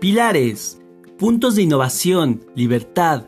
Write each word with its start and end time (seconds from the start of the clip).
Pilares, 0.00 0.80
puntos 1.18 1.56
de 1.56 1.62
innovación, 1.62 2.46
libertad, 2.54 3.26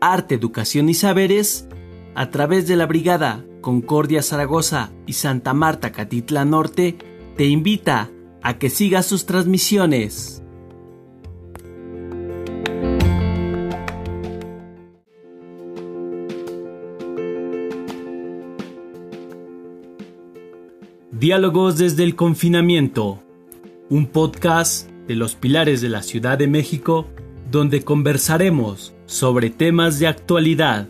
arte, 0.00 0.34
educación 0.34 0.88
y 0.88 0.94
saberes, 0.94 1.68
a 2.14 2.30
través 2.30 2.66
de 2.66 2.76
la 2.76 2.86
Brigada 2.86 3.44
Concordia 3.60 4.22
Zaragoza 4.22 4.90
y 5.04 5.12
Santa 5.12 5.52
Marta 5.52 5.92
Catitla 5.92 6.46
Norte, 6.46 6.96
te 7.36 7.44
invita 7.44 8.10
a 8.40 8.56
que 8.56 8.70
sigas 8.70 9.04
sus 9.04 9.26
transmisiones. 9.26 10.42
Diálogos 21.10 21.76
desde 21.76 22.02
el 22.02 22.16
confinamiento, 22.16 23.22
un 23.90 24.06
podcast 24.06 24.93
de 25.06 25.16
los 25.16 25.34
pilares 25.34 25.80
de 25.80 25.90
la 25.90 26.02
Ciudad 26.02 26.38
de 26.38 26.48
México 26.48 27.08
donde 27.50 27.84
conversaremos 27.84 28.94
sobre 29.06 29.50
temas 29.50 29.98
de 29.98 30.06
actualidad. 30.06 30.88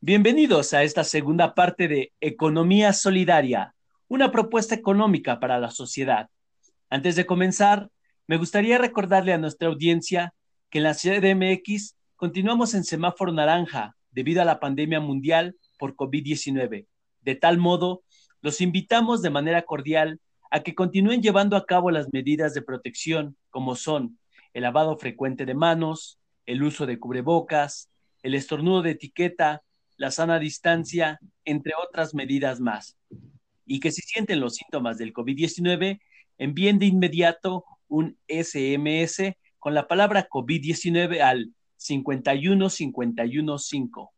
Bienvenidos 0.00 0.74
a 0.74 0.82
esta 0.82 1.04
segunda 1.04 1.54
parte 1.54 1.88
de 1.88 2.12
Economía 2.20 2.92
Solidaria, 2.92 3.74
una 4.08 4.30
propuesta 4.30 4.74
económica 4.74 5.40
para 5.40 5.58
la 5.58 5.70
sociedad. 5.70 6.28
Antes 6.90 7.16
de 7.16 7.26
comenzar, 7.26 7.90
me 8.26 8.36
gustaría 8.36 8.78
recordarle 8.78 9.32
a 9.32 9.38
nuestra 9.38 9.68
audiencia 9.68 10.34
que 10.70 10.78
en 10.78 10.84
la 10.84 10.94
Ciudad 10.94 11.20
de 11.20 11.34
MX 11.34 11.96
continuamos 12.16 12.74
en 12.74 12.84
semáforo 12.84 13.32
naranja 13.32 13.96
debido 14.10 14.42
a 14.42 14.44
la 14.44 14.60
pandemia 14.60 15.00
mundial 15.00 15.56
por 15.78 15.94
COVID-19. 15.94 16.86
De 17.28 17.36
tal 17.36 17.58
modo, 17.58 18.02
los 18.40 18.62
invitamos 18.62 19.20
de 19.20 19.28
manera 19.28 19.60
cordial 19.60 20.18
a 20.50 20.62
que 20.62 20.74
continúen 20.74 21.20
llevando 21.20 21.58
a 21.58 21.66
cabo 21.66 21.90
las 21.90 22.10
medidas 22.10 22.54
de 22.54 22.62
protección 22.62 23.36
como 23.50 23.76
son 23.76 24.18
el 24.54 24.62
lavado 24.62 24.96
frecuente 24.96 25.44
de 25.44 25.52
manos, 25.52 26.18
el 26.46 26.62
uso 26.62 26.86
de 26.86 26.98
cubrebocas, 26.98 27.90
el 28.22 28.34
estornudo 28.34 28.80
de 28.80 28.92
etiqueta, 28.92 29.62
la 29.98 30.10
sana 30.10 30.38
distancia, 30.38 31.20
entre 31.44 31.74
otras 31.74 32.14
medidas 32.14 32.60
más. 32.60 32.96
Y 33.66 33.80
que 33.80 33.92
si 33.92 34.00
sienten 34.00 34.40
los 34.40 34.54
síntomas 34.54 34.96
del 34.96 35.12
COVID-19, 35.12 36.00
envíen 36.38 36.78
de 36.78 36.86
inmediato 36.86 37.66
un 37.88 38.16
SMS 38.26 39.34
con 39.58 39.74
la 39.74 39.86
palabra 39.86 40.30
COVID-19 40.30 41.20
al 41.20 41.52
51515. 41.76 44.08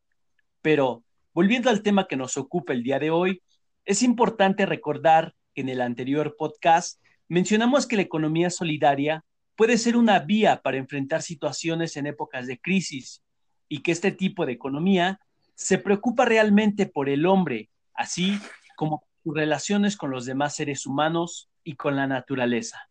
Pero, 0.63 1.03
volviendo 1.33 1.71
al 1.71 1.83
tema 1.83 2.07
que 2.07 2.17
nos 2.17 2.37
ocupa 2.37 2.73
el 2.73 2.83
día 2.83 2.99
de 2.99 3.11
hoy, 3.11 3.43
es 3.85 4.03
importante 4.03 4.67
recordar 4.67 5.35
que 5.55 5.63
en 5.63 5.69
el 5.69 5.81
anterior 5.81 6.37
podcast 6.39 7.01
mencionamos 7.29 7.87
que 7.87 7.97
la 7.97 8.03
economía 8.03 8.51
solidaria 8.51 9.25
puede 9.57 9.79
ser 9.79 9.97
una 9.97 10.19
vía 10.21 10.63
para 10.63 10.79
enfrentar 10.79 11.23
situaciones 11.23 11.97
en 11.97 12.07
épocas 12.07 12.47
de 12.47 12.59
crisis 12.59 13.23
y 13.69 13.83
que 13.83 13.93
este 13.93 14.11
tipo 14.11 14.47
de 14.47 14.53
economía 14.53 15.21
se 15.55 15.79
preocupa 15.79 16.25
realmente 16.25 16.87
por 16.87 17.09
el 17.09 17.27
hombre, 17.27 17.69
así 17.95 18.39
como 18.77 19.05
sus 19.23 19.35
relaciones 19.35 19.97
con 19.97 20.11
los 20.11 20.25
demás 20.25 20.57
seres 20.57 20.87
humanos 20.87 21.51
y 21.63 21.75
con 21.75 21.97
la 21.97 22.07
naturaleza. 22.07 22.89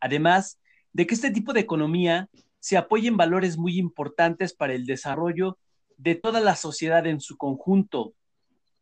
Además 0.00 0.60
de 0.92 1.06
que 1.06 1.14
este 1.14 1.30
tipo 1.30 1.52
de 1.52 1.60
economía 1.60 2.28
se 2.58 2.76
apoyen 2.76 3.16
valores 3.16 3.56
muy 3.56 3.78
importantes 3.78 4.52
para 4.52 4.74
el 4.74 4.84
desarrollo 4.84 5.58
de 5.98 6.14
toda 6.14 6.40
la 6.40 6.56
sociedad 6.56 7.06
en 7.06 7.20
su 7.20 7.36
conjunto, 7.36 8.14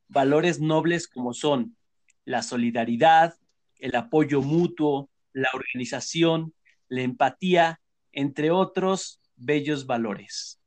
valores 0.08 0.60
nobles 0.60 1.08
como 1.08 1.34
son 1.34 1.76
la 2.24 2.42
solidaridad, 2.42 3.34
el 3.78 3.96
apoyo 3.96 4.42
mutuo, 4.42 5.10
la 5.32 5.48
organización, 5.54 6.54
la 6.88 7.02
empatía, 7.02 7.80
entre 8.12 8.50
otros 8.50 9.20
bellos 9.36 9.86
valores. 9.86 10.60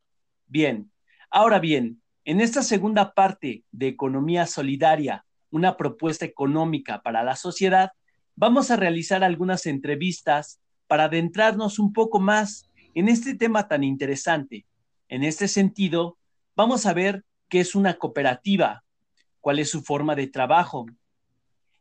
Bien, 0.47 0.91
ahora 1.29 1.59
bien, 1.59 2.01
en 2.25 2.41
esta 2.41 2.61
segunda 2.61 3.13
parte 3.13 3.63
de 3.71 3.87
Economía 3.87 4.45
Solidaria, 4.45 5.25
una 5.51 5.77
propuesta 5.77 6.25
económica 6.25 7.01
para 7.01 7.23
la 7.23 7.35
sociedad, 7.35 7.91
vamos 8.35 8.69
a 8.69 8.75
realizar 8.75 9.23
algunas 9.23 9.65
entrevistas 9.65 10.59
para 10.87 11.05
adentrarnos 11.05 11.79
un 11.79 11.93
poco 11.93 12.19
más 12.19 12.69
en 12.93 13.09
este 13.09 13.35
tema 13.35 13.67
tan 13.67 13.83
interesante. 13.83 14.65
En 15.07 15.23
este 15.23 15.47
sentido, 15.47 16.18
vamos 16.59 16.85
a 16.85 16.93
ver 16.93 17.23
qué 17.47 17.61
es 17.61 17.73
una 17.73 17.93
cooperativa, 17.93 18.83
cuál 19.39 19.59
es 19.59 19.69
su 19.69 19.81
forma 19.81 20.13
de 20.13 20.27
trabajo 20.27 20.87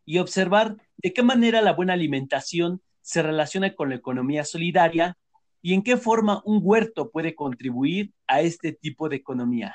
y 0.04 0.18
observar 0.18 0.76
de 0.98 1.12
qué 1.12 1.24
manera 1.24 1.60
la 1.62 1.72
buena 1.72 1.94
alimentación 1.94 2.80
se 3.00 3.20
relaciona 3.24 3.74
con 3.74 3.88
la 3.88 3.96
economía 3.96 4.44
solidaria 4.44 5.18
y 5.62 5.74
en 5.74 5.82
qué 5.82 5.96
forma 5.96 6.42
un 6.44 6.60
huerto 6.62 7.10
puede 7.10 7.34
contribuir 7.34 8.12
a 8.28 8.40
este 8.40 8.70
tipo 8.70 9.08
de 9.08 9.16
economía. 9.16 9.74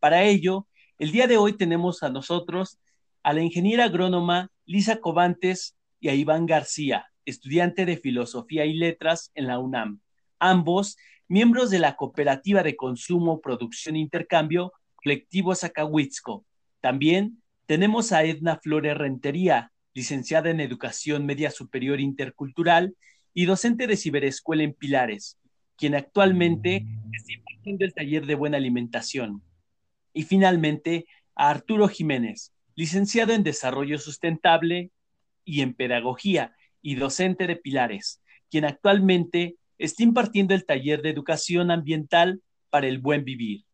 Para 0.00 0.24
ello, 0.24 0.66
el 0.98 1.12
día 1.12 1.26
de 1.26 1.36
hoy 1.36 1.52
tenemos 1.52 2.02
a 2.02 2.08
nosotros 2.08 2.78
a 3.22 3.34
la 3.34 3.42
ingeniera 3.42 3.84
agrónoma 3.84 4.50
Lisa 4.64 4.96
Covantes 4.96 5.76
y 6.00 6.08
a 6.08 6.14
Iván 6.14 6.46
García, 6.46 7.04
estudiante 7.26 7.84
de 7.84 7.98
Filosofía 7.98 8.64
y 8.64 8.72
Letras 8.72 9.30
en 9.34 9.46
la 9.46 9.58
UNAM 9.58 10.00
ambos 10.38 10.96
miembros 11.28 11.70
de 11.70 11.78
la 11.78 11.94
Cooperativa 11.94 12.62
de 12.62 12.74
Consumo, 12.74 13.40
Producción 13.40 13.96
e 13.96 14.00
Intercambio 14.00 14.72
Colectivo 14.96 15.54
Zacahuitzco. 15.54 16.44
También 16.80 17.42
tenemos 17.66 18.12
a 18.12 18.24
Edna 18.24 18.58
Flores 18.62 18.96
Rentería, 18.96 19.70
licenciada 19.92 20.48
en 20.50 20.60
Educación 20.60 21.26
Media 21.26 21.50
Superior 21.50 22.00
Intercultural 22.00 22.96
y 23.34 23.44
docente 23.44 23.86
de 23.86 23.96
ciberescuela 23.96 24.62
en 24.62 24.72
Pilares, 24.72 25.38
quien 25.76 25.94
actualmente 25.94 26.86
está 27.12 27.32
impartiendo 27.32 27.84
el 27.84 27.94
taller 27.94 28.26
de 28.26 28.34
buena 28.34 28.56
alimentación. 28.56 29.42
Y 30.14 30.22
finalmente 30.22 31.06
a 31.36 31.50
Arturo 31.50 31.88
Jiménez, 31.88 32.52
licenciado 32.74 33.34
en 33.34 33.42
Desarrollo 33.42 33.98
Sustentable 33.98 34.90
y 35.44 35.60
en 35.60 35.74
Pedagogía 35.74 36.56
y 36.80 36.94
docente 36.94 37.46
de 37.46 37.56
Pilares, 37.56 38.22
quien 38.50 38.64
actualmente 38.64 39.57
está 39.78 40.02
impartiendo 40.02 40.54
el 40.54 40.66
taller 40.66 41.02
de 41.02 41.10
educación 41.10 41.70
ambiental 41.70 42.42
para 42.70 42.86
el 42.86 42.98
buen 42.98 43.24
vivir. 43.24 43.64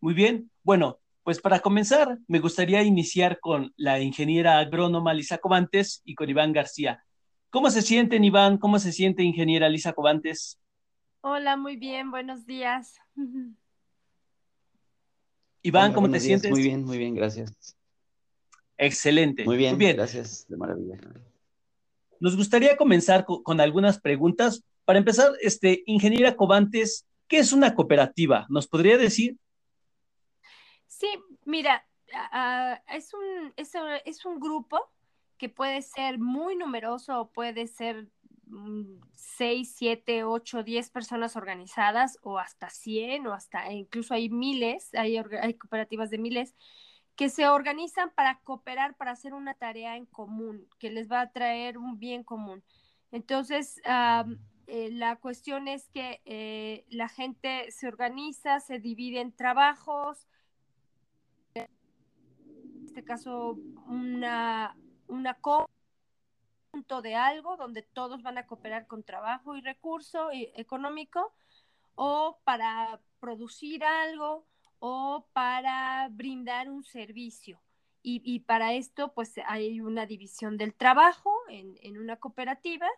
Muy 0.00 0.14
bien, 0.14 0.50
bueno, 0.62 0.98
pues 1.22 1.40
para 1.40 1.60
comenzar, 1.60 2.18
me 2.26 2.40
gustaría 2.40 2.82
iniciar 2.82 3.38
con 3.40 3.72
la 3.76 4.00
ingeniera 4.00 4.58
agrónoma 4.58 5.14
Lisa 5.14 5.38
Covantes 5.38 6.00
y 6.04 6.14
con 6.14 6.28
Iván 6.30 6.52
García. 6.52 7.04
¿Cómo 7.50 7.70
se 7.70 7.82
sienten, 7.82 8.24
Iván? 8.24 8.58
¿Cómo 8.58 8.78
se 8.78 8.92
siente, 8.92 9.22
ingeniera 9.22 9.68
Lisa 9.68 9.92
Covantes? 9.92 10.58
Hola, 11.20 11.56
muy 11.56 11.76
bien, 11.76 12.10
buenos 12.10 12.46
días. 12.46 12.96
Iván, 15.62 15.92
¿cómo 15.92 16.10
te 16.10 16.20
sientes? 16.20 16.50
Muy 16.50 16.62
bien, 16.62 16.84
muy 16.84 16.96
bien, 16.96 17.14
gracias. 17.14 17.76
Excelente. 18.78 19.44
Muy 19.44 19.58
bien, 19.58 19.74
muy 19.74 19.84
bien. 19.84 19.96
gracias, 19.96 20.46
de 20.48 20.56
maravilla. 20.56 20.98
Nos 22.18 22.34
gustaría 22.34 22.78
comenzar 22.78 23.26
con 23.26 23.60
algunas 23.60 24.00
preguntas 24.00 24.64
para 24.90 24.98
empezar, 24.98 25.30
este, 25.40 25.84
ingeniera 25.86 26.34
Covantes, 26.34 27.06
¿qué 27.28 27.38
es 27.38 27.52
una 27.52 27.76
cooperativa? 27.76 28.44
¿Nos 28.48 28.66
podría 28.66 28.98
decir? 28.98 29.36
Sí, 30.88 31.06
mira, 31.44 31.86
es, 32.88 33.14
un, 33.14 33.52
es, 33.54 34.24
un 34.24 34.40
grupo 34.40 34.80
que 35.38 35.48
puede 35.48 35.82
ser 35.82 36.18
muy 36.18 36.56
numeroso, 36.56 37.30
puede 37.32 37.68
ser 37.68 38.08
mm, 38.46 38.98
seis, 39.12 39.76
siete, 39.76 40.24
ocho, 40.24 40.64
diez 40.64 40.90
personas 40.90 41.36
organizadas 41.36 42.18
o 42.22 42.40
hasta 42.40 42.68
cien 42.68 43.28
o 43.28 43.32
hasta 43.32 43.70
incluso 43.70 44.14
hay 44.14 44.28
miles, 44.28 44.92
hay, 44.94 45.18
hay, 45.18 45.54
cooperativas 45.54 46.10
de 46.10 46.18
miles 46.18 46.56
que 47.14 47.28
se 47.28 47.46
organizan 47.46 48.10
para 48.10 48.40
cooperar, 48.40 48.96
para 48.96 49.12
hacer 49.12 49.34
una 49.34 49.54
tarea 49.54 49.96
en 49.96 50.06
común, 50.06 50.66
que 50.80 50.90
les 50.90 51.08
va 51.08 51.20
a 51.20 51.30
traer 51.30 51.78
un 51.78 52.00
bien 52.00 52.24
común. 52.24 52.64
Entonces, 53.12 53.80
eh, 54.66 54.90
la 54.92 55.16
cuestión 55.16 55.68
es 55.68 55.88
que 55.88 56.20
eh, 56.24 56.84
la 56.88 57.08
gente 57.08 57.70
se 57.72 57.88
organiza, 57.88 58.60
se 58.60 58.78
divide 58.78 59.20
en 59.20 59.32
trabajos, 59.32 60.28
en 61.54 61.68
este 62.86 63.04
caso 63.04 63.58
una, 63.86 64.76
una 65.08 65.34
conjunto 65.34 67.02
de 67.02 67.14
algo 67.16 67.56
donde 67.56 67.82
todos 67.82 68.22
van 68.22 68.38
a 68.38 68.46
cooperar 68.46 68.86
con 68.86 69.02
trabajo 69.02 69.56
y 69.56 69.60
recurso 69.60 70.28
económico 70.32 71.32
o 71.94 72.38
para 72.44 73.00
producir 73.18 73.84
algo 73.84 74.46
o 74.78 75.26
para 75.32 76.08
brindar 76.10 76.70
un 76.70 76.82
servicio. 76.84 77.60
Y, 78.02 78.40
para 78.40 78.72
esto, 78.72 79.12
pues 79.12 79.34
hay 79.46 79.82
una 79.82 80.06
división 80.06 80.56
del 80.56 80.72
trabajo 80.72 81.34
en, 81.50 81.76
en 81.82 81.98
una 81.98 82.16
cooperativa 82.16 82.88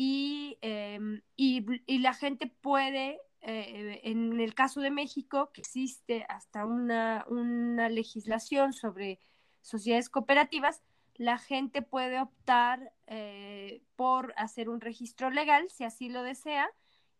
Em, 0.00 1.22
y, 1.34 1.66
y, 1.86 1.98
la 1.98 2.14
gente 2.14 2.46
puede, 2.46 3.20
eh, 3.40 4.00
en 4.04 4.38
el 4.38 4.54
caso 4.54 4.80
de 4.80 4.92
México, 4.92 5.50
que 5.52 5.62
existe 5.62 6.24
hasta 6.28 6.66
una, 6.66 7.24
una 7.28 7.88
legislación 7.88 8.72
sobre 8.72 9.18
sociedades 9.60 10.08
cooperativas, 10.08 10.82
la 11.14 11.36
gente 11.36 11.82
puede 11.82 12.20
optar 12.20 12.92
eh, 13.08 13.82
por 13.96 14.34
hacer 14.36 14.68
un 14.68 14.80
registro 14.80 15.30
legal 15.30 15.68
si 15.68 15.82
así 15.82 16.08
lo 16.08 16.22
desea 16.22 16.70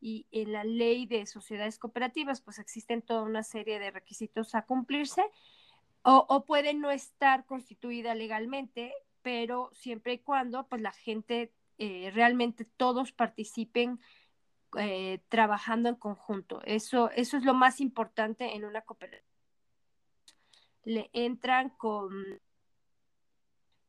y 0.00 0.28
en 0.30 0.52
la 0.52 0.62
ley 0.62 1.06
de 1.06 1.26
sociedades 1.26 1.80
cooperativas 1.80 2.40
pues 2.40 2.60
existen 2.60 3.02
toda 3.02 3.22
una 3.22 3.42
serie 3.42 3.80
de 3.80 3.90
requisitos 3.90 4.54
a 4.54 4.62
cumplirse 4.62 5.24
o, 6.02 6.26
o 6.28 6.44
puede 6.44 6.74
no 6.74 6.92
estar 6.92 7.44
constituida 7.44 8.14
legalmente, 8.14 8.94
pero 9.22 9.70
siempre 9.72 10.12
y 10.12 10.18
cuando 10.18 10.68
pues 10.68 10.80
la 10.80 10.92
gente 10.92 11.52
eh, 11.78 12.10
realmente 12.12 12.64
todos 12.64 13.12
participen 13.12 14.00
eh, 14.78 15.20
trabajando 15.28 15.88
en 15.88 15.94
conjunto. 15.94 16.60
Eso, 16.64 17.10
eso 17.10 17.36
es 17.36 17.44
lo 17.44 17.54
más 17.54 17.80
importante 17.80 18.54
en 18.54 18.64
una 18.64 18.82
cooperativa. 18.82 19.26
Le 20.84 21.10
entran 21.12 21.70
con 21.70 22.10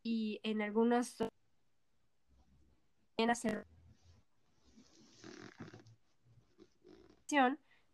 y 0.03 0.39
en 0.43 0.61
algunos 0.61 1.17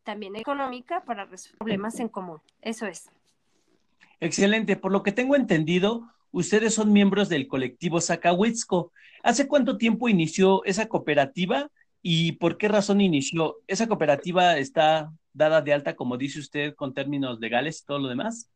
también 0.04 0.36
económica 0.36 1.04
para 1.04 1.26
resolver 1.26 1.58
problemas 1.58 2.00
en 2.00 2.10
común. 2.10 2.42
Eso 2.62 2.86
es. 2.86 3.10
Excelente. 4.20 4.76
Por 4.76 4.92
lo 4.92 5.04
que 5.04 5.12
tengo 5.12 5.36
entendido, 5.36 6.15
ustedes 6.36 6.74
son 6.74 6.92
miembros 6.92 7.30
del 7.30 7.48
colectivo 7.48 8.02
Zacahuitzco. 8.02 8.92
¿Hace 9.24 9.48
cuánto 9.48 9.78
tiempo 9.78 10.10
inició 10.10 10.66
esa 10.66 10.90
cooperativa 10.90 11.70
y 12.02 12.34
por 12.34 12.58
qué 12.58 12.68
razón 12.68 13.00
inició? 13.00 13.56
¿Esa 13.68 13.88
cooperativa 13.88 14.58
está 14.58 15.14
dada 15.32 15.62
de 15.62 15.72
alta, 15.72 15.96
como 15.96 16.18
dice 16.18 16.40
usted, 16.40 16.76
con 16.76 16.94
términos 16.94 17.40
legales 17.40 17.82
y 17.82 17.86
todo 17.86 18.00
lo 18.00 18.10
demás? 18.10 18.50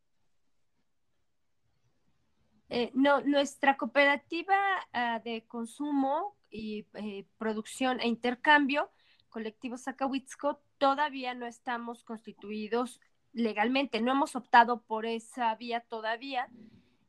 Eh, 2.67 2.91
no, 2.93 3.21
nuestra 3.21 3.77
cooperativa 3.77 4.57
ah, 4.91 5.21
de 5.23 5.45
consumo 5.47 6.35
y 6.51 6.85
eh, 6.95 7.25
producción 7.37 8.01
e 8.01 8.09
intercambio, 8.09 8.91
colectivo 9.29 9.77
Zacahuitzco, 9.77 10.61
todavía 10.77 11.33
no 11.33 11.47
estamos 11.47 12.03
constituidos 12.03 12.99
legalmente, 13.31 14.01
no 14.01 14.11
hemos 14.11 14.35
optado 14.35 14.81
por 14.81 15.05
esa 15.05 15.55
vía 15.55 15.79
todavía, 15.79 16.49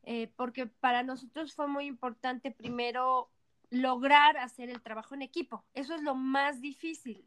eh, 0.02 0.32
porque 0.36 0.66
para 0.66 1.02
nosotros 1.02 1.54
fue 1.54 1.68
muy 1.68 1.86
importante 1.86 2.50
primero 2.50 3.30
lograr 3.70 4.36
hacer 4.36 4.70
el 4.70 4.82
trabajo 4.82 5.14
en 5.14 5.22
equipo. 5.22 5.64
Eso 5.74 5.94
es 5.94 6.02
lo 6.02 6.14
más 6.14 6.60
difícil. 6.60 7.24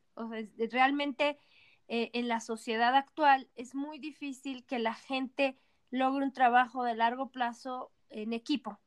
realmente 0.72 1.38
en 1.88 2.28
la 2.28 2.40
sociedad 2.40 2.96
actual 2.96 3.50
es 3.56 3.76
muy 3.76 4.00
difícil 4.00 4.66
que 4.66 4.80
la 4.80 4.94
gente 4.94 5.58
logre 5.92 6.26
un 6.26 6.34
trabajo 6.34 6.84
de 6.84 6.96
largo 6.96 7.30
plazo 7.30 7.92
en 8.10 8.34
equipo. 8.34 8.80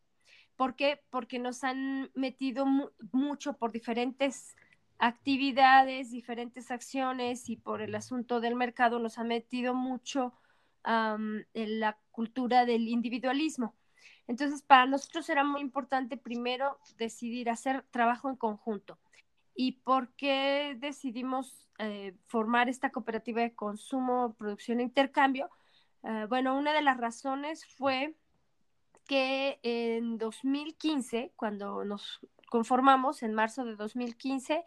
¿Por 0.56 0.74
qué? 0.74 1.02
Porque 1.10 1.38
nos 1.38 1.64
han 1.64 2.10
metido 2.14 2.66
mucho 3.12 3.58
por 3.58 3.72
diferentes 3.72 4.56
actividades, 4.98 6.10
diferentes 6.10 6.70
acciones 6.70 7.50
y 7.50 7.56
por 7.56 7.82
el 7.82 7.94
asunto 7.94 8.40
del 8.40 8.54
mercado 8.54 8.98
nos 8.98 9.18
ha 9.18 9.24
metido 9.24 9.74
mucho 9.74 10.32
en 10.86 11.80
la 11.80 11.98
cultura 12.12 12.64
del 12.64 12.88
individualismo. 12.88 13.74
Entonces, 14.28 14.62
para 14.62 14.86
nosotros 14.86 15.28
era 15.28 15.44
muy 15.44 15.60
importante 15.60 16.16
primero 16.16 16.78
decidir 16.96 17.50
hacer 17.50 17.84
trabajo 17.90 18.28
en 18.28 18.36
conjunto. 18.36 18.98
¿Y 19.54 19.72
por 19.72 20.14
qué 20.14 20.76
decidimos 20.78 21.66
eh, 21.78 22.14
formar 22.26 22.68
esta 22.68 22.90
cooperativa 22.90 23.40
de 23.40 23.54
consumo, 23.54 24.34
producción 24.34 24.80
e 24.80 24.84
intercambio? 24.84 25.50
Eh, 26.02 26.26
bueno, 26.28 26.56
una 26.56 26.72
de 26.72 26.82
las 26.82 26.98
razones 26.98 27.66
fue 27.66 28.14
que 29.06 29.58
en 29.62 30.18
2015, 30.18 31.32
cuando 31.36 31.84
nos 31.84 32.20
conformamos, 32.48 33.22
en 33.22 33.34
marzo 33.34 33.64
de 33.64 33.76
2015, 33.76 34.64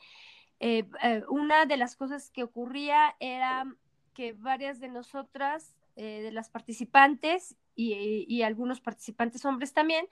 eh, 0.60 0.90
eh, 1.02 1.24
una 1.30 1.66
de 1.66 1.78
las 1.78 1.96
cosas 1.96 2.30
que 2.32 2.44
ocurría 2.44 3.16
era 3.20 3.66
que 4.14 4.34
varias 4.34 4.80
de 4.80 4.90
nosotras, 4.90 5.76
eh, 5.96 6.22
de 6.22 6.32
las 6.32 6.50
participantes 6.50 7.56
y, 7.76 8.42
algunos 8.42 8.82
participantes 8.82 9.46
hombres 9.46 9.74
también, 9.74 10.06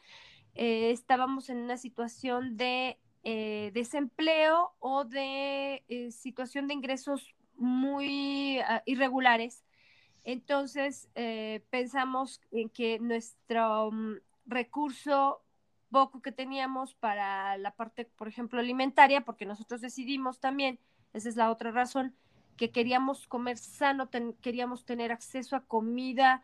estábamos 0.54 1.50
en 1.50 1.58
una 1.58 1.78
situación 1.78 2.56
de 2.56 2.98
desempleo 3.74 4.72
o 4.80 5.04
de 5.04 5.84
situación 6.12 6.68
de 6.68 6.74
ingresos 6.76 7.36
muy 7.58 8.60
ah, 8.60 8.84
irregulares. 8.86 9.64
Entonces, 10.24 11.10
eh, 11.16 11.66
pensamos 11.70 12.42
en 12.52 12.70
que 12.70 13.00
nuestro 13.00 13.92
mm, 13.92 14.16
recurso 14.46 15.42
poco 15.90 16.22
que 16.22 16.32
teníamos 16.32 16.96
para 16.96 17.58
la 17.58 17.76
parte, 17.76 18.06
por 18.06 18.28
ejemplo, 18.28 18.60
alimentaria, 18.60 19.22
porque 19.22 19.46
nosotros 19.46 19.82
decidimos 19.82 20.40
también, 20.40 20.80
esa 21.14 21.30
es 21.30 21.38
la 21.38 21.50
otra 21.50 21.72
razón, 21.72 22.14
que 22.58 22.72
queríamos 22.72 23.28
comer 23.28 23.58
sano, 23.58 24.10
queríamos 24.42 24.86
tener 24.86 25.12
acceso 25.12 25.56
a 25.56 25.66
comida 25.66 26.44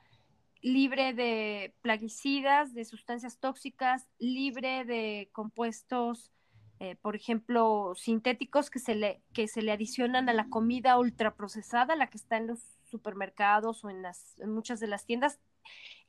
libre 0.61 1.13
de 1.13 1.73
plaguicidas, 1.81 2.73
de 2.73 2.85
sustancias 2.85 3.37
tóxicas, 3.37 4.07
libre 4.17 4.85
de 4.85 5.29
compuestos, 5.33 6.31
eh, 6.79 6.95
por 7.01 7.15
ejemplo, 7.15 7.93
sintéticos 7.95 8.69
que 8.69 8.79
se, 8.79 8.95
le, 8.95 9.21
que 9.33 9.47
se 9.47 9.61
le 9.61 9.71
adicionan 9.71 10.29
a 10.29 10.33
la 10.33 10.49
comida 10.49 10.97
ultraprocesada, 10.97 11.95
la 11.95 12.09
que 12.09 12.17
está 12.17 12.37
en 12.37 12.47
los 12.47 12.59
supermercados 12.83 13.83
o 13.83 13.89
en, 13.89 14.01
las, 14.01 14.35
muchas 14.45 14.79
de 14.79 14.87
las 14.87 15.05
tiendas 15.05 15.39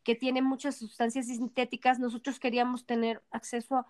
que 0.05 0.15
tienen 0.15 0.45
muchas 0.45 0.77
sustancias 0.77 1.27
sintéticas, 1.27 1.99
nosotros 1.99 2.39
queríamos 2.39 2.87
tener 2.87 3.23
acceso 3.31 3.87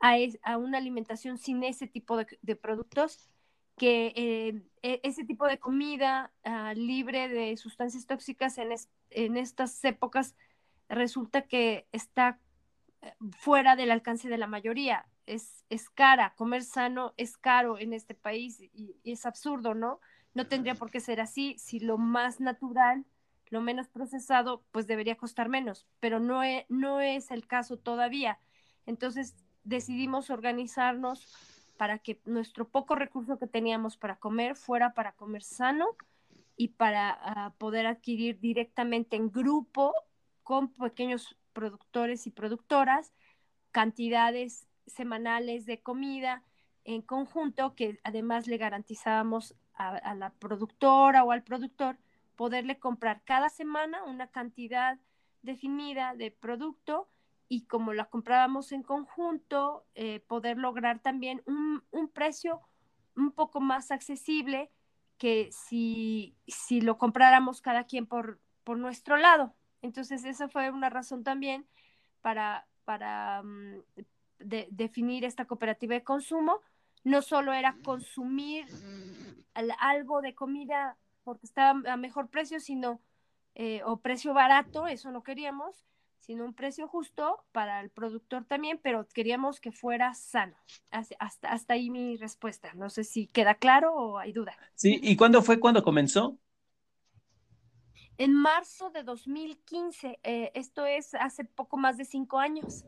a, 0.00 0.16
a 0.42 0.58
una 0.58 0.78
alimentación 0.78 1.38
sin 1.38 1.64
ese 1.64 1.86
tipo 1.86 2.16
de, 2.18 2.56
productos, 2.56 3.30
que 3.76 4.12
eh, 4.16 4.62
e, 4.82 5.00
ese 5.02 5.24
tipo 5.24 5.46
de 5.46 5.58
comida 5.58 6.32
ah, 6.44 6.74
libre 6.74 7.28
de 7.28 7.56
sustancias 7.56 8.06
tóxicas 8.06 8.58
en, 8.58 8.72
en 9.10 9.36
estas 9.36 9.84
épocas 9.84 10.36
resulta 10.88 11.42
que 11.42 11.86
está 11.92 12.38
eh, 13.02 13.14
fuera 13.38 13.76
del 13.76 13.90
alcance 13.90 14.28
de 14.28 14.38
la 14.38 14.46
mayoría. 14.46 15.06
Es, 15.26 15.64
es 15.70 15.88
cara, 15.90 16.34
comer 16.36 16.62
sano 16.62 17.14
es 17.16 17.36
caro 17.36 17.78
en 17.78 17.92
este 17.92 18.14
país 18.14 18.60
y 18.60 18.96
es 19.04 19.24
absurdo, 19.26 19.74
¿no? 19.74 20.00
no 20.34 20.46
tendría 20.46 20.74
por 20.74 20.90
qué 20.90 21.00
ser 21.00 21.20
así. 21.20 21.56
Si 21.58 21.80
lo 21.80 21.96
más 21.96 22.40
natural, 22.40 23.06
lo 23.46 23.60
menos 23.60 23.88
procesado, 23.88 24.64
pues 24.72 24.86
debería 24.86 25.16
costar 25.16 25.48
menos, 25.48 25.86
pero 26.00 26.20
no, 26.20 26.42
no 26.68 27.00
es 27.00 27.30
el 27.30 27.46
caso 27.46 27.78
todavía. 27.78 28.38
Entonces 28.84 29.36
decidimos 29.62 30.28
organizarnos 30.30 31.53
para 31.76 31.98
que 31.98 32.20
nuestro 32.24 32.68
poco 32.68 32.94
recurso 32.94 33.38
que 33.38 33.46
teníamos 33.46 33.96
para 33.96 34.16
comer 34.16 34.56
fuera 34.56 34.94
para 34.94 35.12
comer 35.12 35.42
sano 35.42 35.86
y 36.56 36.68
para 36.68 37.10
ah, 37.10 37.52
poder 37.58 37.86
adquirir 37.86 38.38
directamente 38.40 39.16
en 39.16 39.30
grupo 39.30 39.92
con 40.42 40.68
pequeños 40.68 41.36
productores 41.52 42.26
y 42.26 42.30
productoras 42.30 43.12
cantidades 43.72 44.68
semanales 44.86 45.66
de 45.66 45.80
comida 45.80 46.42
en 46.84 47.02
conjunto 47.02 47.74
que 47.74 47.98
además 48.04 48.46
le 48.46 48.58
garantizábamos 48.58 49.54
a, 49.74 50.14
la 50.14 50.30
productora 50.30 51.24
o 51.24 51.32
al 51.32 51.42
productor 51.42 51.96
poderle 52.36 52.78
comprar 52.78 53.22
cada 53.24 53.48
semana 53.48 54.04
una 54.04 54.28
cantidad 54.28 54.98
definida 55.42 56.14
de 56.14 56.30
producto 56.30 57.08
y 57.54 57.66
como 57.66 57.92
la 57.92 58.06
comprábamos 58.06 58.72
en 58.72 58.82
conjunto, 58.82 59.86
eh, 59.94 60.18
poder 60.26 60.58
lograr 60.58 60.98
también 60.98 61.40
un, 61.46 62.08
precio 62.08 62.60
un 63.14 63.30
poco 63.30 63.60
más 63.60 63.92
accesible 63.92 64.72
que 65.18 65.50
si, 65.52 66.34
si 66.48 66.80
lo 66.80 66.98
compráramos 66.98 67.60
cada 67.60 67.84
quien 67.84 68.06
por, 68.06 68.40
por, 68.64 68.76
nuestro 68.76 69.16
lado. 69.16 69.54
Entonces, 69.82 70.24
esa 70.24 70.48
fue 70.48 70.68
una 70.70 70.90
razón 70.90 71.22
también 71.22 71.64
para, 72.22 72.66
para 72.84 73.42
mm, 73.44 73.84
definir 74.40 75.24
esta 75.24 75.44
cooperativa 75.44 75.94
de 75.94 76.02
consumo. 76.02 76.60
No 77.04 77.22
solo 77.22 77.52
era 77.52 77.76
consumir 77.84 78.66
algo 79.78 80.22
de 80.22 80.34
comida 80.34 80.96
porque 81.22 81.46
estaba 81.46 81.80
a 81.88 81.96
mejor 81.96 82.30
precio, 82.30 82.58
sino, 82.58 83.00
eh, 83.54 83.80
o 83.84 83.98
precio 83.98 84.34
barato, 84.34 84.88
eso 84.88 85.12
no 85.12 85.22
queríamos, 85.22 85.84
sino 86.24 86.44
un 86.44 86.54
precio 86.54 86.88
justo 86.88 87.44
para 87.52 87.80
el 87.80 87.90
productor 87.90 88.44
también, 88.44 88.80
pero 88.82 89.06
queríamos 89.08 89.60
que 89.60 89.72
fuera 89.72 90.14
sano. 90.14 90.56
Hasta, 90.90 91.48
hasta 91.48 91.74
ahí 91.74 91.90
mi 91.90 92.16
respuesta. 92.16 92.72
No 92.74 92.90
sé 92.90 93.04
si 93.04 93.26
queda 93.26 93.54
claro 93.56 93.94
o 93.94 94.18
hay 94.18 94.32
duda. 94.32 94.56
Sí, 94.74 95.00
¿y 95.02 95.16
cuándo 95.16 95.42
fue 95.42 95.60
cuando 95.60 95.82
comenzó? 95.82 96.38
En 98.16 98.32
marzo 98.32 98.90
de 98.90 99.02
2015, 99.02 100.18
eh, 100.22 100.52
esto 100.54 100.86
es 100.86 101.14
hace 101.14 101.44
poco 101.44 101.76
más 101.76 101.96
de 101.96 102.04
cinco 102.04 102.38
años. 102.38 102.84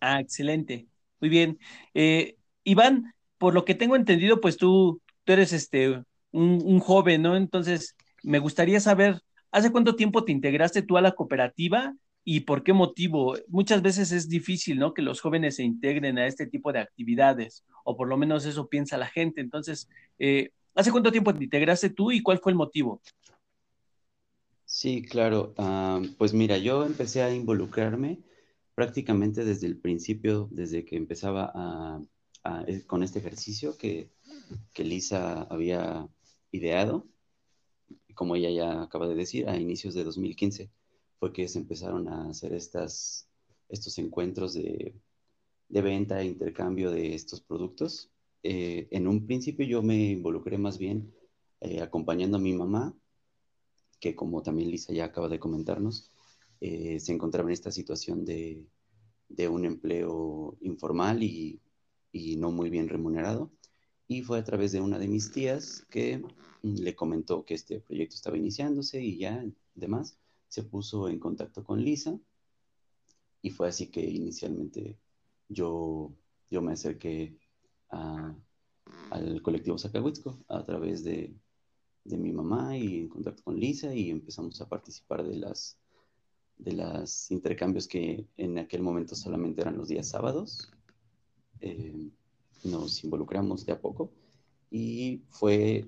Ah, 0.00 0.20
excelente. 0.20 0.86
Muy 1.20 1.28
bien. 1.28 1.58
Eh, 1.94 2.36
Iván, 2.64 3.12
por 3.38 3.54
lo 3.54 3.64
que 3.64 3.74
tengo 3.74 3.96
entendido, 3.96 4.40
pues 4.40 4.56
tú 4.56 5.02
tú 5.24 5.32
eres 5.32 5.52
este, 5.52 6.02
un, 6.32 6.80
joven, 6.80 7.22
¿no? 7.22 7.36
Entonces, 7.36 7.96
me 8.22 8.38
gustaría 8.38 8.80
saber, 8.80 9.20
¿hace 9.50 9.72
cuánto 9.72 9.96
tiempo 9.96 10.24
te 10.24 10.32
integraste 10.32 10.82
tú 10.82 10.96
a 10.96 11.02
la 11.02 11.12
cooperativa? 11.12 11.94
Y 12.32 12.38
por 12.42 12.62
qué 12.62 12.72
motivo. 12.72 13.34
Muchas 13.48 13.82
veces 13.82 14.12
es 14.12 14.28
difícil, 14.28 14.78
¿no? 14.78 14.94
Que 14.94 15.02
los 15.02 15.20
jóvenes 15.20 15.56
se 15.56 15.64
integren 15.64 16.16
a 16.16 16.28
este 16.28 16.46
tipo 16.46 16.72
de 16.72 16.78
actividades, 16.78 17.64
o 17.82 17.96
por 17.96 18.06
lo 18.06 18.16
menos 18.16 18.46
eso 18.46 18.68
piensa 18.68 18.96
la 18.96 19.08
gente. 19.08 19.40
Entonces, 19.40 19.88
eh, 20.20 20.50
¿hace 20.76 20.92
cuánto 20.92 21.10
tiempo 21.10 21.34
te 21.34 21.42
integraste 21.42 21.90
tú 21.90 22.12
y 22.12 22.22
cuál 22.22 22.38
fue 22.38 22.52
el 22.52 22.56
motivo? 22.56 23.02
Sí, 24.64 25.02
claro. 25.02 25.54
Ah, 25.58 26.00
pues 26.18 26.32
mira, 26.32 26.56
yo 26.56 26.86
empecé 26.86 27.20
a 27.20 27.34
involucrarme 27.34 28.20
prácticamente 28.76 29.44
desde 29.44 29.66
el 29.66 29.76
principio, 29.78 30.48
desde 30.52 30.84
que 30.84 30.94
empezaba 30.94 32.00
eh, 32.68 32.84
con 32.86 33.02
este 33.02 33.18
ejercicio 33.18 33.76
que 33.76 34.08
Lisa 34.76 35.48
había 35.50 36.06
ideado, 36.52 37.08
como 38.14 38.36
ella 38.36 38.50
ya 38.50 38.82
acaba 38.82 39.08
de 39.08 39.16
decir, 39.16 39.48
a 39.48 39.56
inicios 39.56 39.94
de 39.94 40.04
2015 40.04 40.70
fue 41.20 41.32
que 41.34 41.46
se 41.48 41.58
empezaron 41.58 42.08
a 42.08 42.30
hacer 42.30 42.54
estas, 42.54 43.28
estos 43.68 43.98
encuentros 43.98 44.54
de, 44.54 44.94
venta 45.68 46.20
e 46.20 46.24
intercambio 46.24 46.90
de 46.90 47.14
estos 47.14 47.42
productos. 47.42 48.10
Eh, 48.42 48.88
en 48.90 49.06
un 49.06 49.26
principio 49.26 49.66
yo 49.66 49.82
me 49.82 50.12
involucré 50.12 50.56
más 50.56 50.78
bien 50.78 51.14
eh, 51.60 51.82
acompañando 51.82 52.38
a 52.38 52.40
mi 52.40 52.54
mamá, 52.54 52.94
que 54.00 54.16
como 54.16 54.42
también 54.42 54.70
Lisa 54.70 54.94
ya 54.94 55.04
acaba 55.04 55.28
de 55.28 55.38
comentarnos, 55.38 56.10
eh, 56.62 56.98
se 57.00 57.12
encontraba 57.12 57.50
en 57.50 57.52
esta 57.52 57.70
situación 57.70 58.24
de, 58.24 58.66
un 59.48 59.64
empleo 59.64 60.56
informal 60.62 61.22
y, 61.22 61.60
y, 62.12 62.36
no 62.36 62.50
muy 62.50 62.70
bien 62.70 62.88
remunerado. 62.88 63.50
Y 64.08 64.22
fue 64.22 64.38
a 64.38 64.44
través 64.44 64.72
de 64.72 64.80
una 64.80 64.98
de 64.98 65.08
mis 65.08 65.30
tías 65.32 65.86
que 65.90 66.22
le 66.62 66.94
comentó 66.96 67.44
que 67.44 67.54
este 67.54 67.80
proyecto 67.80 68.16
estaba 68.16 68.38
iniciándose 68.38 69.02
y 69.02 69.18
ya 69.18 69.44
demás 69.74 70.18
se 70.50 70.64
puso 70.64 71.08
en 71.08 71.18
contacto 71.18 71.64
con 71.64 71.82
Lisa 71.82 72.18
y 73.40 73.50
fue 73.50 73.68
así 73.68 73.86
que 73.86 74.02
inicialmente 74.02 74.98
yo, 75.48 76.12
yo 76.50 76.60
me 76.60 76.72
acerqué 76.72 77.38
al 77.88 79.42
colectivo 79.42 79.78
Zacahuitzco 79.78 80.44
a 80.48 80.64
través 80.64 81.04
de, 81.04 81.34
mi 82.04 82.32
mamá 82.32 82.76
y 82.76 83.00
en 83.00 83.08
contacto 83.08 83.44
con 83.44 83.58
Lisa 83.58 83.94
y 83.94 84.10
empezamos 84.10 84.60
a 84.60 84.68
participar 84.68 85.22
de 85.22 85.36
las 85.36 85.78
de 86.58 86.72
los 86.72 87.30
intercambios 87.30 87.86
que 87.86 88.26
en 88.36 88.58
aquel 88.58 88.82
momento 88.82 89.14
solamente 89.14 89.62
eran 89.62 89.78
los 89.78 89.88
días 89.88 90.08
sábados. 90.08 90.70
Eh, 91.60 92.10
nos 92.64 93.02
involucramos 93.04 93.64
de 93.64 93.72
a 93.72 93.80
poco 93.80 94.12
y 94.70 95.22
fue 95.30 95.86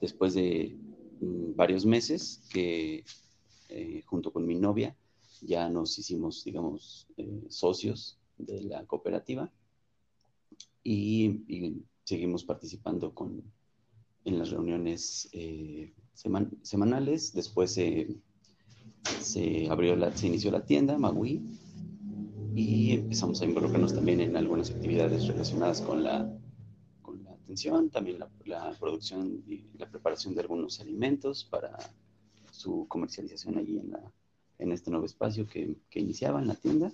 después 0.00 0.34
de 0.34 0.76
mm, 1.20 1.54
varios 1.54 1.84
meses 1.84 2.42
que 2.50 3.04
eh, 3.70 4.02
junto 4.04 4.32
con 4.32 4.46
mi 4.46 4.56
novia, 4.56 4.96
ya 5.42 5.68
nos 5.68 5.98
hicimos, 5.98 6.44
digamos, 6.44 7.06
eh, 7.16 7.44
socios 7.48 8.18
de 8.36 8.62
la 8.62 8.84
cooperativa 8.84 9.50
y, 10.82 11.82
seguimos 12.04 12.42
participando 12.42 13.14
con, 13.14 13.44
en 14.24 14.38
las 14.38 14.50
reuniones 14.50 15.28
eh, 15.32 15.92
semanales. 16.62 17.32
Después 17.32 17.72
se, 17.72 18.08
abrió 19.70 19.94
la, 19.94 20.16
se 20.16 20.26
inició 20.26 20.50
la 20.50 20.64
tienda, 20.64 20.98
Magui, 20.98 21.40
y 22.56 22.92
empezamos 22.94 23.40
a 23.40 23.44
involucrarnos 23.44 23.94
también 23.94 24.20
en 24.20 24.36
algunas 24.36 24.70
actividades 24.70 25.28
relacionadas 25.28 25.80
con 25.80 26.02
la, 26.02 26.36
atención, 27.44 27.90
también 27.90 28.18
la 28.44 28.76
producción 28.78 29.42
y 29.46 29.70
la 29.76 29.88
preparación 29.88 30.34
de 30.34 30.40
algunos 30.42 30.80
alimentos 30.80 31.44
para 31.44 31.76
su 32.60 32.86
comercialización 32.88 33.58
allí 33.58 33.78
en, 33.78 33.96
en 34.58 34.72
este 34.72 34.90
nuevo 34.90 35.06
espacio 35.06 35.46
que, 35.46 35.76
que 35.88 36.00
iniciaba 36.00 36.40
en 36.40 36.48
la 36.48 36.54
tienda. 36.54 36.92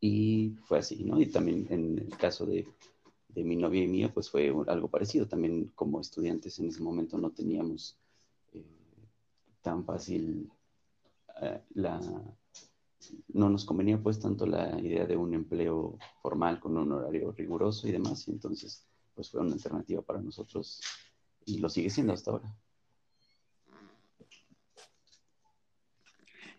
Y 0.00 0.56
fue 0.66 0.78
así, 0.78 1.02
¿no? 1.02 1.18
Y 1.20 1.26
también 1.26 1.66
en 1.70 1.98
el 1.98 2.16
caso 2.18 2.44
de, 2.44 2.68
de 3.28 3.42
mi 3.42 3.56
novia 3.56 3.82
y 3.82 3.88
mía, 3.88 4.12
pues 4.12 4.30
fue 4.30 4.52
algo 4.66 4.88
parecido. 4.88 5.26
También 5.26 5.72
como 5.74 6.00
estudiantes 6.00 6.58
en 6.58 6.68
ese 6.68 6.82
momento 6.82 7.16
no 7.16 7.30
teníamos 7.30 7.96
eh, 8.52 8.62
tan 9.62 9.84
fácil 9.84 10.50
eh, 11.40 11.60
la... 11.74 12.00
No 13.28 13.48
nos 13.50 13.64
convenía 13.64 14.02
pues 14.02 14.18
tanto 14.18 14.46
la 14.46 14.80
idea 14.80 15.06
de 15.06 15.16
un 15.16 15.34
empleo 15.34 15.98
formal 16.22 16.58
con 16.60 16.76
un 16.76 16.92
horario 16.92 17.32
riguroso 17.32 17.88
y 17.88 17.92
demás. 17.92 18.28
Y 18.28 18.32
entonces 18.32 18.86
pues 19.14 19.30
fue 19.30 19.40
una 19.40 19.54
alternativa 19.54 20.02
para 20.02 20.20
nosotros 20.20 20.80
y 21.46 21.58
lo 21.58 21.68
sigue 21.68 21.90
siendo 21.90 22.12
hasta 22.12 22.30
ahora. 22.30 22.54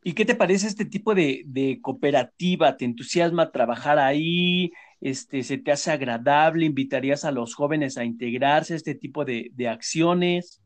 ¿Y 0.07 0.13
qué 0.13 0.23
te 0.23 0.35
parece 0.35 0.67
este 0.67 0.85
tipo 0.85 1.15
de, 1.15 1.79
cooperativa? 1.81 2.77
¿Te 2.77 2.85
entusiasma 2.85 3.51
trabajar 3.51 3.97
ahí? 3.97 4.71
Este, 5.01 5.41
¿Se 5.41 5.57
te 5.57 5.71
hace 5.71 5.89
agradable? 5.89 6.67
¿Invitarías 6.67 7.25
a 7.25 7.31
los 7.31 7.55
jóvenes 7.55 7.97
a 7.97 8.05
integrarse 8.05 8.73
a 8.73 8.75
este 8.75 8.93
tipo 8.93 9.25
de, 9.25 9.51
acciones? 9.67 10.61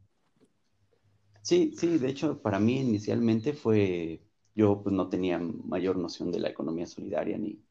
Sí, 1.41 1.71
sí, 1.73 1.99
de 1.99 2.09
hecho, 2.09 2.41
para 2.41 2.59
mí 2.59 2.81
inicialmente 2.81 3.53
fue, 3.53 4.21
yo 4.55 4.83
pues 4.83 4.93
no 4.93 5.07
tenía 5.07 5.39
mayor 5.39 5.95
noción 5.95 6.33
de 6.33 6.39
la 6.41 6.49
economía 6.49 6.85
solidaria 6.85 7.37
ni, 7.37 7.63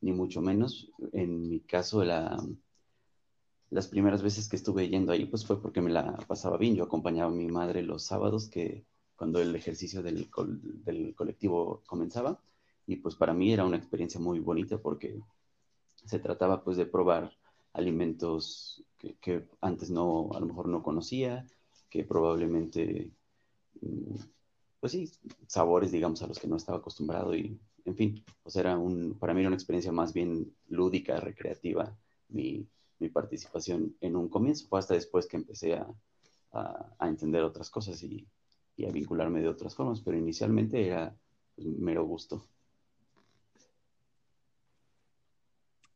ni 0.00 0.12
mucho 0.12 0.42
menos. 0.42 0.90
En 1.12 1.48
mi 1.48 1.60
caso, 1.60 2.02
la, 2.04 2.44
las 3.70 3.86
primeras 3.86 4.20
veces 4.20 4.48
que 4.48 4.56
estuve 4.56 4.88
yendo 4.88 5.12
ahí, 5.12 5.26
pues 5.26 5.46
fue 5.46 5.62
porque 5.62 5.80
me 5.80 5.92
la 5.92 6.16
pasaba 6.26 6.58
bien. 6.58 6.74
Yo 6.74 6.82
acompañaba 6.82 7.30
a 7.30 7.36
mi 7.36 7.46
madre 7.46 7.84
los 7.84 8.02
sábados 8.02 8.48
que 8.48 8.84
cuando 9.16 9.40
el 9.40 9.54
ejercicio 9.54 10.02
del, 10.02 10.28
del, 10.84 11.14
colectivo 11.14 11.82
comenzaba. 11.86 12.40
Y 12.86 12.96
pues 12.96 13.14
para 13.14 13.32
mí 13.32 13.52
era 13.52 13.64
una 13.64 13.76
experiencia 13.76 14.20
muy 14.20 14.40
bonita 14.40 14.78
porque 14.78 15.20
se 16.04 16.18
trataba 16.18 16.62
pues 16.62 16.76
de 16.76 16.86
probar 16.86 17.32
alimentos 17.72 18.82
que, 18.98 19.14
que 19.16 19.48
antes 19.60 19.90
no, 19.90 20.30
a 20.34 20.40
lo 20.40 20.46
mejor 20.46 20.68
no 20.68 20.82
conocía, 20.82 21.46
que 21.88 22.04
probablemente, 22.04 23.10
mm, 23.80 24.16
pues 24.80 24.92
sí, 24.92 25.10
sabores, 25.46 25.92
digamos, 25.92 26.22
a 26.22 26.26
los 26.26 26.38
que 26.38 26.48
no 26.48 26.56
estaba 26.56 26.78
acostumbrado 26.78 27.34
y, 27.34 27.58
en 27.84 27.96
fin, 27.96 28.24
pues 28.42 28.56
era 28.56 28.76
un, 28.78 29.18
para 29.18 29.34
mí 29.34 29.40
era 29.40 29.48
una 29.48 29.56
experiencia 29.56 29.92
más 29.92 30.12
bien 30.12 30.54
lúdica, 30.68 31.20
recreativa, 31.20 31.96
mi, 32.28 32.66
mi 32.98 33.08
participación 33.08 33.96
en 34.00 34.16
un 34.16 34.28
comienzo. 34.28 34.66
Fue 34.68 34.78
hasta 34.78 34.94
después 34.94 35.26
que 35.26 35.36
empecé 35.36 35.74
a, 35.74 35.86
a, 36.52 36.94
a 36.98 37.08
entender 37.08 37.42
otras 37.42 37.70
cosas 37.70 38.02
y, 38.02 38.26
y 38.76 38.86
a 38.86 38.90
vincularme 38.90 39.40
de 39.40 39.48
otras 39.48 39.74
formas, 39.74 40.00
pero 40.00 40.18
inicialmente 40.18 40.86
era 40.86 41.14
pues, 41.54 41.66
mero 41.66 42.04
gusto. 42.04 42.48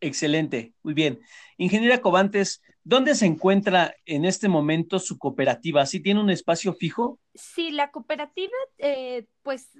Excelente, 0.00 0.74
muy 0.82 0.94
bien. 0.94 1.20
Ingeniera 1.56 2.00
Cobantes, 2.00 2.62
¿dónde 2.84 3.16
se 3.16 3.26
encuentra 3.26 3.96
en 4.06 4.24
este 4.24 4.48
momento 4.48 5.00
su 5.00 5.18
cooperativa? 5.18 5.84
¿Sí 5.86 6.00
tiene 6.00 6.20
un 6.20 6.30
espacio 6.30 6.72
fijo? 6.72 7.18
Sí, 7.34 7.72
la 7.72 7.90
cooperativa, 7.90 8.54
eh, 8.78 9.26
pues 9.42 9.70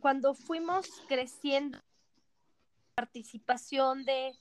cuando 0.00 0.34
fuimos 0.34 0.86
creciendo, 1.08 1.78
participación 2.94 4.04
de, 4.04 4.32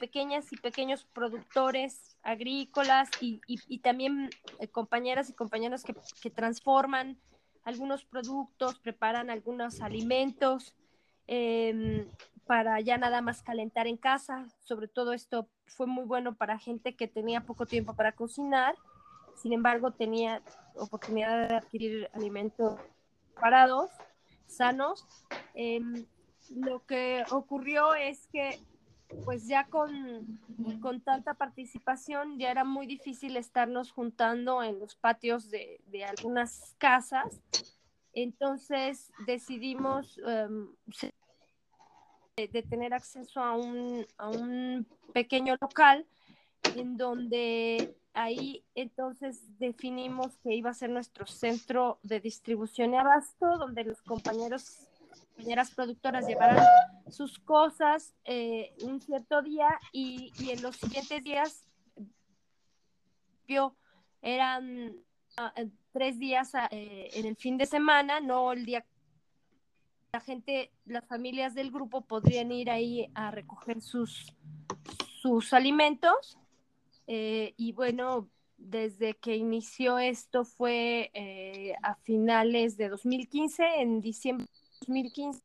pequeñas 0.00 0.52
y 0.52 0.56
pequeños 0.56 1.04
productores 1.12 2.16
agrícolas 2.22 3.10
y, 3.20 3.38
también 3.78 4.30
eh, 4.58 4.66
compañeras 4.66 5.28
y 5.28 5.34
compañeros 5.34 5.84
que, 5.84 5.94
que 6.20 6.30
transforman 6.30 7.20
algunos 7.64 8.04
productos, 8.04 8.78
preparan 8.78 9.30
algunos 9.30 9.80
alimentos 9.80 10.74
em, 11.26 12.06
para 12.46 12.80
ya 12.80 12.98
nada 12.98 13.20
más 13.22 13.42
calentar 13.42 13.86
en 13.86 13.96
casa. 13.96 14.46
Sobre 14.60 14.88
todo 14.88 15.12
esto 15.12 15.48
fue 15.66 15.86
muy 15.86 16.04
bueno 16.04 16.34
para 16.34 16.58
gente 16.58 16.94
que 16.94 17.08
tenía 17.08 17.40
poco 17.40 17.66
tiempo 17.66 17.94
para 17.94 18.12
cocinar, 18.12 18.76
sin 19.34 19.52
embargo 19.52 19.92
tenía 19.92 20.42
oportunidad 20.76 21.48
de 21.48 21.56
adquirir 21.56 22.10
alimentos 22.12 22.78
preparados, 23.32 23.90
sanos. 24.46 25.06
Em, 25.54 26.06
lo 26.50 26.84
que 26.84 27.24
ocurrió 27.30 27.94
es 27.94 28.26
que 28.28 28.60
pues 29.24 29.46
ya 29.46 29.66
con, 29.66 30.40
con, 30.80 31.00
tanta 31.00 31.34
participación 31.34 32.38
ya 32.38 32.50
era 32.50 32.64
muy 32.64 32.86
difícil 32.86 33.36
estarnos 33.36 33.92
juntando 33.92 34.62
en 34.62 34.78
los 34.78 34.94
patios 34.94 35.50
de, 35.50 35.80
de 35.86 36.04
algunas 36.04 36.74
casas. 36.78 37.40
Entonces 38.12 39.12
decidimos 39.26 40.20
em, 40.26 40.68
de, 42.36 42.62
tener 42.62 42.94
acceso 42.94 43.40
a 43.40 43.56
un, 43.56 44.06
a 44.16 44.28
un 44.28 44.86
pequeño 45.12 45.56
local 45.60 46.06
en 46.76 46.96
donde 46.96 47.96
ahí 48.14 48.64
entonces 48.74 49.58
definimos 49.58 50.38
que 50.38 50.54
iba 50.54 50.70
a 50.70 50.74
ser 50.74 50.90
nuestro 50.90 51.26
centro 51.26 51.98
de 52.02 52.20
distribución 52.20 52.94
y 52.94 52.96
abasto, 52.96 53.58
donde 53.58 53.84
los 53.84 54.00
compañeros 54.02 54.88
compañeras 55.34 55.70
productoras 55.72 56.26
llevaran 56.26 56.64
sus 57.14 57.38
cosas 57.38 58.14
eh, 58.24 58.74
un 58.82 59.00
cierto 59.00 59.40
día 59.40 59.68
y, 59.92 60.32
en 60.50 60.60
los 60.62 60.76
siguientes 60.76 61.22
días 61.22 61.66
eran 64.20 64.96
ah, 65.36 65.52
eh, 65.56 65.68
tres 65.92 66.18
días 66.18 66.54
ah, 66.54 66.68
eh, 66.72 67.10
en 67.14 67.26
el 67.26 67.36
fin 67.36 67.56
de 67.56 67.66
semana, 67.66 68.20
no 68.20 68.52
el 68.52 68.64
día 68.64 68.84
la 70.12 70.20
gente, 70.20 70.72
las 70.86 71.06
familias 71.06 71.54
del 71.54 71.70
grupo 71.70 72.00
podrían 72.02 72.52
ir 72.52 72.70
ahí 72.70 73.10
a 73.14 73.30
recoger 73.32 73.82
sus, 73.82 74.32
sus 75.20 75.52
alimentos. 75.52 76.38
Y 77.06 77.72
bueno, 77.72 78.30
desde 78.56 79.14
que 79.14 79.34
inició 79.34 79.98
esto 79.98 80.44
fue 80.44 81.10
a 81.82 81.96
finales 81.96 82.76
de 82.76 82.88
2015, 82.90 83.82
en 83.82 84.00
diciembre 84.00 84.46
de 84.46 84.60
2015, 84.86 85.42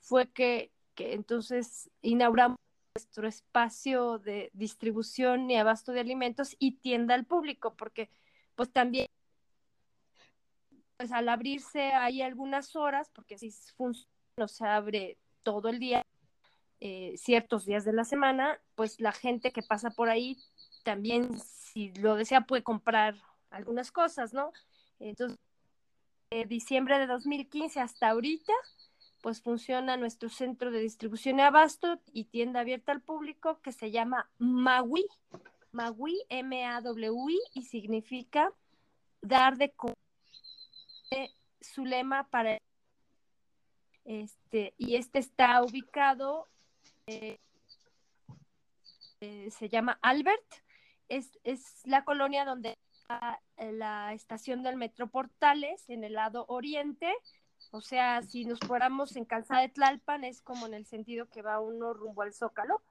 fue 0.00 0.30
que, 0.32 0.72
entonces 1.00 1.90
inauguramos 2.02 2.58
nuestro 2.94 3.28
espacio 3.28 4.18
de 4.18 4.50
distribución 4.52 5.50
y 5.50 5.56
abasto 5.56 5.92
de 5.92 6.00
alimentos 6.00 6.56
y 6.58 6.72
tienda 6.78 7.14
al 7.14 7.24
público, 7.24 7.74
porque 7.76 8.10
pues 8.54 8.72
también 8.72 9.08
pues 10.96 11.12
al 11.12 11.28
abrirse 11.28 11.92
hay 11.92 12.22
algunas 12.22 12.74
horas, 12.74 13.08
porque 13.14 13.36
así 13.36 13.52
funciona, 13.76 14.10
no 14.36 14.48
se 14.48 14.66
abre 14.66 15.16
todo 15.42 15.68
el 15.68 15.78
día, 15.78 16.04
eh, 16.80 17.14
ciertos 17.16 17.64
días 17.64 17.84
de 17.84 17.92
la 17.92 18.04
semana, 18.04 18.60
pues 18.74 19.00
la 19.00 19.12
gente 19.12 19.52
que 19.52 19.62
pasa 19.62 19.90
por 19.90 20.08
ahí 20.08 20.36
también, 20.84 21.38
si 21.38 21.92
lo 21.94 22.16
desea, 22.16 22.42
puede 22.42 22.62
comprar 22.62 23.14
algunas 23.50 23.92
cosas, 23.92 24.32
¿no? 24.32 24.52
Entonces, 24.98 25.38
de 26.30 26.44
diciembre 26.44 26.98
de 26.98 27.06
2015 27.06 27.80
hasta 27.80 28.08
ahorita, 28.10 28.52
pues 29.20 29.42
funciona 29.42 29.96
nuestro 29.96 30.28
centro 30.28 30.70
de 30.70 30.80
distribución 30.80 31.38
y 31.38 31.42
abasto 31.42 32.00
y 32.12 32.24
tienda 32.24 32.60
abierta 32.60 32.92
al 32.92 33.02
público 33.02 33.60
que 33.60 33.72
se 33.72 33.90
llama 33.90 34.30
Maui, 34.38 35.06
Maui, 35.72 36.16
M-A-W-I, 36.28 37.38
y 37.54 37.62
significa 37.62 38.52
dar 39.20 39.56
de 39.56 39.72
su 41.60 41.84
lema 41.84 42.28
para 42.28 42.58
este 44.04 44.74
y 44.78 44.96
este 44.96 45.18
está 45.18 45.62
ubicado 45.62 46.46
eh, 47.06 47.38
eh, 49.20 49.50
se 49.50 49.68
llama 49.68 49.98
Albert. 50.02 50.44
Es, 51.08 51.38
es 51.42 51.82
la 51.84 52.04
colonia 52.04 52.44
donde 52.44 52.76
está 52.92 53.40
la 53.56 54.12
estación 54.12 54.62
del 54.62 54.76
Metro 54.76 55.08
Portales 55.08 55.88
en 55.88 56.04
el 56.04 56.12
lado 56.12 56.44
oriente 56.48 57.12
o 57.70 57.80
sea 57.80 58.22
si 58.22 58.44
nos 58.44 58.60
fuéramos 58.60 59.16
en 59.16 59.24
Calzada 59.24 59.62
de 59.62 59.68
Tlalpan 59.68 60.24
es 60.24 60.42
como 60.42 60.66
en 60.66 60.74
el 60.74 60.86
sentido 60.86 61.28
que 61.28 61.42
va 61.42 61.60
uno 61.60 61.92
rumbo 61.94 62.22
al 62.22 62.32
Zócalo 62.32 62.82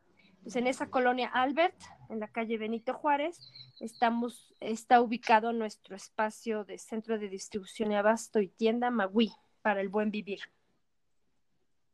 pues 0.47 0.55
en 0.55 0.67
esa 0.67 0.89
colonia 0.89 1.27
Albert, 1.27 1.75
en 2.09 2.21
la 2.21 2.29
calle 2.29 2.57
Benito 2.57 2.93
Juárez, 2.93 3.51
estamos, 3.81 4.55
está 4.61 5.01
ubicado 5.01 5.51
nuestro 5.51 5.95
espacio 5.95 6.63
de 6.63 6.77
centro 6.77 7.19
de 7.19 7.27
distribución 7.27 7.91
y 7.91 7.95
abasto 7.95 8.39
y 8.39 8.47
tienda 8.47 8.89
Magui 8.89 9.33
para 9.61 9.81
el 9.81 9.89
buen 9.89 10.09
vivir. 10.09 10.39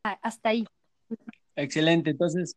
Ah, 0.04 0.20
hasta 0.22 0.50
ahí. 0.50 0.68
Excelente. 1.56 2.12
Entonces, 2.12 2.56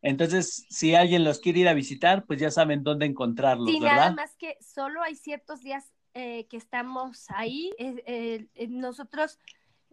entonces, 0.00 0.64
si 0.70 0.94
alguien 0.94 1.24
los 1.24 1.40
quiere 1.40 1.60
ir 1.60 1.68
a 1.68 1.74
visitar, 1.74 2.24
pues 2.24 2.40
ya 2.40 2.50
saben 2.50 2.82
dónde 2.82 3.04
encontrarlos, 3.04 3.68
sí, 3.68 3.80
nada 3.80 4.12
más 4.12 4.34
que 4.36 4.56
solo 4.62 5.02
hay 5.02 5.16
ciertos 5.16 5.60
días 5.60 5.92
eh, 6.14 6.46
que 6.48 6.56
estamos 6.56 7.26
ahí. 7.30 7.72
Eh, 7.78 8.48
nosotros, 8.68 9.38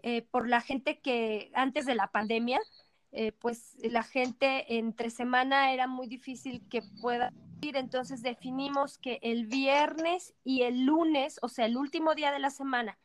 eh, 0.02 0.24
por 0.24 0.50
la 0.50 0.62
gente 0.62 1.00
que 1.00 1.52
antes 1.54 1.86
de 1.86 1.96
la 1.96 2.08
pandemia, 2.12 2.60
pues 3.40 3.76
la 3.82 4.04
gente 4.04 4.78
entre 4.78 5.10
semana 5.10 5.74
era 5.74 5.88
muy 5.88 6.08
difícil 6.08 6.68
que 6.70 6.84
pueda 7.02 7.34
ir, 7.62 7.76
entonces 7.76 8.22
definimos 8.22 9.00
que 9.00 9.18
el 9.24 9.48
viernes 9.48 10.36
y 10.44 10.64
el 10.64 10.86
lunes, 10.86 11.40
o 11.42 11.50
sea, 11.50 11.66
el 11.66 11.78
último 11.78 12.14
día 12.14 12.32
de 12.32 12.38
la 12.38 12.52
semana 12.52 13.00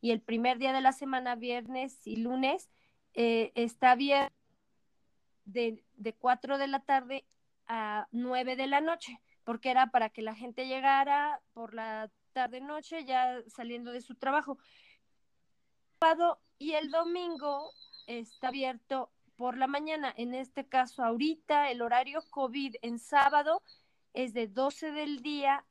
y 0.00 0.12
el 0.12 0.22
primer 0.22 0.58
día 0.58 0.72
de 0.72 0.80
la 0.80 0.92
semana, 0.92 1.34
viernes 1.34 2.06
y 2.06 2.16
lunes, 2.16 2.70
está 3.12 3.94
bien 3.94 4.30
de, 5.44 5.84
de 5.96 6.14
4 6.14 6.56
de 6.56 6.68
la 6.68 6.80
tarde 6.80 7.26
a 7.66 8.08
9 8.10 8.56
de 8.56 8.68
la 8.68 8.80
noche, 8.80 9.20
porque 9.44 9.70
era 9.70 9.90
para 9.90 10.08
que 10.08 10.22
la 10.22 10.34
gente 10.34 10.66
llegara 10.66 11.42
por 11.52 11.74
la 11.74 12.10
tarde-noche 12.38 13.04
ya 13.04 13.42
saliendo 13.48 13.90
de 13.90 14.00
su 14.00 14.14
trabajo. 14.14 14.58
Y 16.58 16.74
el 16.74 16.90
domingo 16.92 17.72
está 18.06 18.48
abierto 18.48 19.10
por 19.36 19.56
la 19.56 19.66
mañana. 19.66 20.14
En 20.16 20.34
este 20.34 20.68
caso, 20.68 21.02
ahorita 21.02 21.72
el 21.72 21.82
horario 21.82 22.22
COVID 22.30 22.76
en 22.82 23.00
sábado 23.00 23.60
es 24.14 24.34
de 24.34 24.46
12 24.46 24.92
del 24.92 25.20
día 25.20 25.64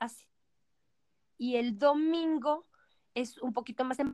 y 1.37 1.55
el 1.55 1.79
domingo 1.79 2.65
es 3.15 3.37
un 3.37 3.53
poquito 3.53 3.85
más 3.85 3.97
de 3.97 4.11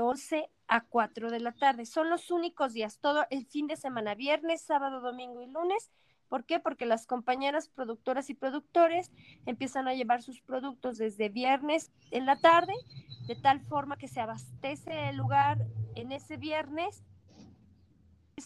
11 0.00 0.48
a 0.68 0.84
4 0.84 1.30
de 1.30 1.40
la 1.40 1.52
tarde. 1.52 1.86
Son 1.86 2.08
los 2.08 2.30
únicos 2.30 2.72
días, 2.72 3.00
todo 3.00 3.26
el 3.30 3.46
fin 3.46 3.66
de 3.66 3.76
semana, 3.76 4.14
viernes, 4.14 4.62
sábado, 4.62 5.00
domingo 5.00 5.42
y 5.42 5.46
lunes. 5.46 5.90
¿Por 6.28 6.44
qué? 6.44 6.58
Porque 6.60 6.86
las 6.86 7.06
compañeras 7.06 7.68
productoras 7.68 8.30
y 8.30 8.34
productores 8.34 9.10
empiezan 9.46 9.88
a 9.88 9.94
llevar 9.94 10.22
sus 10.22 10.40
productos 10.40 10.98
desde 10.98 11.28
viernes 11.28 11.92
en 12.10 12.26
la 12.26 12.36
tarde, 12.36 12.74
de 13.26 13.36
tal 13.36 13.60
forma 13.60 13.96
que 13.96 14.08
se 14.08 14.20
abastece 14.20 15.08
el 15.08 15.16
lugar 15.16 15.58
en 15.94 16.12
ese 16.12 16.36
viernes 16.36 17.04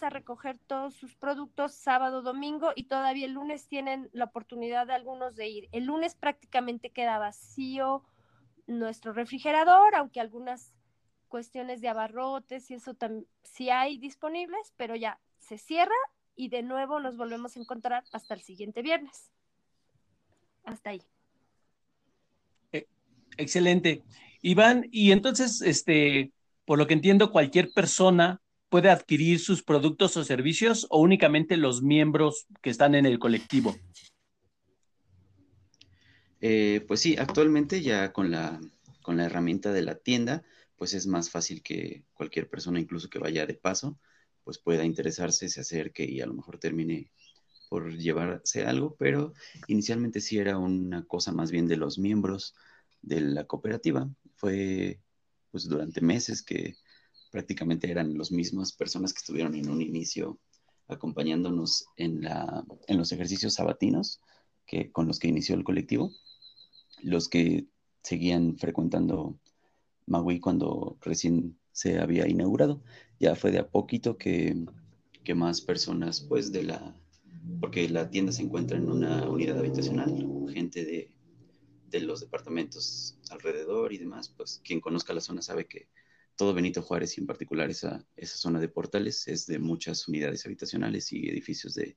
a 0.03 0.09
recoger 0.09 0.57
todos 0.67 0.95
sus 0.95 1.17
productos 1.17 1.75
sábado, 1.75 2.23
domingo 2.23 2.71
y 2.77 2.85
todavía 2.85 3.27
el 3.27 3.33
lunes 3.33 3.67
tienen 3.67 4.09
la 4.13 4.27
oportunidad 4.27 4.87
de 4.87 4.95
algunos 4.95 5.35
de 5.35 5.49
ir. 5.49 5.69
El 5.73 5.85
lunes 5.87 6.15
prácticamente 6.15 6.91
queda 6.91 7.19
vacío 7.19 8.05
nuestro 8.69 9.13
refrigerador, 9.13 9.97
aunque 9.97 10.21
algunas 10.21 10.75
cuestiones 11.29 11.81
de 11.81 11.89
abarrotes 11.89 12.71
y 12.71 12.75
eso 12.75 12.97
sí 13.43 13.71
hay 13.71 13.99
disponibles, 13.99 14.73
pero 14.77 14.95
ya 14.95 15.21
se 15.39 15.59
cierra 15.59 15.95
y 16.41 16.49
de 16.49 16.63
nuevo 16.63 17.01
nos 17.01 17.19
volvemos 17.19 17.55
a 17.55 17.61
encontrar 17.61 18.03
hasta 18.13 18.33
el 18.33 18.41
siguiente 18.41 18.81
viernes. 18.81 19.31
Hasta 20.65 20.89
ahí. 20.89 21.03
Eh, 22.73 22.87
excelente. 23.37 24.03
Iván, 24.41 24.89
y 24.91 25.13
entonces, 25.13 25.61
este, 25.61 26.33
por 26.65 26.79
lo 26.79 26.87
que 26.87 26.95
entiendo, 26.95 27.31
cualquier 27.31 27.73
persona 27.73 28.41
puede 28.71 28.89
adquirir 28.89 29.39
sus 29.39 29.63
productos 29.63 30.17
o 30.17 30.25
servicios 30.25 30.87
o 30.89 31.03
únicamente 31.03 31.59
los 31.59 31.83
miembros 31.83 32.47
que 32.63 32.71
están 32.71 32.95
en 32.95 33.05
el 33.05 33.19
colectivo? 33.19 33.77
Eh, 36.41 36.83
pues 36.89 37.01
sí, 37.01 37.17
actualmente 37.19 37.83
ya 37.83 38.15
con 38.15 38.31
la, 38.31 38.59
con 39.03 39.19
la 39.19 39.27
herramienta 39.27 39.75
de 39.75 39.83
la 39.83 39.97
tienda, 39.97 40.43
pues 40.77 40.95
es 40.95 41.07
más 41.07 41.29
fácil 41.29 41.63
que 41.63 42.05
cualquier 42.15 42.49
persona, 42.49 42.81
incluso 42.81 43.11
que 43.11 43.19
vaya 43.19 43.45
de 43.45 43.53
paso, 43.53 43.99
pues 44.45 44.59
pueda 44.59 44.85
interesarse, 44.85 45.49
se 45.49 45.61
acerque 45.61 46.05
y 46.05 46.21
a 46.21 46.27
lo 46.27 46.35
mejor 46.35 46.59
termine 46.59 47.11
por 47.69 47.97
llevarse 47.97 48.65
algo, 48.65 48.97
pero 48.99 49.33
inicialmente 49.69 50.21
sí 50.21 50.39
era 50.39 50.59
una 50.59 51.05
cosa 51.07 51.31
más 51.31 51.51
bien 51.53 51.69
de 51.69 51.77
los 51.77 51.99
miembros 51.99 52.55
de 53.01 53.21
la 53.21 53.45
cooperativa. 53.45 54.11
Fue 54.35 55.01
pues 55.53 55.69
durante 55.69 56.01
meses 56.01 56.43
que 56.43 56.77
prácticamente 57.31 57.91
eran 57.91 58.19
las 58.19 58.33
mismas 58.33 58.73
personas 58.73 59.13
que 59.13 59.19
estuvieron 59.19 59.55
en 59.55 59.71
un 59.71 59.81
inicio 59.81 60.41
acompañándonos 60.89 61.87
en, 61.97 62.23
la, 62.23 62.65
en 62.89 62.99
los 62.99 63.13
ejercicios 63.13 63.55
sabatinos 63.55 64.21
que, 64.67 64.91
con 64.91 65.07
los 65.07 65.21
que 65.21 65.29
inició 65.29 65.55
el 65.55 65.63
colectivo, 65.63 66.11
los 67.03 67.29
que 67.29 67.67
seguían 68.03 68.57
frecuentando 68.59 69.39
Magui 70.07 70.41
cuando 70.41 70.99
recién 71.03 71.60
se 71.81 71.99
había 71.99 72.29
inaugurado. 72.29 72.83
Ya 73.19 73.35
fue 73.35 73.51
de 73.53 73.59
a 73.59 73.67
poquito 73.67 74.19
que, 74.19 74.67
que 75.25 75.35
más 75.35 75.63
personas, 75.63 76.21
pues 76.21 76.53
de 76.53 76.65
la, 76.65 76.95
porque 77.59 77.89
la 77.89 78.11
tienda 78.11 78.33
se 78.33 78.43
encuentra 78.43 78.77
en 78.77 78.91
una 78.91 79.27
unidad 79.31 79.59
habitacional, 79.59 80.47
gente 80.53 80.85
de, 80.85 81.11
de 81.89 82.01
los 82.01 82.21
departamentos 82.21 83.19
alrededor 83.31 83.95
y 83.95 83.99
demás, 83.99 84.29
pues 84.29 84.61
quien 84.63 84.81
conozca 84.81 85.15
la 85.15 85.23
zona 85.23 85.41
sabe 85.41 85.67
que 85.67 85.89
todo 86.37 86.53
Benito 86.53 86.83
Juárez 86.83 87.17
y 87.17 87.23
en 87.23 87.27
particular 87.27 87.71
esa, 87.71 88.07
esa 88.15 88.37
zona 88.37 88.61
de 88.61 88.69
portales 88.69 89.27
es 89.27 89.47
de 89.47 89.59
muchas 89.59 90.07
unidades 90.07 90.45
habitacionales 90.45 91.11
y 91.13 91.31
edificios 91.31 91.75
de, 91.75 91.97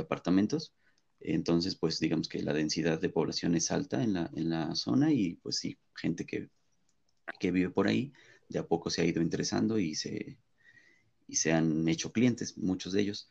apartamentos. 0.00 0.74
Entonces, 1.20 1.76
pues 1.76 2.00
digamos 2.00 2.30
que 2.30 2.42
la 2.42 2.54
densidad 2.54 2.98
de 2.98 3.10
población 3.10 3.54
es 3.54 3.70
alta 3.70 4.02
en 4.02 4.14
la, 4.14 4.30
en 4.34 4.48
la 4.48 4.74
zona 4.74 5.12
y 5.12 5.34
pues 5.34 5.56
sí, 5.56 5.76
gente 5.94 6.24
que, 6.24 6.48
que, 7.38 7.50
vive 7.50 7.68
por 7.68 7.88
ahí 7.88 8.14
de 8.52 8.60
a 8.60 8.66
poco 8.66 8.90
se 8.90 9.02
ha 9.02 9.04
ido 9.04 9.22
interesando 9.22 9.78
y 9.78 9.94
se, 9.94 10.38
y 11.26 11.36
se 11.36 11.52
han 11.52 11.88
hecho 11.88 12.12
clientes, 12.12 12.58
muchos 12.58 12.92
de 12.92 13.02
ellos. 13.02 13.30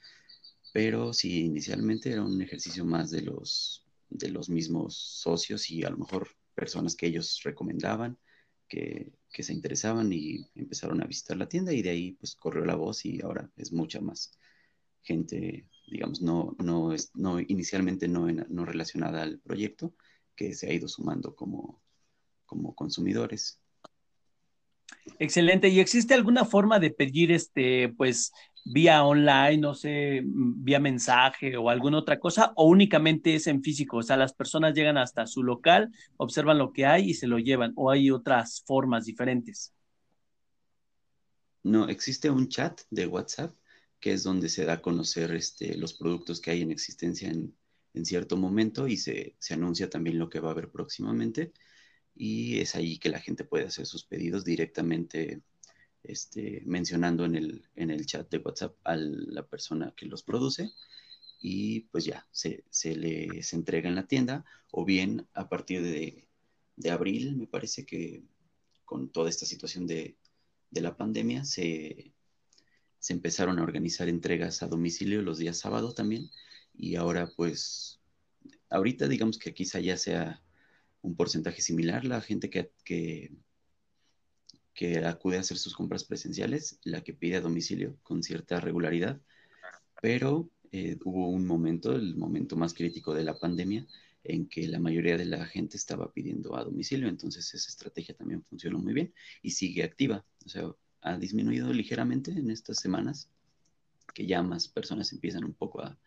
Pero 0.73 1.13
sí, 1.13 1.45
inicialmente 1.45 2.11
era 2.11 2.23
un 2.23 2.41
ejercicio 2.41 2.85
más 2.85 3.11
de 3.11 3.21
los, 3.21 3.85
de 4.09 4.29
los 4.29 4.49
mismos 4.49 4.97
socios 4.97 5.69
y 5.69 5.83
a 5.83 5.89
lo 5.89 5.97
mejor 5.97 6.29
personas 6.55 6.95
que 6.95 7.07
ellos 7.07 7.41
recomendaban 7.43 8.17
que, 8.71 9.11
se 9.43 9.53
interesaban 9.53 10.13
y 10.13 10.47
empezaron 10.55 11.01
a 11.01 11.07
visitar 11.07 11.35
la 11.35 11.49
tienda 11.49 11.73
y 11.73 11.81
de 11.81 11.89
ahí 11.89 12.11
pues 12.13 12.35
corrió 12.35 12.63
la 12.63 12.75
voz 12.75 13.05
y 13.05 13.21
ahora 13.21 13.49
es 13.57 13.73
mucha 13.73 13.99
más 13.99 14.31
gente, 15.01 15.67
digamos, 15.87 16.21
no, 16.21 16.55
no, 16.59 16.93
es, 16.93 17.11
no 17.15 17.39
inicialmente 17.39 18.07
no, 18.07 18.27
no 18.27 18.65
relacionada 18.65 19.23
al 19.23 19.39
proyecto, 19.39 19.95
que 20.35 20.53
se 20.53 20.67
ha 20.67 20.73
ido 20.73 20.87
sumando 20.87 21.35
como, 21.35 21.81
como 22.45 22.75
consumidores. 22.75 23.59
Excelente. 25.19 25.69
¿Y 25.69 25.79
existe 25.79 26.13
alguna 26.13 26.45
forma 26.45 26.79
de 26.79 26.91
pedir 26.91 27.31
este, 27.31 27.89
pues, 27.89 28.31
vía 28.65 29.03
online, 29.03 29.57
no 29.57 29.73
sé, 29.73 30.21
vía 30.23 30.79
mensaje 30.79 31.57
o 31.57 31.69
alguna 31.69 31.99
otra 31.99 32.19
cosa, 32.19 32.53
o 32.55 32.65
únicamente 32.65 33.35
es 33.35 33.47
en 33.47 33.63
físico? 33.63 33.97
O 33.97 34.03
sea, 34.03 34.17
las 34.17 34.33
personas 34.33 34.73
llegan 34.73 34.97
hasta 34.97 35.27
su 35.27 35.43
local, 35.43 35.91
observan 36.17 36.57
lo 36.57 36.73
que 36.73 36.85
hay 36.85 37.09
y 37.09 37.13
se 37.13 37.27
lo 37.27 37.39
llevan, 37.39 37.73
o 37.75 37.91
hay 37.91 38.11
otras 38.11 38.63
formas 38.65 39.05
diferentes. 39.05 39.73
No, 41.63 41.87
existe 41.87 42.29
un 42.29 42.49
chat 42.49 42.81
de 42.89 43.07
WhatsApp 43.07 43.55
que 43.99 44.13
es 44.13 44.23
donde 44.23 44.49
se 44.49 44.65
da 44.65 44.73
a 44.73 44.81
conocer 44.81 45.33
este, 45.35 45.77
los 45.77 45.93
productos 45.93 46.41
que 46.41 46.51
hay 46.51 46.61
en 46.61 46.71
existencia 46.71 47.29
en, 47.29 47.55
cierto 48.03 48.37
momento 48.37 48.87
y 48.87 48.97
se, 48.97 49.35
se, 49.37 49.53
anuncia 49.53 49.89
también 49.89 50.17
lo 50.17 50.29
que 50.29 50.39
va 50.39 50.49
a 50.49 50.51
haber 50.53 50.71
próximamente. 50.71 51.51
Y 52.23 52.59
es 52.59 52.75
ahí 52.75 52.99
que 52.99 53.09
la 53.09 53.19
gente 53.19 53.45
puede 53.45 53.65
hacer 53.65 53.87
sus 53.87 54.03
pedidos 54.03 54.45
directamente 54.45 55.41
este, 56.03 56.61
mencionando 56.67 57.25
en 57.25 57.33
el, 57.33 57.67
en 57.75 57.89
el 57.89 58.05
chat 58.05 58.29
de 58.29 58.37
WhatsApp 58.37 58.75
a 58.83 58.95
la 58.95 59.47
persona 59.47 59.91
que 59.97 60.05
los 60.05 60.21
produce 60.21 60.69
y 61.39 61.79
pues 61.91 62.05
ya 62.05 62.27
se, 62.29 62.63
se 62.69 62.95
les 62.95 63.53
entrega 63.53 63.89
en 63.89 63.95
la 63.95 64.05
tienda 64.05 64.45
o 64.69 64.85
bien 64.85 65.25
a 65.33 65.49
partir 65.49 65.81
de, 65.81 66.27
de 66.75 66.91
abril, 66.91 67.37
me 67.37 67.47
parece 67.47 67.87
que 67.87 68.21
con 68.85 69.09
toda 69.09 69.27
esta 69.27 69.47
situación 69.47 69.87
de, 69.87 70.15
de 70.69 70.81
la 70.81 70.95
pandemia 70.95 71.43
se, 71.43 72.13
se 72.99 73.13
empezaron 73.13 73.57
a 73.57 73.63
organizar 73.63 74.07
entregas 74.07 74.61
a 74.61 74.67
domicilio 74.67 75.23
los 75.23 75.39
días 75.39 75.57
sábados 75.57 75.95
también 75.95 76.29
y 76.75 76.97
ahora 76.97 77.31
pues 77.35 77.99
ahorita 78.69 79.07
digamos 79.07 79.39
que 79.39 79.55
quizá 79.55 79.79
ya 79.79 79.97
sea 79.97 80.43
un 81.01 81.15
porcentaje 81.15 81.61
similar 81.61 82.05
la 82.05 82.21
gente 82.21 82.49
que, 82.49 82.71
que, 82.83 83.31
acude 85.05 85.37
a 85.37 85.41
hacer 85.41 85.57
sus 85.57 85.75
compras 85.75 86.03
presenciales, 86.03 86.79
la 86.83 87.01
que 87.03 87.13
pide 87.13 87.35
a 87.35 87.41
domicilio 87.41 87.97
con 88.01 88.23
cierta 88.23 88.59
regularidad, 88.59 89.21
pero 90.01 90.49
eh, 90.71 90.97
hubo 91.03 91.29
un 91.29 91.45
momento, 91.45 91.95
el 91.95 92.15
momento 92.15 92.55
más 92.55 92.73
crítico 92.73 93.13
de 93.13 93.23
la 93.23 93.37
pandemia, 93.37 93.85
en 94.23 94.47
que 94.47 94.67
la 94.67 94.79
mayoría 94.79 95.17
de 95.17 95.25
la 95.25 95.45
gente 95.45 95.77
estaba 95.77 96.11
pidiendo 96.11 96.55
a 96.55 96.63
domicilio, 96.63 97.07
entonces 97.09 97.53
esa 97.53 97.69
estrategia 97.69 98.15
también 98.15 98.43
funcionó 98.43 98.79
muy 98.79 98.93
bien 98.93 99.13
y 99.41 99.51
sigue 99.51 99.83
activa, 99.83 100.25
o 100.45 100.49
sea, 100.49 100.71
ha 101.01 101.17
disminuido 101.17 101.71
ligeramente 101.73 102.31
en 102.31 102.49
estas 102.51 102.79
semanas, 102.79 103.29
que 104.13 104.25
ya 104.25 104.41
más 104.41 104.67
personas 104.67 105.11
empiezan 105.13 105.43
un 105.43 105.53
poco 105.53 105.81
a, 105.81 105.97